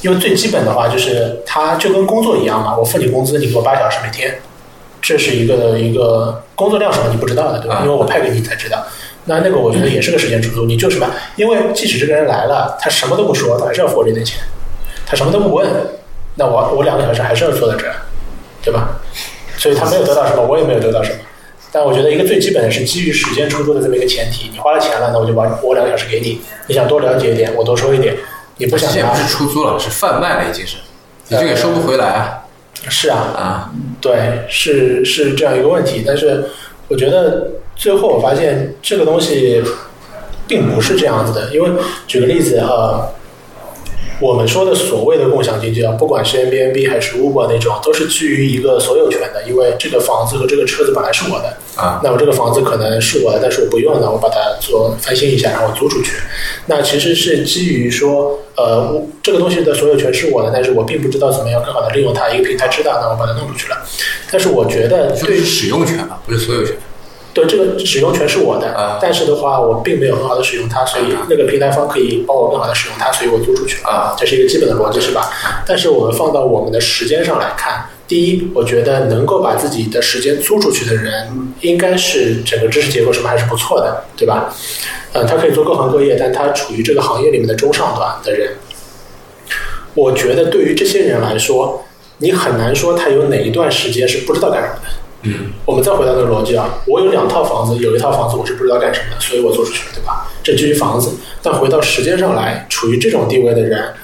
[0.00, 4.40] 因为最基本的话就是它就跟工作一样嘛，我付你工资，你给我八小时每天，
[5.02, 7.76] 这是一个一个工作量什么你不知道的，对吧？
[7.76, 8.86] 啊因为我派给你才知道。
[9.26, 11.10] 那那个我觉得也是个时间出租，你就是吧？
[11.36, 14.40] 因为即使这个人来了，他什么都不说，他还是要付我这点钱，
[15.08, 15.66] 他什么都不问，
[16.34, 17.94] 那我我两个小时还是要坐在这儿，
[18.62, 19.00] 对吧？
[19.56, 21.18] 所以他没有得到什么，我也没有得到什么。
[21.72, 28.14] 但我觉得一个最基本的是基于时间出租的这么一个前提，你花了钱了，那我就把我两个小时给你，你想多了解一点，我多收一点，
[28.58, 30.76] 你不想拿现在不是出租了，是贩卖了，已经是，
[31.28, 32.44] 你这个也收不回来啊
[32.88, 33.70] 是啊，啊！
[34.00, 36.48] 对，是是这样一个问题，但是
[36.86, 39.62] 我觉得最后我发现这个东西
[40.46, 41.70] 并不是这样子的，因为
[42.06, 43.12] 举个例子呃，
[44.20, 56.12] 我们说的所谓的共享经济啊，不管是 Airbnb 还是 Uber 那种，都是基于一个所有权的，因为这个房子和这个车子本来是我的，啊，那我这个房子可能是我的，但是我不用了，我把它做翻新一下，然后租出去。
[56.66, 62.28] 那其实是基于说，呃，这个东西的所有权是我的，但是我并不知道怎么样更好的利用它。
[62.28, 63.76] 一个平台知道，那我把它弄出去了。
[64.30, 66.74] 但是我觉得对是使用权吧，不是所有权。
[67.38, 73.80] 对这个使用权是我的，啊但是的话，我并没有很好的使用它，所以那个平台方可以帮我更好的使用它，所以我租出去。
[73.84, 75.30] 啊这是一个基本的逻辑，是吧？
[75.64, 81.28] 但是我们放到我们的时间上来看，第一，我觉得能够把自己的时间租出去的人，
[81.60, 84.52] 应该是整个知识结构什么还是不错的，对吧？
[85.12, 88.50] 嗯，他可以做各行各业，但他处于这个行业里面的中上端的人，
[89.94, 91.84] 我觉得对于这些人来说，
[92.18, 94.88] 你很难说他有哪一段时间是不知道干什么的。
[95.22, 100.30] 嗯，我们再回到那个逻辑啊，我有两套房子，有一套房子我是不知道干什么的，所以我租出去了，对吧？
[100.42, 101.16] 这基于房子。
[101.42, 103.94] 但回到时间上来，处于这种地位的人，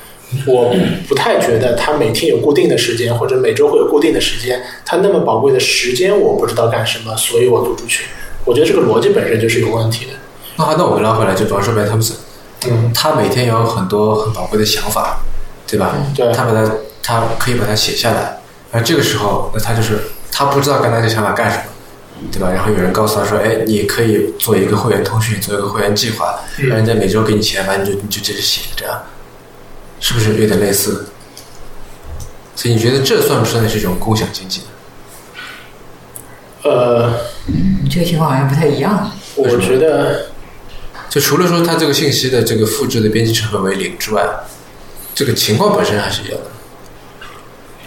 [0.46, 0.74] 我
[1.08, 8.04] 不太觉得他每天有固定的时间，或者每周会有固定的时间，他那么宝贵的时间我不知道干什么，所以我租出去。
[8.44, 10.12] 我觉得这个逻辑本身就是有问题的。
[10.56, 12.14] 那好，那我们拉回来，就比方说 Ben Thompson，
[12.68, 15.20] 嗯，他每天有很多很宝贵的想法，
[15.66, 15.94] 对吧？
[16.14, 16.70] 对他把它，
[17.02, 18.38] 他可以把它写下来，
[18.70, 19.98] 而这个时候，那他就是
[20.36, 21.62] 他不知道跟他这想法干什么，
[22.32, 22.50] 对吧？
[22.50, 29.00] 然后有人告诉他说，哎，你可以做一个会员通讯，做一个会员计划，嗯让人家每周给你钱，反正你就你就接着写，这样
[30.00, 31.06] 是不是有点类似？
[32.56, 34.66] 所以你觉得这算不算是一种共享经济呢？
[36.64, 37.12] 呃，
[37.46, 39.10] 嗯，这个情况好像不太一样。
[39.36, 40.26] 我觉得
[41.08, 44.24] 就除了说它这个信息的这个复制的编辑成本为零之外，
[45.14, 46.50] 这个情况本身还是一样的。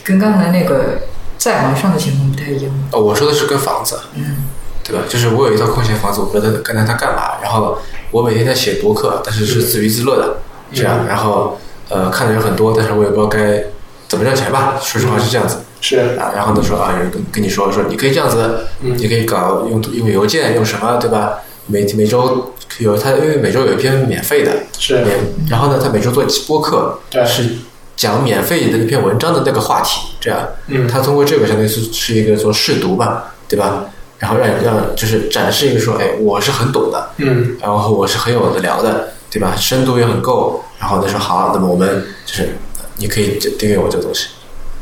[0.04, 1.02] 跟刚才那个
[1.38, 2.72] 在网上的情况不太一样。
[2.92, 4.38] 哦，我说的是跟房子，嗯，
[4.84, 5.04] 对吧？
[5.08, 7.78] 就是我有一套空闲房子，我不知道它跟它它干嘛，然后
[8.12, 10.38] 我每天在写博客，但是是自娱自乐的，
[10.74, 11.60] 这样，然后
[11.90, 13.64] 呃看的人很多，但是我也不知道该
[14.08, 16.32] 怎么挣钱吧，说实话是这样子是啊。
[16.36, 21.40] 然后呢说啊，有人跟跟你说说你可以这样子，嗯你可以搞用用邮件用什么，对吧？
[21.70, 25.18] 每每周有他，因为每周有一篇免费的，是免，
[25.50, 27.58] 然后呢，他每周做播客，对是
[27.98, 33.84] 讲免费的一篇文章的那个话题，这样，嗯他通过这个相当于是是一个做试读吧，对吧？
[34.20, 39.54] 然后让让就是展示一个说，哎，我是很懂的，嗯然后我是很有的聊的，对吧？
[39.58, 42.50] 深度也很够，然后他说好，那么我们就是
[42.96, 44.28] 你可以订阅我这个东西，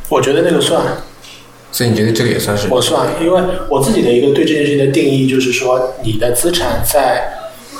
[0.09, 0.81] 我觉得那个算。
[1.71, 7.27] 所以你觉得这个也算是我算，因为我自己的一个对这件事情的定义就是说，你的资产在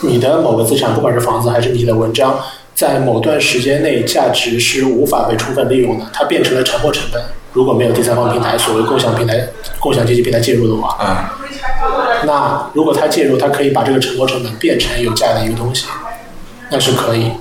[0.02, 2.38] 你的某个资产，不管是房子还是你的文章，
[2.76, 7.24] 在某段时间内价值是无法被充分利用的，它变成了沉没成本。
[7.54, 9.48] 如果没有第三方平台，所谓共享平台、
[9.80, 11.40] 共享经济平台介入的话，啊、
[12.26, 15.86] 那如果它介入，它可以把这个沉没成本变成有价的一个东西，
[16.70, 17.32] 那是可以。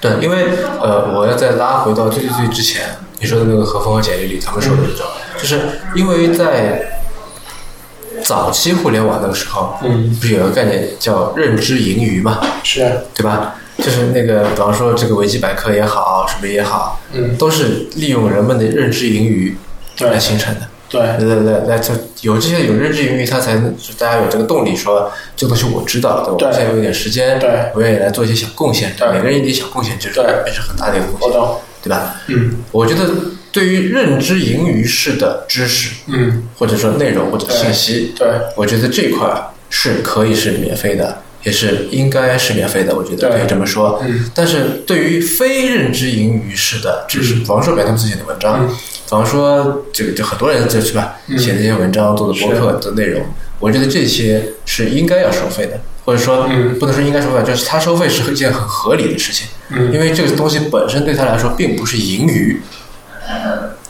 [0.00, 0.46] 对，因为
[0.80, 2.82] 呃，我要再拉回到最最最之前
[3.20, 5.06] 你说的那个和风和简历里，咱们说的这种，
[5.38, 5.60] 就是
[5.94, 6.82] 因为在
[8.24, 13.54] 早期互联网那个时候，嗯，不是有个概念叫认知盈余嘛，是，对吧？
[13.82, 19.56] 就是那个，比方说这个维基百科也好，什么也好，嗯，都是利用人们的认知盈余
[20.00, 20.60] 来形成的。
[20.88, 31.40] 对，对对对，那就有这些有认知盈余，他才能大家有这个动力说这个东西我知道，对我现在有点时间，对我愿意来做一些小贡献，对每个人一点小贡献，就是对也是很大的一个贡献。
[31.82, 32.16] 对吧？
[32.26, 33.08] 嗯我觉得
[33.50, 44.00] 对于认知盈余式的知识，嗯，或者说内容或者信息，对我觉得这块儿是可以是免费的，也是应该是免费的，我觉得可以这么说。
[44.04, 44.30] 嗯。
[44.34, 48.68] 但是对于非认知盈余式的知识，比方说白他们自己的文章，嗯。
[48.68, 51.38] 比方说这个就很多人就是吧，嗯。
[51.38, 53.24] 写那些文章、做的博客的内容，
[53.58, 56.78] 我觉得这些是应该要收费的，或者说嗯。
[56.78, 59.92] 不能说应该收费，就是他收费是一件很合理的事情，嗯。
[59.92, 62.60] 因为这个东西本身对他来说并不是盈余，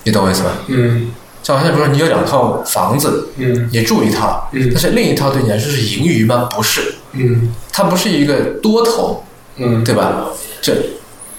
[0.04, 0.52] 你懂我意思吧？
[0.68, 1.12] 嗯。
[1.42, 3.68] 就好像比如说你有两套房子，嗯。
[3.72, 4.70] 你住一套，嗯。
[4.72, 6.48] 但是另一套对你来说是盈余吗？
[6.54, 9.24] 不是，嗯它不是一个多头，
[9.56, 10.26] 嗯，对吧？
[10.62, 10.74] 这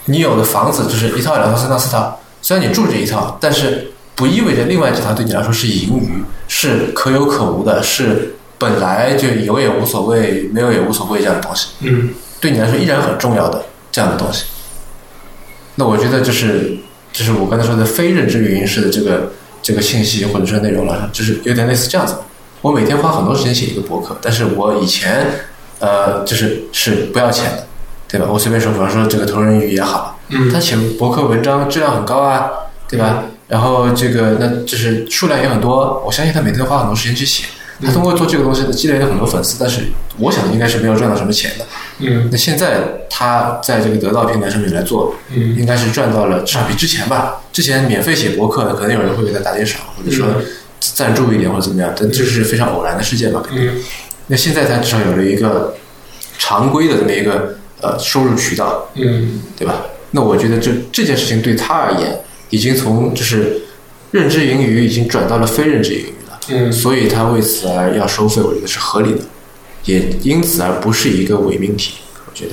[0.05, 11.67] 你有的房子就是一套、两套、三套、四套，虽然你住这一套，但是不意味着另外几套对你来说是盈余，是可有可无的，是本来就有也无所谓，没有也无所谓这样的东西。
[11.81, 14.45] 嗯对你来说依然很重要的这样的东西。
[15.75, 16.75] 那我觉得就是
[17.13, 19.31] 就是我刚才说的非认知原因式的这个
[19.61, 22.15] 这个信息或者说内容了，就是有点类似这样子。
[22.61, 25.25] 我每天花很多时间写一个博客，但是我以前
[25.81, 27.67] 呃就是是不要钱的，
[28.07, 28.27] 对吧？
[28.31, 32.49] 我随便说，比方说这个同人语也好，嗯他写博客文章质量很高啊，
[32.87, 33.23] 对吧？
[33.47, 37.43] 然后这个那就是数量也很多，我相信他每天花很多时间去写。
[37.83, 39.81] 他通过做这个东西积累了很多粉丝，但是
[40.19, 41.65] 我想应该是没有赚到什么钱的。
[41.97, 42.79] 嗯那现在
[43.09, 47.41] 他在这个得到平台上面来做，嗯应该是赚到了，至少比之前吧。
[47.51, 50.27] 之前免费写博客，可能有人会给他打点赏，或者说
[50.79, 53.41] 赞助一点或者怎么样，但这是非常偶然的事件吧？
[53.43, 53.67] 肯定。
[53.67, 53.81] 嗯
[54.31, 55.75] 那现在他至少有了一个
[56.37, 59.85] 常规的这么一个呃收入渠道，嗯对吧？
[60.11, 62.17] 那我觉得这这件事情对他而言，
[62.49, 63.61] 已经从就是
[64.11, 66.39] 认知盈余已经转到了非认知盈余了。
[66.47, 69.19] 嗯所以他为此而要收费，我觉得是合理的，
[69.83, 71.95] 也因此而不是一个伪命题。
[72.25, 72.51] 我觉得，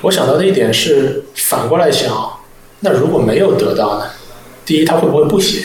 [0.00, 2.12] 我想到的一点是反过来想，
[2.80, 4.06] 那如果没有得到呢？
[4.66, 5.64] 第一，他会不会不写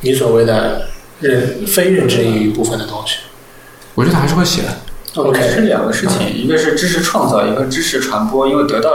[0.00, 0.88] 你所谓的
[1.20, 3.18] 认非认知盈余部分的东西？
[3.96, 4.68] 我觉得还是会写的。
[5.20, 8.46] 我觉得是两个事情，一个是知识创造，一个知识传播。
[8.46, 8.90] 因为得到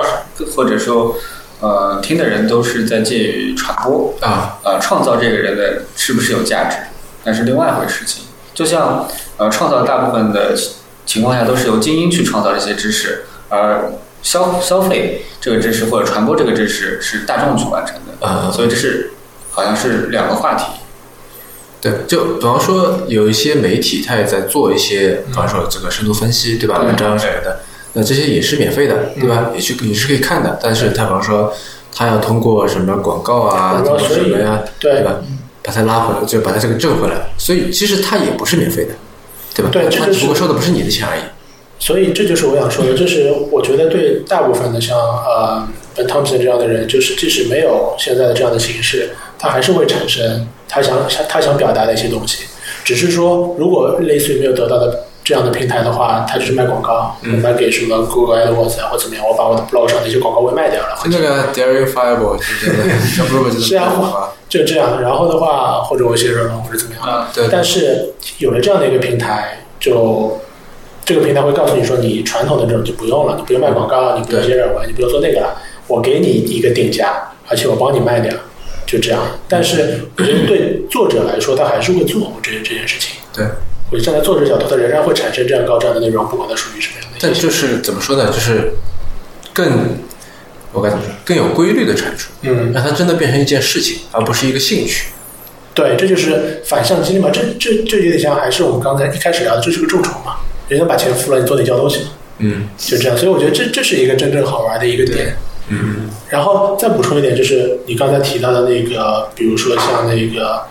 [0.55, 1.17] 或者说
[1.59, 6.77] 呃听的人都是在介于传播，啊，呃创造这个人的是不是有价值，
[7.23, 8.23] 那是另外一回事情。
[8.53, 9.07] 就像
[9.37, 10.55] 呃创造大部分的
[11.07, 13.91] 情况下都是由精英去创造这些知识，而
[14.21, 19.13] 消消费这个知识或者传播这个知识是大众去完成的，嗯所以这是
[19.49, 20.65] 好像是两个话题。
[21.81, 26.79] 对，就比方说有一些媒体，他也在做一些，比方说这个深度分析，对吧？
[26.83, 27.59] 文章什么的，
[27.93, 29.49] 那这些也是免费的，对吧？
[29.55, 31.51] 也去也是可以看的，但是他比方说
[31.93, 35.15] 他要通过什么广告啊，通过什么呀，对对吧？
[35.63, 38.93] 把它拉回来，就把它这个挣回来，所以其实它也不是免费的，
[39.55, 39.71] 对吧？
[39.71, 41.21] 他只不过收的不是你的钱而已。
[41.79, 45.67] 所以这就是我想说的，就是我觉得对大部分的像呃
[46.07, 49.09] Thompson 这样的人，就是即使没有现在的这样的形式，
[49.41, 52.45] 他还是会产生他想想他想表达的一些东西。
[52.83, 65.01] 只是说，如果类似于没有得到的这样的平台的话，他就是卖广告，我卖给什么 Google AdWords 啊或怎么样，我把我的 blog 上的一些广告位卖掉了，就那个 Daring Fireball 是不是是啊就这样。
[65.01, 70.39] 然后的话，或者我写热门或者怎么样，啊，对，但是有了这样的一个平台，就
[71.03, 75.55] 这个平台会告诉你说，你传统的这种就不用了，你不用卖广告，你不用写软文，你不用做那个了，
[75.87, 78.33] 我给你一个定价，而且我帮你卖掉，
[78.85, 79.21] 就这样。
[79.47, 83.15] 但是我觉得对作者来说，他还是会做我这这件事情。
[83.33, 83.45] 对。
[83.93, 87.33] 我站在作者角度，他仍然会产生这样高质量的内容，不管它属于什么样的但。
[87.33, 88.31] 就是怎么说呢？
[88.31, 88.71] 就是
[89.51, 89.97] 更
[90.71, 91.13] 我该怎么说？
[91.25, 95.07] 更有规律的产出，嗯，让它真的变成一件事情，而不是一个兴趣。
[95.73, 97.29] 对，这就是反向激励嘛。
[97.33, 100.37] 这这这有点像，还是我们刚才一开始聊的，这是个众筹嘛。
[100.69, 103.17] 人家把钱付了，你做点交东西嘛，嗯就这样。
[103.17, 105.35] 所以我觉得这这是一个真正好玩的一个点。
[105.69, 110.63] 嗯然后再补充一点，就是你刚才提到的那个，比如说像那个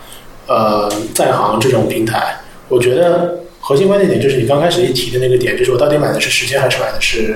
[0.47, 2.37] 呃在行这种平台，
[2.67, 7.35] 我觉得核心关键点就是你刚开始一提的那个点，就是我到底买的是时间还是买的是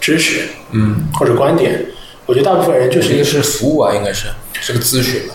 [0.00, 1.86] 知识嗯，或者观点？
[2.26, 4.26] 我觉得大部分人就是一个是服务啊，应该是
[4.60, 5.34] 是个咨询吧。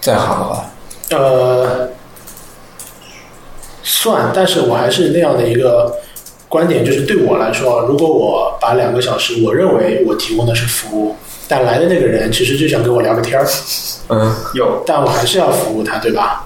[0.00, 0.70] 在行的话，
[1.10, 1.88] 呃
[3.82, 5.94] 算，但是我还是那样的一个
[6.48, 11.16] 观点，就是对我来说，如果我把两个小时，我认为我提供的是服务，
[11.46, 13.46] 但来的那个人其实就想跟我聊个天儿，
[14.08, 16.44] 嗯，有但我还是要服务他，对吧？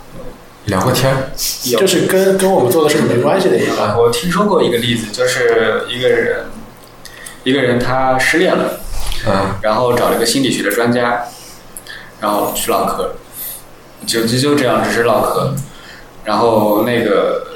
[0.66, 1.30] 聊个天儿，
[1.70, 3.96] 有就是跟跟我们做的事没关系的一个。
[3.98, 6.46] 我听说过一个例子，就是一个人，
[7.44, 8.80] 一个人他失恋了，
[9.26, 11.24] 嗯然后找了一个心理学的专家，
[12.20, 13.10] 然后去唠嗑，
[14.06, 15.52] 就就就这样，只是唠嗑。
[16.24, 17.51] 然后那个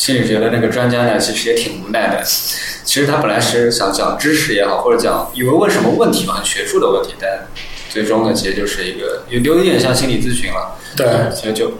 [0.00, 2.22] 心理学的那个专家呢，其实也挺无奈的。
[2.24, 7.46] 其实他本来是想讲知识也好，或者讲以为问什么问题嘛，很学术的问题，但
[7.90, 10.74] 最终呢，其实就是一个有有点像心理咨询了。
[10.96, 11.72] 对，其实就，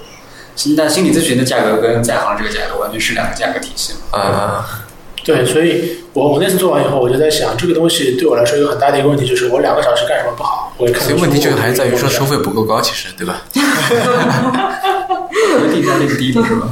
[0.77, 4.19] 但心理咨询的价格跟在行这个价格完全是两个价格体系嘛。
[4.19, 4.85] 啊，
[5.25, 10.75] 对，所以我我那次做完以后，我就在想，这个东西对我来说有很大的一个问题，就是我两个小时干什么不好？
[10.77, 12.37] 我所以问题就还在于说收费。
[12.37, 13.41] 不够高，其实对吧？
[15.73, 16.69] 定价那个低的是吧？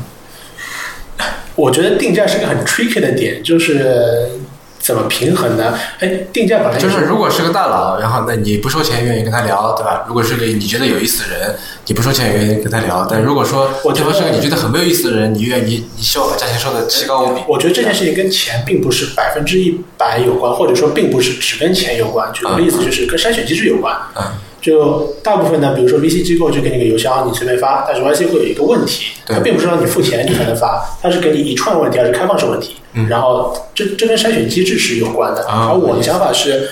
[1.58, 4.30] 我觉得定价是个很 tricky 的点，就是
[4.78, 5.76] 怎么平衡呢？
[5.98, 10.04] 哎，定价本来就是如果是个大佬，然后那你不收钱愿意跟他聊，对吧？
[10.06, 11.54] 如果是个你觉得有意思的人，
[11.86, 13.04] 你不收钱也愿意跟他聊。
[13.10, 17.42] 但如果说对方是个你觉得很没有意思的人，你愿意你希望把价钱收的奇高无比。
[17.48, 22.32] 我觉得这件事情跟钱并不是百分之一百有关，或者说并不是只跟钱有关。
[22.32, 23.94] 举个例子，就是跟筛选机制有关。
[24.16, 24.22] 嗯
[24.60, 32.76] 就大部分呢，比如说 VC 机构就给你个邮箱，你随便发，但是 YC 会有一个问题，它并不是让你付钱你才能发，它是给你一串问题，还是开放式问题。
[32.94, 35.46] 嗯然后这这跟筛选机制是有关的。
[35.46, 36.68] 啊而我的想法是，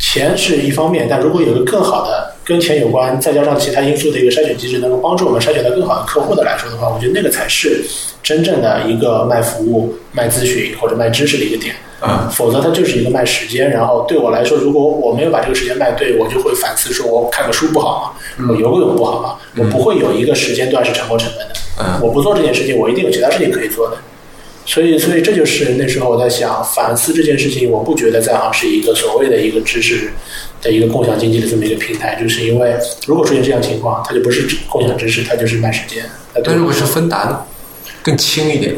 [0.00, 7.84] 钱是一方面，但如果有个更好的跟钱有关，再加上其他因素的一个筛选机制，能够帮助我们筛选到更好的客户的来说的话，我觉得那个才是
[8.22, 11.74] 真正的一个卖服务、卖咨询或者卖知识的一个点。
[12.00, 13.68] 啊否则它就是一个卖时间。
[13.68, 18.46] 然后对我来说，如果我没有把这个时间卖对，我就会反思说，我看个书不好吗？
[18.48, 19.36] 我游个泳不好吗？
[19.58, 21.54] 我不会有一个时间段是沉没成本的。
[21.78, 23.98] 嗯我不做这件事情，我一定有其他事情可以做的。
[24.70, 27.68] 所以，所以这就是那时候我在想反思这件事情。
[27.68, 30.12] 我不觉得在行是一个所谓的一个知识
[30.62, 36.08] 的一个共享经济的这么一个平台，就是因为如果出现这样情况，它就不是共享知识，它就是卖时间。
[36.44, 37.44] 但如果是芬达呢，
[38.00, 38.76] 更轻一点，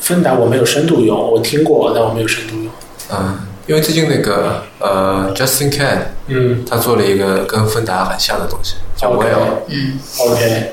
[0.00, 2.66] 芬达，我没有深度用，我听过，但我没有深度用。
[3.10, 9.58] 嗯，因为最近那个呃 Justin Can 嗯他做了一个跟芬达很像的东西，叫 Well。
[9.66, 10.72] 嗯，，OK，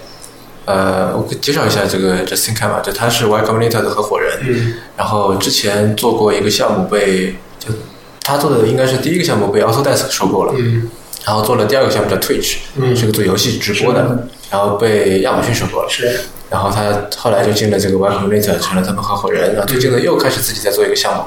[0.72, 7.73] 呃，我给介绍一下这个 Justin Kam 吧，就他是 Y Combinator 的合伙人，嗯然后之前做过一个项目被就
[8.22, 10.89] 他做的应该是第一个项目被 Autodesk 收购了，嗯
[11.26, 15.89] 然后做了第二个项目叫 Twitch，嗯是个做游戏直播的，然后被亚马逊收购了。
[15.89, 16.19] 是，
[16.49, 19.53] 然后他后来就进了这个 Y Combinator，成了他们合伙人。
[19.53, 21.23] 然后最近呢，又开始自己在做一个项目，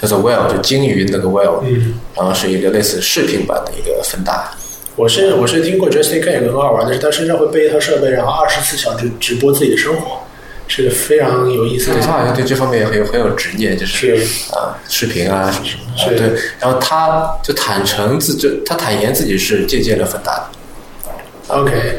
[0.00, 1.94] 叫做 Well，就鲸鱼那个 Well，嗯。
[2.14, 4.50] 然后是一个类似视频版的一个芬达。
[4.96, 10.20] 我是我是听过 Justin K 有个很好玩的是，他身上会背一套设备，然后二十四小时直播自己的生活，
[10.68, 12.02] 是个非常有意思的对。
[12.02, 15.50] 他好像对这方面也很有很有执念，就是是啊、视频啊
[15.96, 21.14] 什么对，然后他就坦诚自就他坦言自己是借鉴了芬达的
[21.48, 21.98] ，OK，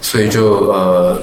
[0.00, 1.22] 所以就呃。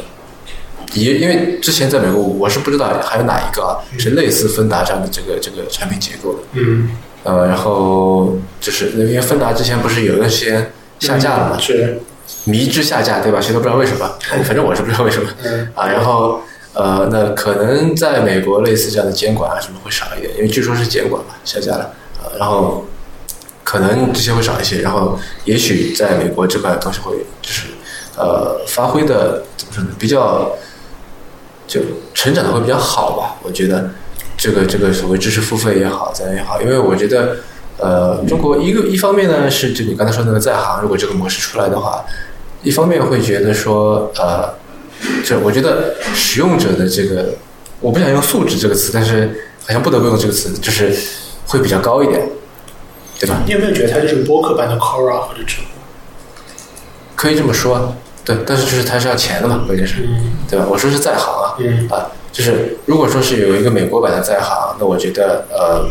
[0.93, 6.39] 也因为之前在美国，我是不知道还有哪一个啊是类似芬达这样的这个这个产品结构的。
[6.51, 6.89] 嗯，
[7.23, 11.99] 呃，然后就是因为芬达之前不是有一段时间下架了嘛，是，
[12.45, 13.39] 迷之下架，对吧？
[13.39, 14.09] 谁都不知道为什么，
[14.43, 15.87] 反正我是不知道为什么嗯啊。
[15.87, 16.41] 然后
[16.73, 22.25] 呃，那可能在美国类似这样的监管啊什么会少一点，因为据说是监管嘛下架了啊。
[22.39, 22.85] 然后
[23.63, 27.67] 可能这些会少一些，然后也许在美国这块东西会就是
[28.17, 30.51] 呃发挥的怎么说呢，比较
[31.67, 31.81] 就
[32.13, 33.89] 成长的会比较好吧，我觉得
[34.41, 37.37] 这个这个所谓知识付费也好，怎样也好，因为我觉得
[37.77, 42.03] 呃，中国一个一方面呢是就你刚才说那个在行，如果这个模式出来的话，
[42.63, 44.51] 一方面会觉得说呃，
[45.23, 47.35] 这我觉得使用者的这个
[47.79, 49.29] 我不想用素质这个词，但是
[49.67, 50.91] 好像不得不用这个词，就是
[51.45, 52.27] 会比较高一点，
[53.19, 53.43] 对吧？
[53.45, 55.67] 你有没有觉得它就是播客版的 Quora 或者知乎？
[57.15, 57.95] 可以这么说，
[58.25, 60.65] 对，但是就是它是要钱的嘛，关键是，嗯对吧？
[60.67, 65.89] 我说是在行啊，嗯啊，就是如果说是有一个美国版的在行，那我觉得呃，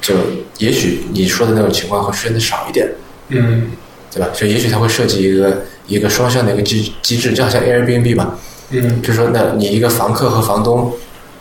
[0.00, 0.14] 就
[0.58, 2.88] 也许你说的那种情况会出现的少一点，
[3.28, 3.70] 嗯。
[4.12, 4.28] 对吧？
[4.34, 8.36] 就也许它会设计一个一个双向的一个机机制，就好像 Airbnb 吧，
[8.70, 9.00] 嗯。
[9.00, 10.92] 就是说，那你一个房客和房东，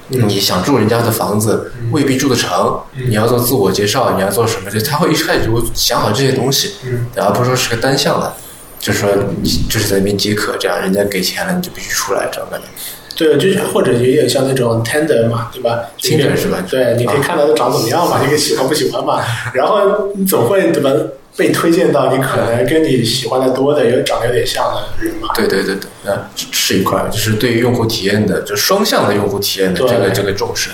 [0.10, 0.30] 嗯。
[0.30, 3.10] 你想住人家的房子，未必住得成，嗯。
[3.10, 4.70] 你要做自我介绍，你要做什么？
[4.70, 7.08] 就他会一开始就会想好这些东西，嗯。
[7.16, 8.32] 而不是说是个单向的，
[8.80, 9.10] 就是说
[9.42, 12.68] 你就是在那边接客，这样人家给钱了你就必须出来，这种感觉。
[13.16, 19.22] 对，就是或者也有点像那种 Tender 嘛，对吧 Tinder 是吧对，你可以看到它长怎么样嘛，你可以喜欢不喜欢嘛，
[19.54, 20.90] 然后你总会怎么
[21.36, 25.28] 被推荐到你可能跟你喜欢的多的、有长得有点像的人嘛。
[25.36, 30.70] 对对对对，那是一块，就是对于用户体验的，就双向的用户体验的这个这个重视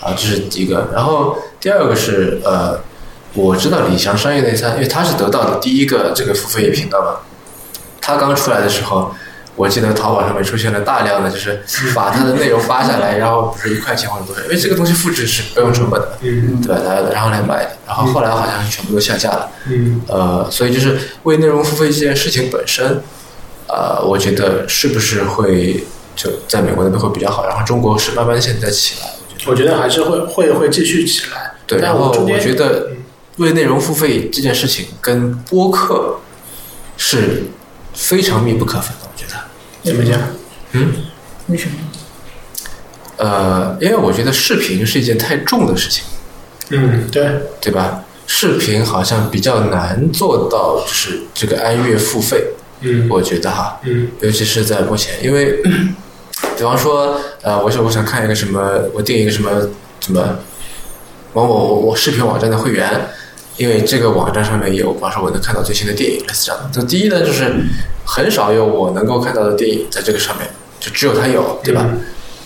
[0.00, 0.88] 啊，这是一个。
[0.94, 2.80] 然后第二个是呃，
[3.34, 7.16] 我知道李翔商业内参，因为他是得到的第一个这个付费频道嘛，
[8.00, 9.14] 他刚出来的时候。
[9.60, 11.60] 我记得淘宝上面出现了大量的，就是
[11.94, 16.80] 把它的内容扒下来， 然后不是一块钱或者多少，因为这个东西复制是不用成本的，嗯对吧？
[16.82, 19.50] 大家然后来买的，然后后来好像是全部都下架了。
[19.66, 23.02] 嗯呃，所以就是为内容付费这件事情本身，
[23.68, 25.84] 呃，我觉得是不是会
[26.16, 31.52] 就在美国那边会比较好，然后中国是慢慢现在起来，我觉得我觉得还是会会会继续起来。
[31.66, 31.78] 对。
[31.80, 32.92] 然后我觉得
[33.36, 36.16] 为内容付费这件事情跟播客
[36.96, 37.44] 是
[37.92, 39.09] 非常密不可分的。
[39.82, 40.20] 怎么讲？
[40.72, 40.92] 嗯，
[41.48, 41.74] 为什么？
[43.16, 46.04] 呃，因为我觉得视频是一件太重的事情，
[46.70, 47.28] 嗯，对，
[47.60, 48.02] 对吧？
[48.26, 52.44] 视频好像比较难做到，就是这个按月付费，
[52.80, 55.60] 嗯我觉得哈，嗯尤其是在目前，因为
[56.56, 59.50] 比方说，呃，我想我想看一个什么，我订一个什么
[60.00, 60.38] 什么
[61.34, 62.88] 某某我视频网站的会员，
[63.60, 66.70] 因为这个网站上面有，比方说我能看到最新的电影，类似这样的。
[66.72, 67.54] 就第一呢，就是
[68.06, 70.48] 很少有我能够看到的电影在这个上面，
[70.80, 71.84] 就只有它有，对吧？
[71.86, 72.00] 嗯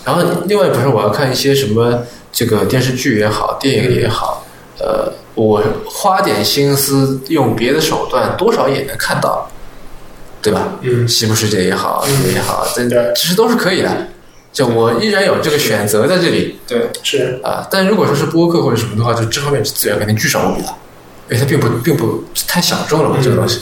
[0.05, 4.45] 然后另外不是我要看一些什么这个电视剧也好，电影也好，
[4.78, 9.49] 呃，我花点心思用别的手段，多少也能看到，
[10.43, 10.69] 对吧？
[10.82, 14.09] 嗯西部世界也好，什么也好，这对其实都是可以的。
[14.53, 17.66] 就我依然有这个选择在这里对，是啊。
[17.70, 20.69] 但如果说是播客或者什么的话，就这方面资源肯定巨少无比的，
[21.31, 23.61] 因为它并不并不太小众了嘛，这个东西，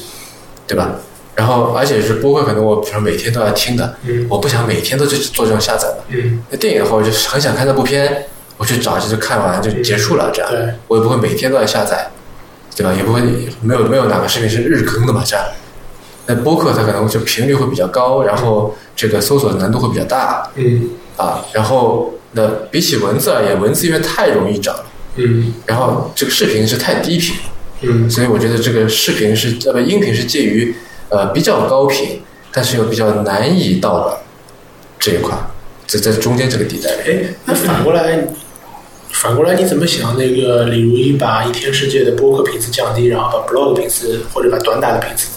[0.67, 0.91] 对吧？
[1.35, 5.99] 然后而且是播客，可能我比如说每天都要听的，嗯我不想每天都去做这种下载的。
[6.09, 8.27] 嗯那电影的话，我就是很想看这部片，
[8.59, 10.51] 我去找，就是看完就结束了，这样。
[10.51, 12.11] 对我也不会每天都要下载，
[12.77, 12.93] 对吧？
[12.93, 13.23] 也不会
[13.63, 15.45] 没有没有哪个视频是日更的嘛，这样。
[16.27, 21.45] 那播客它可能就频率会比较高，然后这个搜索难度会比较大嗯啊。
[21.53, 24.85] 然后那比起文字而言，文字因为太容易找了，
[25.17, 27.43] 嗯然后这个视频是太低频了，
[27.83, 30.75] 嗯所以我觉得这个视频是呃不音频是介于
[31.09, 32.23] 呃比较高频，
[32.53, 34.19] 但是又比较难以到的
[34.99, 35.37] 这一块，
[35.87, 37.11] 在在中间这个地带里。
[37.11, 38.27] 哎，那反过来，
[39.11, 40.17] 反过来你怎么想？
[40.17, 45.29] 那个李如一把一天世界的播客频次降低，然后把 blog 频次或者把短打的频次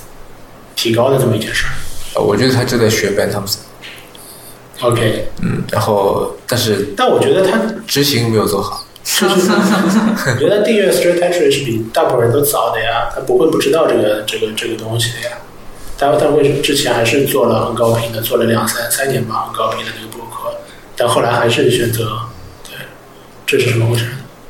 [0.76, 1.72] 提高的这么一件事儿。
[2.16, 8.85] 呃我觉得他就在学 Ben Thompson，OK，嗯，然后但是但我觉得他执行没有做好。
[9.06, 15.38] 就是，我觉得订阅 Straight Hatchery 是比大部分人都早的呀，他不会不知道这个这个这个东西的呀。
[15.98, 20.58] 但但为什么之前还是做了很高频的，做了两三三年吧，很高频的那个播客，
[20.98, 22.20] 但后来还是选择，
[22.64, 22.74] 对，
[23.46, 24.08] 这是什么回事？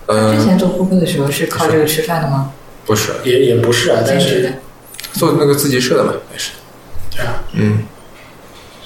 [0.07, 2.52] 嗯之，前做播客的时候是靠这个吃饭的吗？
[2.86, 4.53] 不是也也不是啊，但是兼职的。
[5.14, 6.52] 做那个自习社的嘛，也是。
[7.11, 7.80] 对啊，嗯，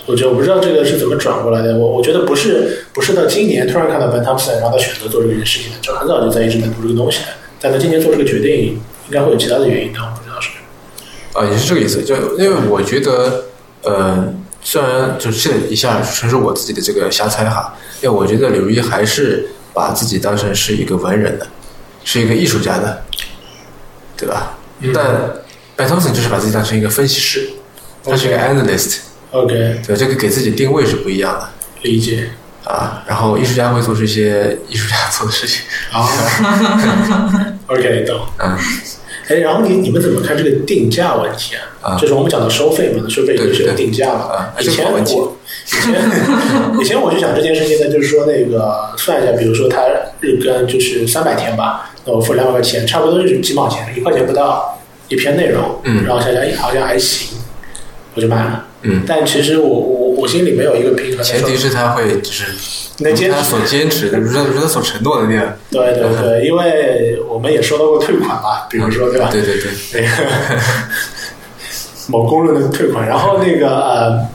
[0.09, 1.77] 我觉得我不知道这个是怎么转过来的。
[1.77, 7.27] 我我觉得不是不是到今年突然看到 Ben Thompson，然后他选择做这件事情的，就很早就在一直在读这个东西的。
[7.61, 10.49] 但他今年做这个决定，应该会有其他的原因，但我不知道是。
[11.33, 12.01] 啊，也是这个意思。
[12.03, 13.45] 就因为我觉得，
[13.83, 14.33] 呃，
[14.63, 21.45] 虽然就是现在以下纯属我自己的这个瞎猜哈，因为我觉得刘一还是把自己当成是一个文人的，
[22.03, 23.03] 是一个艺术家的，
[24.17, 24.57] 对吧？
[24.79, 25.05] 嗯但
[25.75, 27.49] Ben Thompson 就是把自己当成一个分析师，
[28.03, 28.97] 他是一个 analyst，
[29.31, 31.49] OK，对，这个给自己定位是不一样的。
[31.83, 32.29] 理解。
[32.65, 36.05] 啊，然后艺术家会做出一些艺术家做的事情，啊，
[37.65, 38.19] OK，懂。
[38.37, 38.55] 嗯，
[39.27, 41.89] 哎，然后你你们怎么看这个定价问题啊？
[41.93, 44.35] 啊就是我们讲的收费嘛，收费就是有定价嘛。
[44.35, 45.17] 啊以前我以前
[46.79, 49.81] 以前我就想这件事情呢，就是说那个算一下，比如说他
[50.19, 54.77] 日更就是三百天吧，那我付两百块钱，差不多就是几毛钱，一块钱不到
[55.07, 57.35] 一篇内容，嗯然后想想哎好像还行，
[58.13, 58.65] 我就买了。
[58.83, 61.23] 嗯，但其实我我我心里没有一个平衡。
[61.23, 62.45] 前提是他会就是
[62.99, 65.53] 能坚持他所坚持的，如他如他所承诺的那样。
[65.69, 69.29] 对对对，因为我们也收到过退款嘛，比如说对吧？
[69.31, 70.07] 对对对，那个
[72.07, 74.25] 某公论的退款，然后那个呃，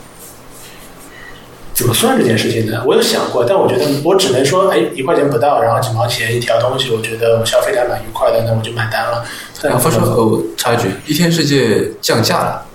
[1.74, 2.82] 怎么算这件事情呢？
[2.86, 9.24] 我有想过，但我觉得我只能说，哎，一块钱不到，然后几毛钱一条东西，我觉得我消费的还蛮愉快的，那我就买单了。
[9.62, 12.66] 然后说哦，插一句，一天世界降价了，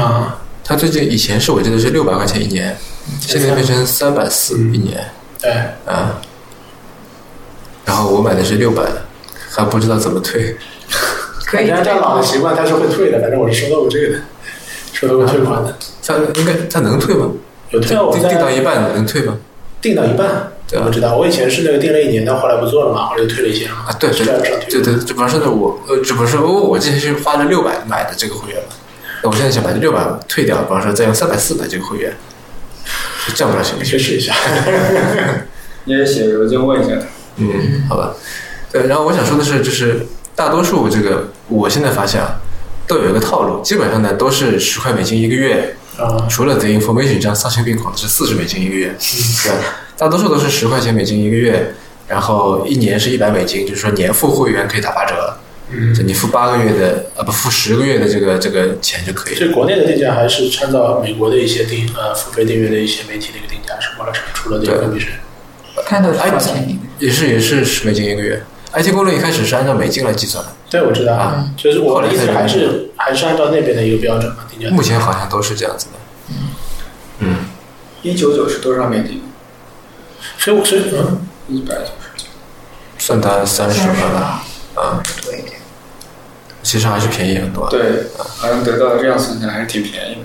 [0.00, 2.76] 啊，他最近以前是我记得是六百块钱一年，
[3.22, 5.02] 现在变成三百四一年
[5.40, 5.50] 对，
[5.86, 6.20] 啊。
[7.86, 9.06] 然后我买的是六百的，
[9.48, 10.58] 还不知道怎么退。
[11.46, 14.22] 可以按照老的习惯，他是会退的，反正我是收到过这个的，
[14.92, 15.74] 收到过退款的，
[16.06, 17.30] 他应该他能退吗？
[17.70, 19.38] 有退定定到一半能退吗？
[19.80, 23.86] 定到一半，对啊我知道，我以前是那个定了一年，但后来不做了嘛，后来就退了一些嘛。
[23.88, 28.87] 啊，对对对对，这不是我呃，这不是我我之前是花了六百买的这个会员嘛，那
[29.22, 32.12] 我现在想把这六百退掉，比方说再用三百四买这个会员，
[33.34, 34.34] 这样不了行不试一下。
[35.84, 37.06] 你也写邮件问一下他。
[37.36, 38.14] 嗯，好吧。
[38.70, 42.36] 对，然后我想说的是，就是大多数这个我现在发现啊，
[42.86, 48.94] 都有一个套路，基本上呢都是十块美金一个月，啊，除了 The Information 这样丧心病狂的是四十美金一个月，
[49.42, 49.52] 对，
[49.96, 51.74] 大多数都是十块钱美金一个月，
[52.06, 55.47] 然后一年是一百美金，就是说年付会员可以打八折，嗯
[55.94, 59.38] 就你付八个月的呃不付十个月的这个这个钱就可以了。
[59.38, 64.06] 所以国内的定价还是参照美国的一些订呃付费订阅的一些媒体的一个定价是吗？
[64.32, 65.08] 除了这个对米是
[65.84, 66.80] 看多少钱一个？
[66.98, 68.42] 也是也是十美金一个月。
[68.72, 74.74] IT 公论一开始是按照美金来计算的，对，我知道，啊就是我的意思还是还是按照那边的一个标准嘛，定价。
[74.74, 75.92] 目前好像都是这样子的。
[77.20, 77.36] 嗯，
[78.02, 79.22] 一九九是多少美金？
[80.36, 82.28] 所以我所以嗯，一百九十九。
[82.98, 85.02] 算它三十吧，吧，啊。
[86.68, 87.66] 其实还是便宜很多。
[87.70, 87.80] 对，
[88.18, 90.20] 好像得到这样算起来还是挺便宜的。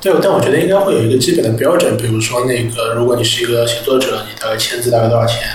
[0.00, 5.48] 对，但我觉得应该会有一个基本的标准，比如说那个，如果你是一个写作者，你大概签字大概多少钱，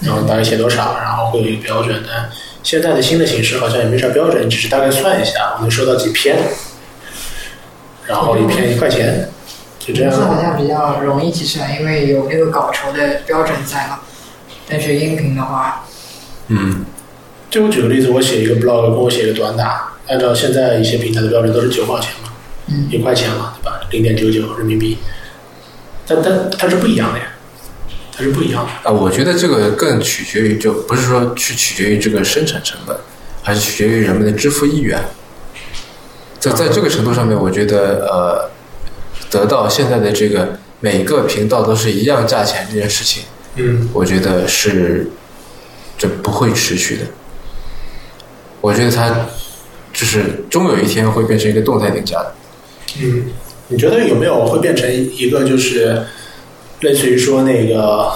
[0.00, 2.30] 然后大概写多少，然后会有一个标准但。
[2.62, 6.38] 现在的新的形式好像也没啥标准，只是大概算一下，我能收到几篇，
[8.06, 9.28] 然后一篇一块钱，
[9.78, 10.40] 就这这好。
[10.40, 14.00] 像比较容易计算，因为有那个稿酬的标准在嘛。
[14.66, 15.84] 但是音频的话，
[16.48, 16.86] 嗯，
[17.54, 22.32] 就我举个例子，我写一个 blog，跟我写一个短打，按照现在一些平台的标准都是九毛钱嘛，
[22.66, 23.80] 嗯一块钱嘛，对吧？
[23.92, 24.98] 零点九九人民币，
[26.04, 27.26] 但但它是不一样的呀，
[28.12, 28.90] 它是不一样的。
[28.90, 32.96] 啊，我觉得这个更取决于，就不是说去取决于这个生产成本，
[33.40, 35.00] 还是取决于人们的支付意愿。
[36.40, 38.50] 在在这个程度上面，我觉得呃，
[39.30, 43.22] 得到现在的这个每个频道都是一样价钱这件事情，
[43.54, 45.08] 嗯我觉得是
[45.96, 47.02] 这不会持续的。
[48.64, 49.14] 我觉得它
[49.92, 52.34] 就是终有一天会变成一个动态定价的。
[52.98, 53.26] 嗯，
[53.68, 56.02] 你觉得有没有会变成一个就是
[56.80, 58.10] 类似于说那个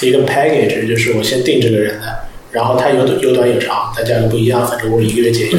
[0.00, 2.20] 一个 package，就是我先定这个人的，
[2.50, 5.58] 然后他有有短有长，它价格不一样，反正我一个月结一次。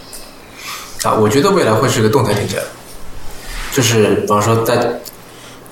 [1.06, 2.56] 啊，我觉得未来会是个动态定价，
[3.70, 4.98] 就是比方说在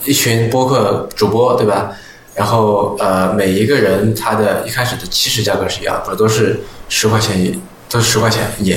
[0.05, 1.97] 一群播客主播对吧？
[2.35, 6.59] 然后呃，每一个人他的一开始的起始价格是一样，不都是
[6.97, 7.59] 十块钱一，
[7.91, 8.73] 都是十块钱一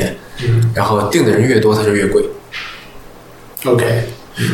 [0.74, 2.24] 然后定的人越多，它就越贵
[3.64, 3.86] ，，OK。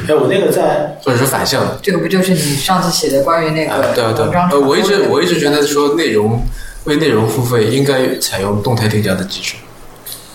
[0.05, 1.79] 哎，我那个在或者是反向的。
[1.81, 6.45] 这个不就是你上次写的关于那啊，个对啊，对啊，文章呃，我一直我一直觉得说内容
[6.83, 9.55] 为内容付费应该采用动态定价的机制，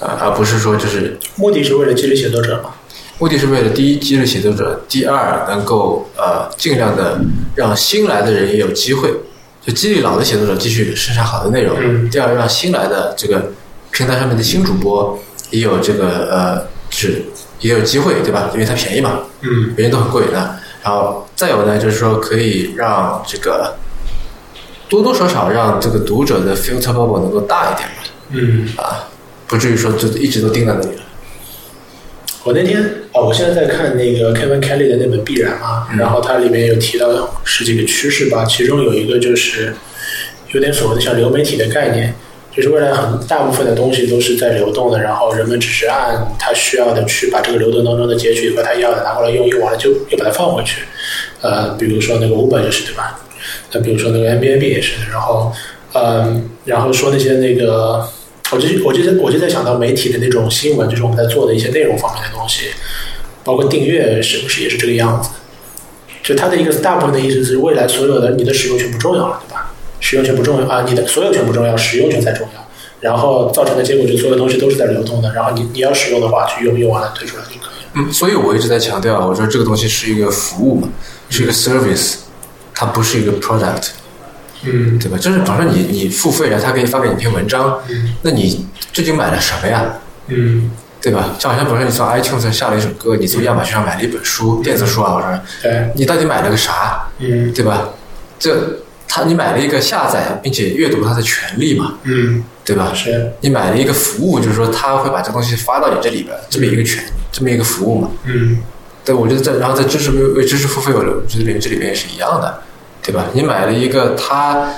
[0.01, 2.71] 啊，而不是说就是目的是为了激励写作者嘛？
[3.19, 7.21] 目的是为了第一激励写作者，第二能够呃尽量的
[7.55, 9.13] 让新来的人也有机会，
[9.65, 11.77] 就激励老的写作者继续生产好的内容。
[11.81, 13.53] 嗯第二让新来的这个
[13.91, 15.19] 平台上面的新主播
[15.51, 17.23] 也有这个呃是
[17.61, 18.51] 也有机会，对吧？
[18.55, 20.59] 因为它便宜嘛，嗯别人都很贵的。
[20.83, 23.77] 然后再有呢，就是说可以让这个
[24.89, 27.95] 多多少少让这个读者的 filter bubble 能够大一点吧，
[28.31, 28.69] 嗯。
[28.77, 29.05] 啊，
[29.47, 31.03] 不至于说就一直都盯在那里了。
[32.49, 39.71] 我那天哦，我现在在看那个 Kevin Kelly 的那本《必然》嘛，然后它里面有提到十几个趋势吧，其中有一个就是
[40.55, 42.15] 有点所谓的像流媒体的概念，
[42.57, 50.81] 就是未来很大部分的东西都是在流动的，然后人们只是按他需要的去把这个流动当中的截取和他要的拿过来用，用完了就又把它放回去。
[51.43, 53.21] 呃，比如说那个 Uber 就是对吧？
[53.73, 55.53] 那比如说那个 Airbnb 也是，然后
[55.93, 58.09] 嗯，然后说那些那个。
[58.53, 62.71] 我就我就在我就在想到媒体的那种新闻，就是我们在做的一些内容方面的东西，
[63.45, 65.31] 包括订阅是不是也是这个样子？
[66.23, 69.73] 就它的一个大部分的意思是，未来所有的你的使用权不重要了，对吧？
[70.01, 72.69] 使用权不重要啊，你的所有权不重要，使用权才重要。
[73.01, 77.87] 然后造成的结果就是所有东西都是在流动的，然后你你要使用的话，去用用完了退出来就可以了。
[77.95, 80.89] 嗯，所以我一直在强调，我说这个东西是一个服务嘛，
[81.31, 82.17] 是一个 service，
[82.75, 83.91] 它不是一个 product，
[84.65, 85.17] 嗯对吧？
[85.19, 89.85] 就是比如说你你付费了，他可以发给你一篇文章，嗯那你究竟买了什么呀？
[90.29, 90.71] 嗯，
[91.01, 91.35] 对吧？
[91.39, 97.07] 就好像比如说你从 iTunes 上下了一首歌，你从亚马逊上买了一本书，电子书啊，我说对，你到底买了个啥？
[97.19, 97.89] 嗯对吧？
[98.39, 102.93] 这他你买了一个下载并且阅读它的权利嘛，嗯对吧？
[102.95, 107.03] 是你买了一个服务，就是说他会把这东西发到你这里边，这么一个权，
[107.33, 108.11] 这么一个服务嘛。
[108.25, 108.59] 嗯
[109.05, 112.63] 对，我觉得在然后在知识为为知识付费有了这里这里边也是一样的，
[113.03, 113.27] 对吧？
[113.33, 114.73] 你买了一个他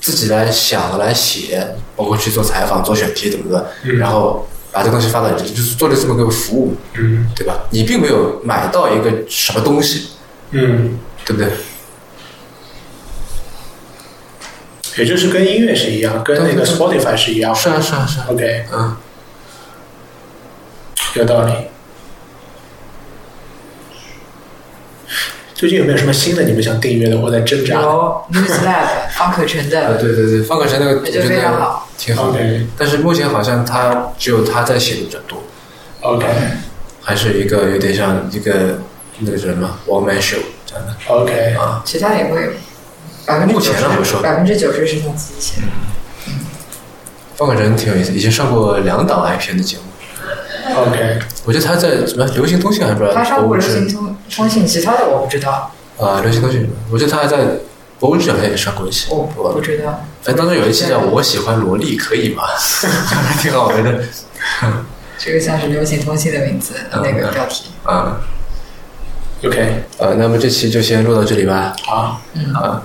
[0.00, 1.66] 自己来想来写，
[1.96, 7.58] 包括去做采访、做选题怎么的，嗯然后把这东西发到你这里，就是做了这么个服务，嗯对吧？
[7.70, 10.08] 你并没有买到一个什么东西，
[10.52, 11.50] 嗯，对不对？
[14.98, 17.54] 也就是跟音乐是一样，跟那个 Spotify 是一样。
[17.54, 18.26] 是啊，是啊，是啊。
[18.30, 18.96] OK，嗯，
[21.14, 21.52] 有道理。
[25.56, 27.82] 最近有没有什么新的你们想订阅的或者挣扎的？
[27.86, 31.88] 有 NewsLab 方可成啊，的，对对对，方可成那个我我觉得觉非常好。
[31.96, 32.38] 挺好的，
[32.76, 35.42] 但是目前好像他只有他在写的比较多
[36.02, 36.26] ，OK。
[37.00, 38.80] 还是一个有点像一个
[39.20, 40.94] 那个什么 one man show 这样的。
[41.06, 41.80] OK，啊。
[41.86, 42.50] 其他也会有，
[43.24, 44.18] 百分之目九前呢我说。
[44.18, 45.66] 十，百分之九十是他自己写的。
[47.36, 49.84] 方可成挺有意思，以前上过两档 IPN 的节目。
[50.74, 57.38] OK，我觉得他在什么流行通信还是不知道他上过流行通通信，其他的我不知道，啊，流行通信，我觉得他还在
[57.98, 60.04] 博物志好像也上过一期，我我不知道。
[60.22, 62.42] 反正当中有一期叫“我喜欢萝莉”，可以吗？
[62.44, 64.02] 还挺好玩的。
[65.18, 67.70] 这个像是流行通信的名字，嗯那个标题。
[67.84, 68.18] 啊
[69.44, 71.74] OK，呃，那么这期就先录到这里吧。
[71.84, 72.82] 好，嗯啊，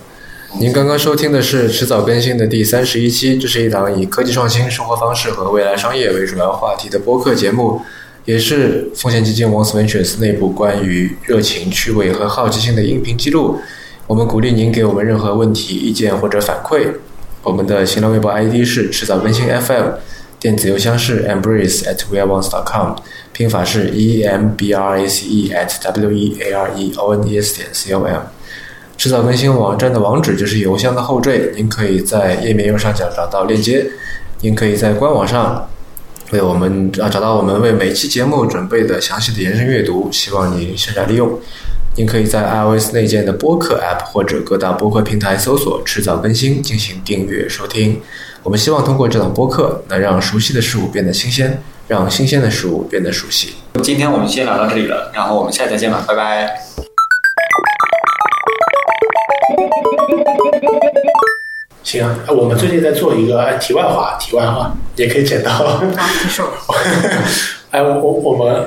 [0.59, 7.81] 您刚刚收听的是迟早更新的第三十一期，这是一档以科技创新、生活方式和未来商业为主要话题的播客节目，
[8.25, 13.59] 也是风险基金 Once Ventures 内部关于热情、趣味和好奇心的音频记录。
[14.05, 16.89] 我们鼓励您给我们任何问题、意见或者反馈。
[17.43, 19.85] 我们的新浪微博 ID 是迟早更新 FM，
[20.37, 22.97] 电子邮箱是 embrace at weareones.com，
[23.31, 27.27] 拼法是 e m b r a c e at w e a r e o n
[27.27, 28.21] e s 点 c o m。
[29.01, 33.83] 迟早更新网站的网址就是邮箱的后缀，您可以在页面右上角找到链接。
[34.41, 35.67] 您可以在官网上
[36.29, 41.39] 为我们啊找到我们为每期节目准备的详细的延伸阅读，希望您善加利用。
[41.95, 47.99] 您可以在 iOS 内建的播客 App 或者各大播客平台搜索“迟早更新”进行订阅收听。
[48.43, 53.55] 我们希望通过这档播客，能让熟悉的事物变得新鲜，让新鲜的事物变得熟悉。
[53.81, 56.90] 今天我们先聊到这里了，然后我们下次再见吧，拜拜。
[61.83, 65.51] 行啊，我们最近在做一个哎题外话，题外话也可以剪到。
[65.51, 65.81] 啊，
[66.23, 66.47] 你说，
[67.71, 68.65] 哎，我我们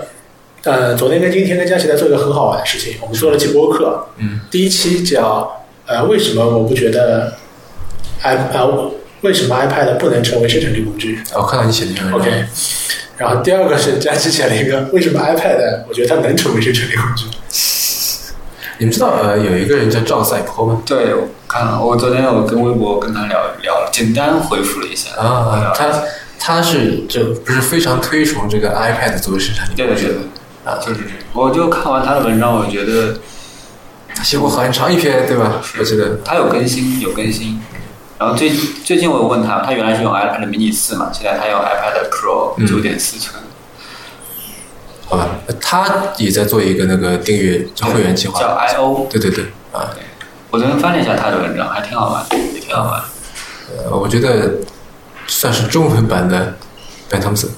[0.64, 4.06] 呃，昨天跟今天跟佳琪在做一个很好玩的事情，我们做了期播客。
[4.18, 5.48] 嗯，第一期讲
[5.86, 7.34] 呃，为什么我不觉得
[8.22, 8.66] i 啊、
[9.20, 12.44] 为什么 iPad 不能成为生产力工具我看到你写的这个？OK。
[13.16, 17.26] 然后第二个是佳琪写了一个，为什么 iPad 我觉得它能成为生产力工具？
[18.78, 20.82] 你们知道呃有一个人叫赵赛坡吗？
[20.84, 25.86] 对，我看了，我昨天有跟微博跟他聊聊，简单回复了一下啊，他
[26.38, 30.18] 他是就不是非常推崇这个 iPad 作为生产力对的对工具
[30.64, 31.18] 的，啊，就是这样。
[31.32, 33.18] 我就看完他的文章，我觉得
[34.14, 35.60] 他写过很长一篇对吧？
[35.78, 37.60] 我记得他有更新，有更新。
[38.18, 38.50] 然后最
[38.84, 43.42] 最近我有问他，他原来是用 iPad mini 四嘛，现在他用 iPad Pro 嗯九点四寸，
[45.06, 45.28] 好吧，
[45.60, 45.86] 他
[46.18, 49.06] 也在做一个那个订阅会员计划，叫 IO。
[49.10, 49.90] 对对对啊，
[50.50, 52.24] 我昨天翻了一下他的文章，还挺好玩，
[52.54, 53.02] 也挺好玩。
[53.70, 54.50] 呃，我觉得
[55.26, 56.54] 算是中文版的
[57.08, 57.48] Ben Thompson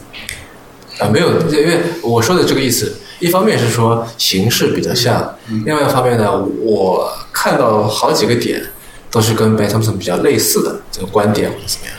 [0.99, 8.63] 啊，没有，因为我说的这个意思，一方面是说形式比较像，另外一方面呢，我看到好几个点
[9.11, 11.95] 都是跟 Ben Thompson 比较类似的这个观点或者怎么样。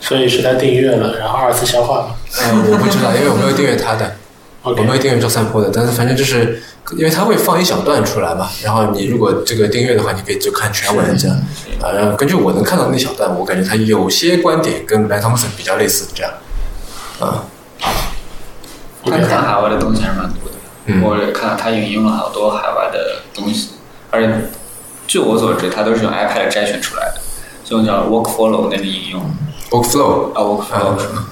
[0.00, 2.14] 所以是他订阅了，然后二次消化吗。
[2.38, 4.16] 呃，我不知道，因为我没有订阅他的，
[4.62, 6.62] 我没有订阅赵三坡的，但是反正就是
[6.96, 11.36] 因为它会放一小段出来嘛，然后你如果这个订阅的话，你可以就看全文这样
[11.82, 11.90] 啊。
[11.92, 16.32] 然后根据我能看到的那小段，我感觉他有些观点跟 Ben Thompson 比较类似，这样
[17.20, 17.44] 啊。
[19.02, 20.56] 他看海外的东西还是蛮多的，
[20.86, 23.70] 嗯我也看到他引用了好多海外的东西，
[24.10, 24.30] 而且
[25.06, 27.20] 据我所知，他都是用 iPad 摘选出来的，
[27.64, 29.22] 就叫 Workflow 那个引用
[29.70, 31.28] Workflow 啊，Workflow 啊是吗？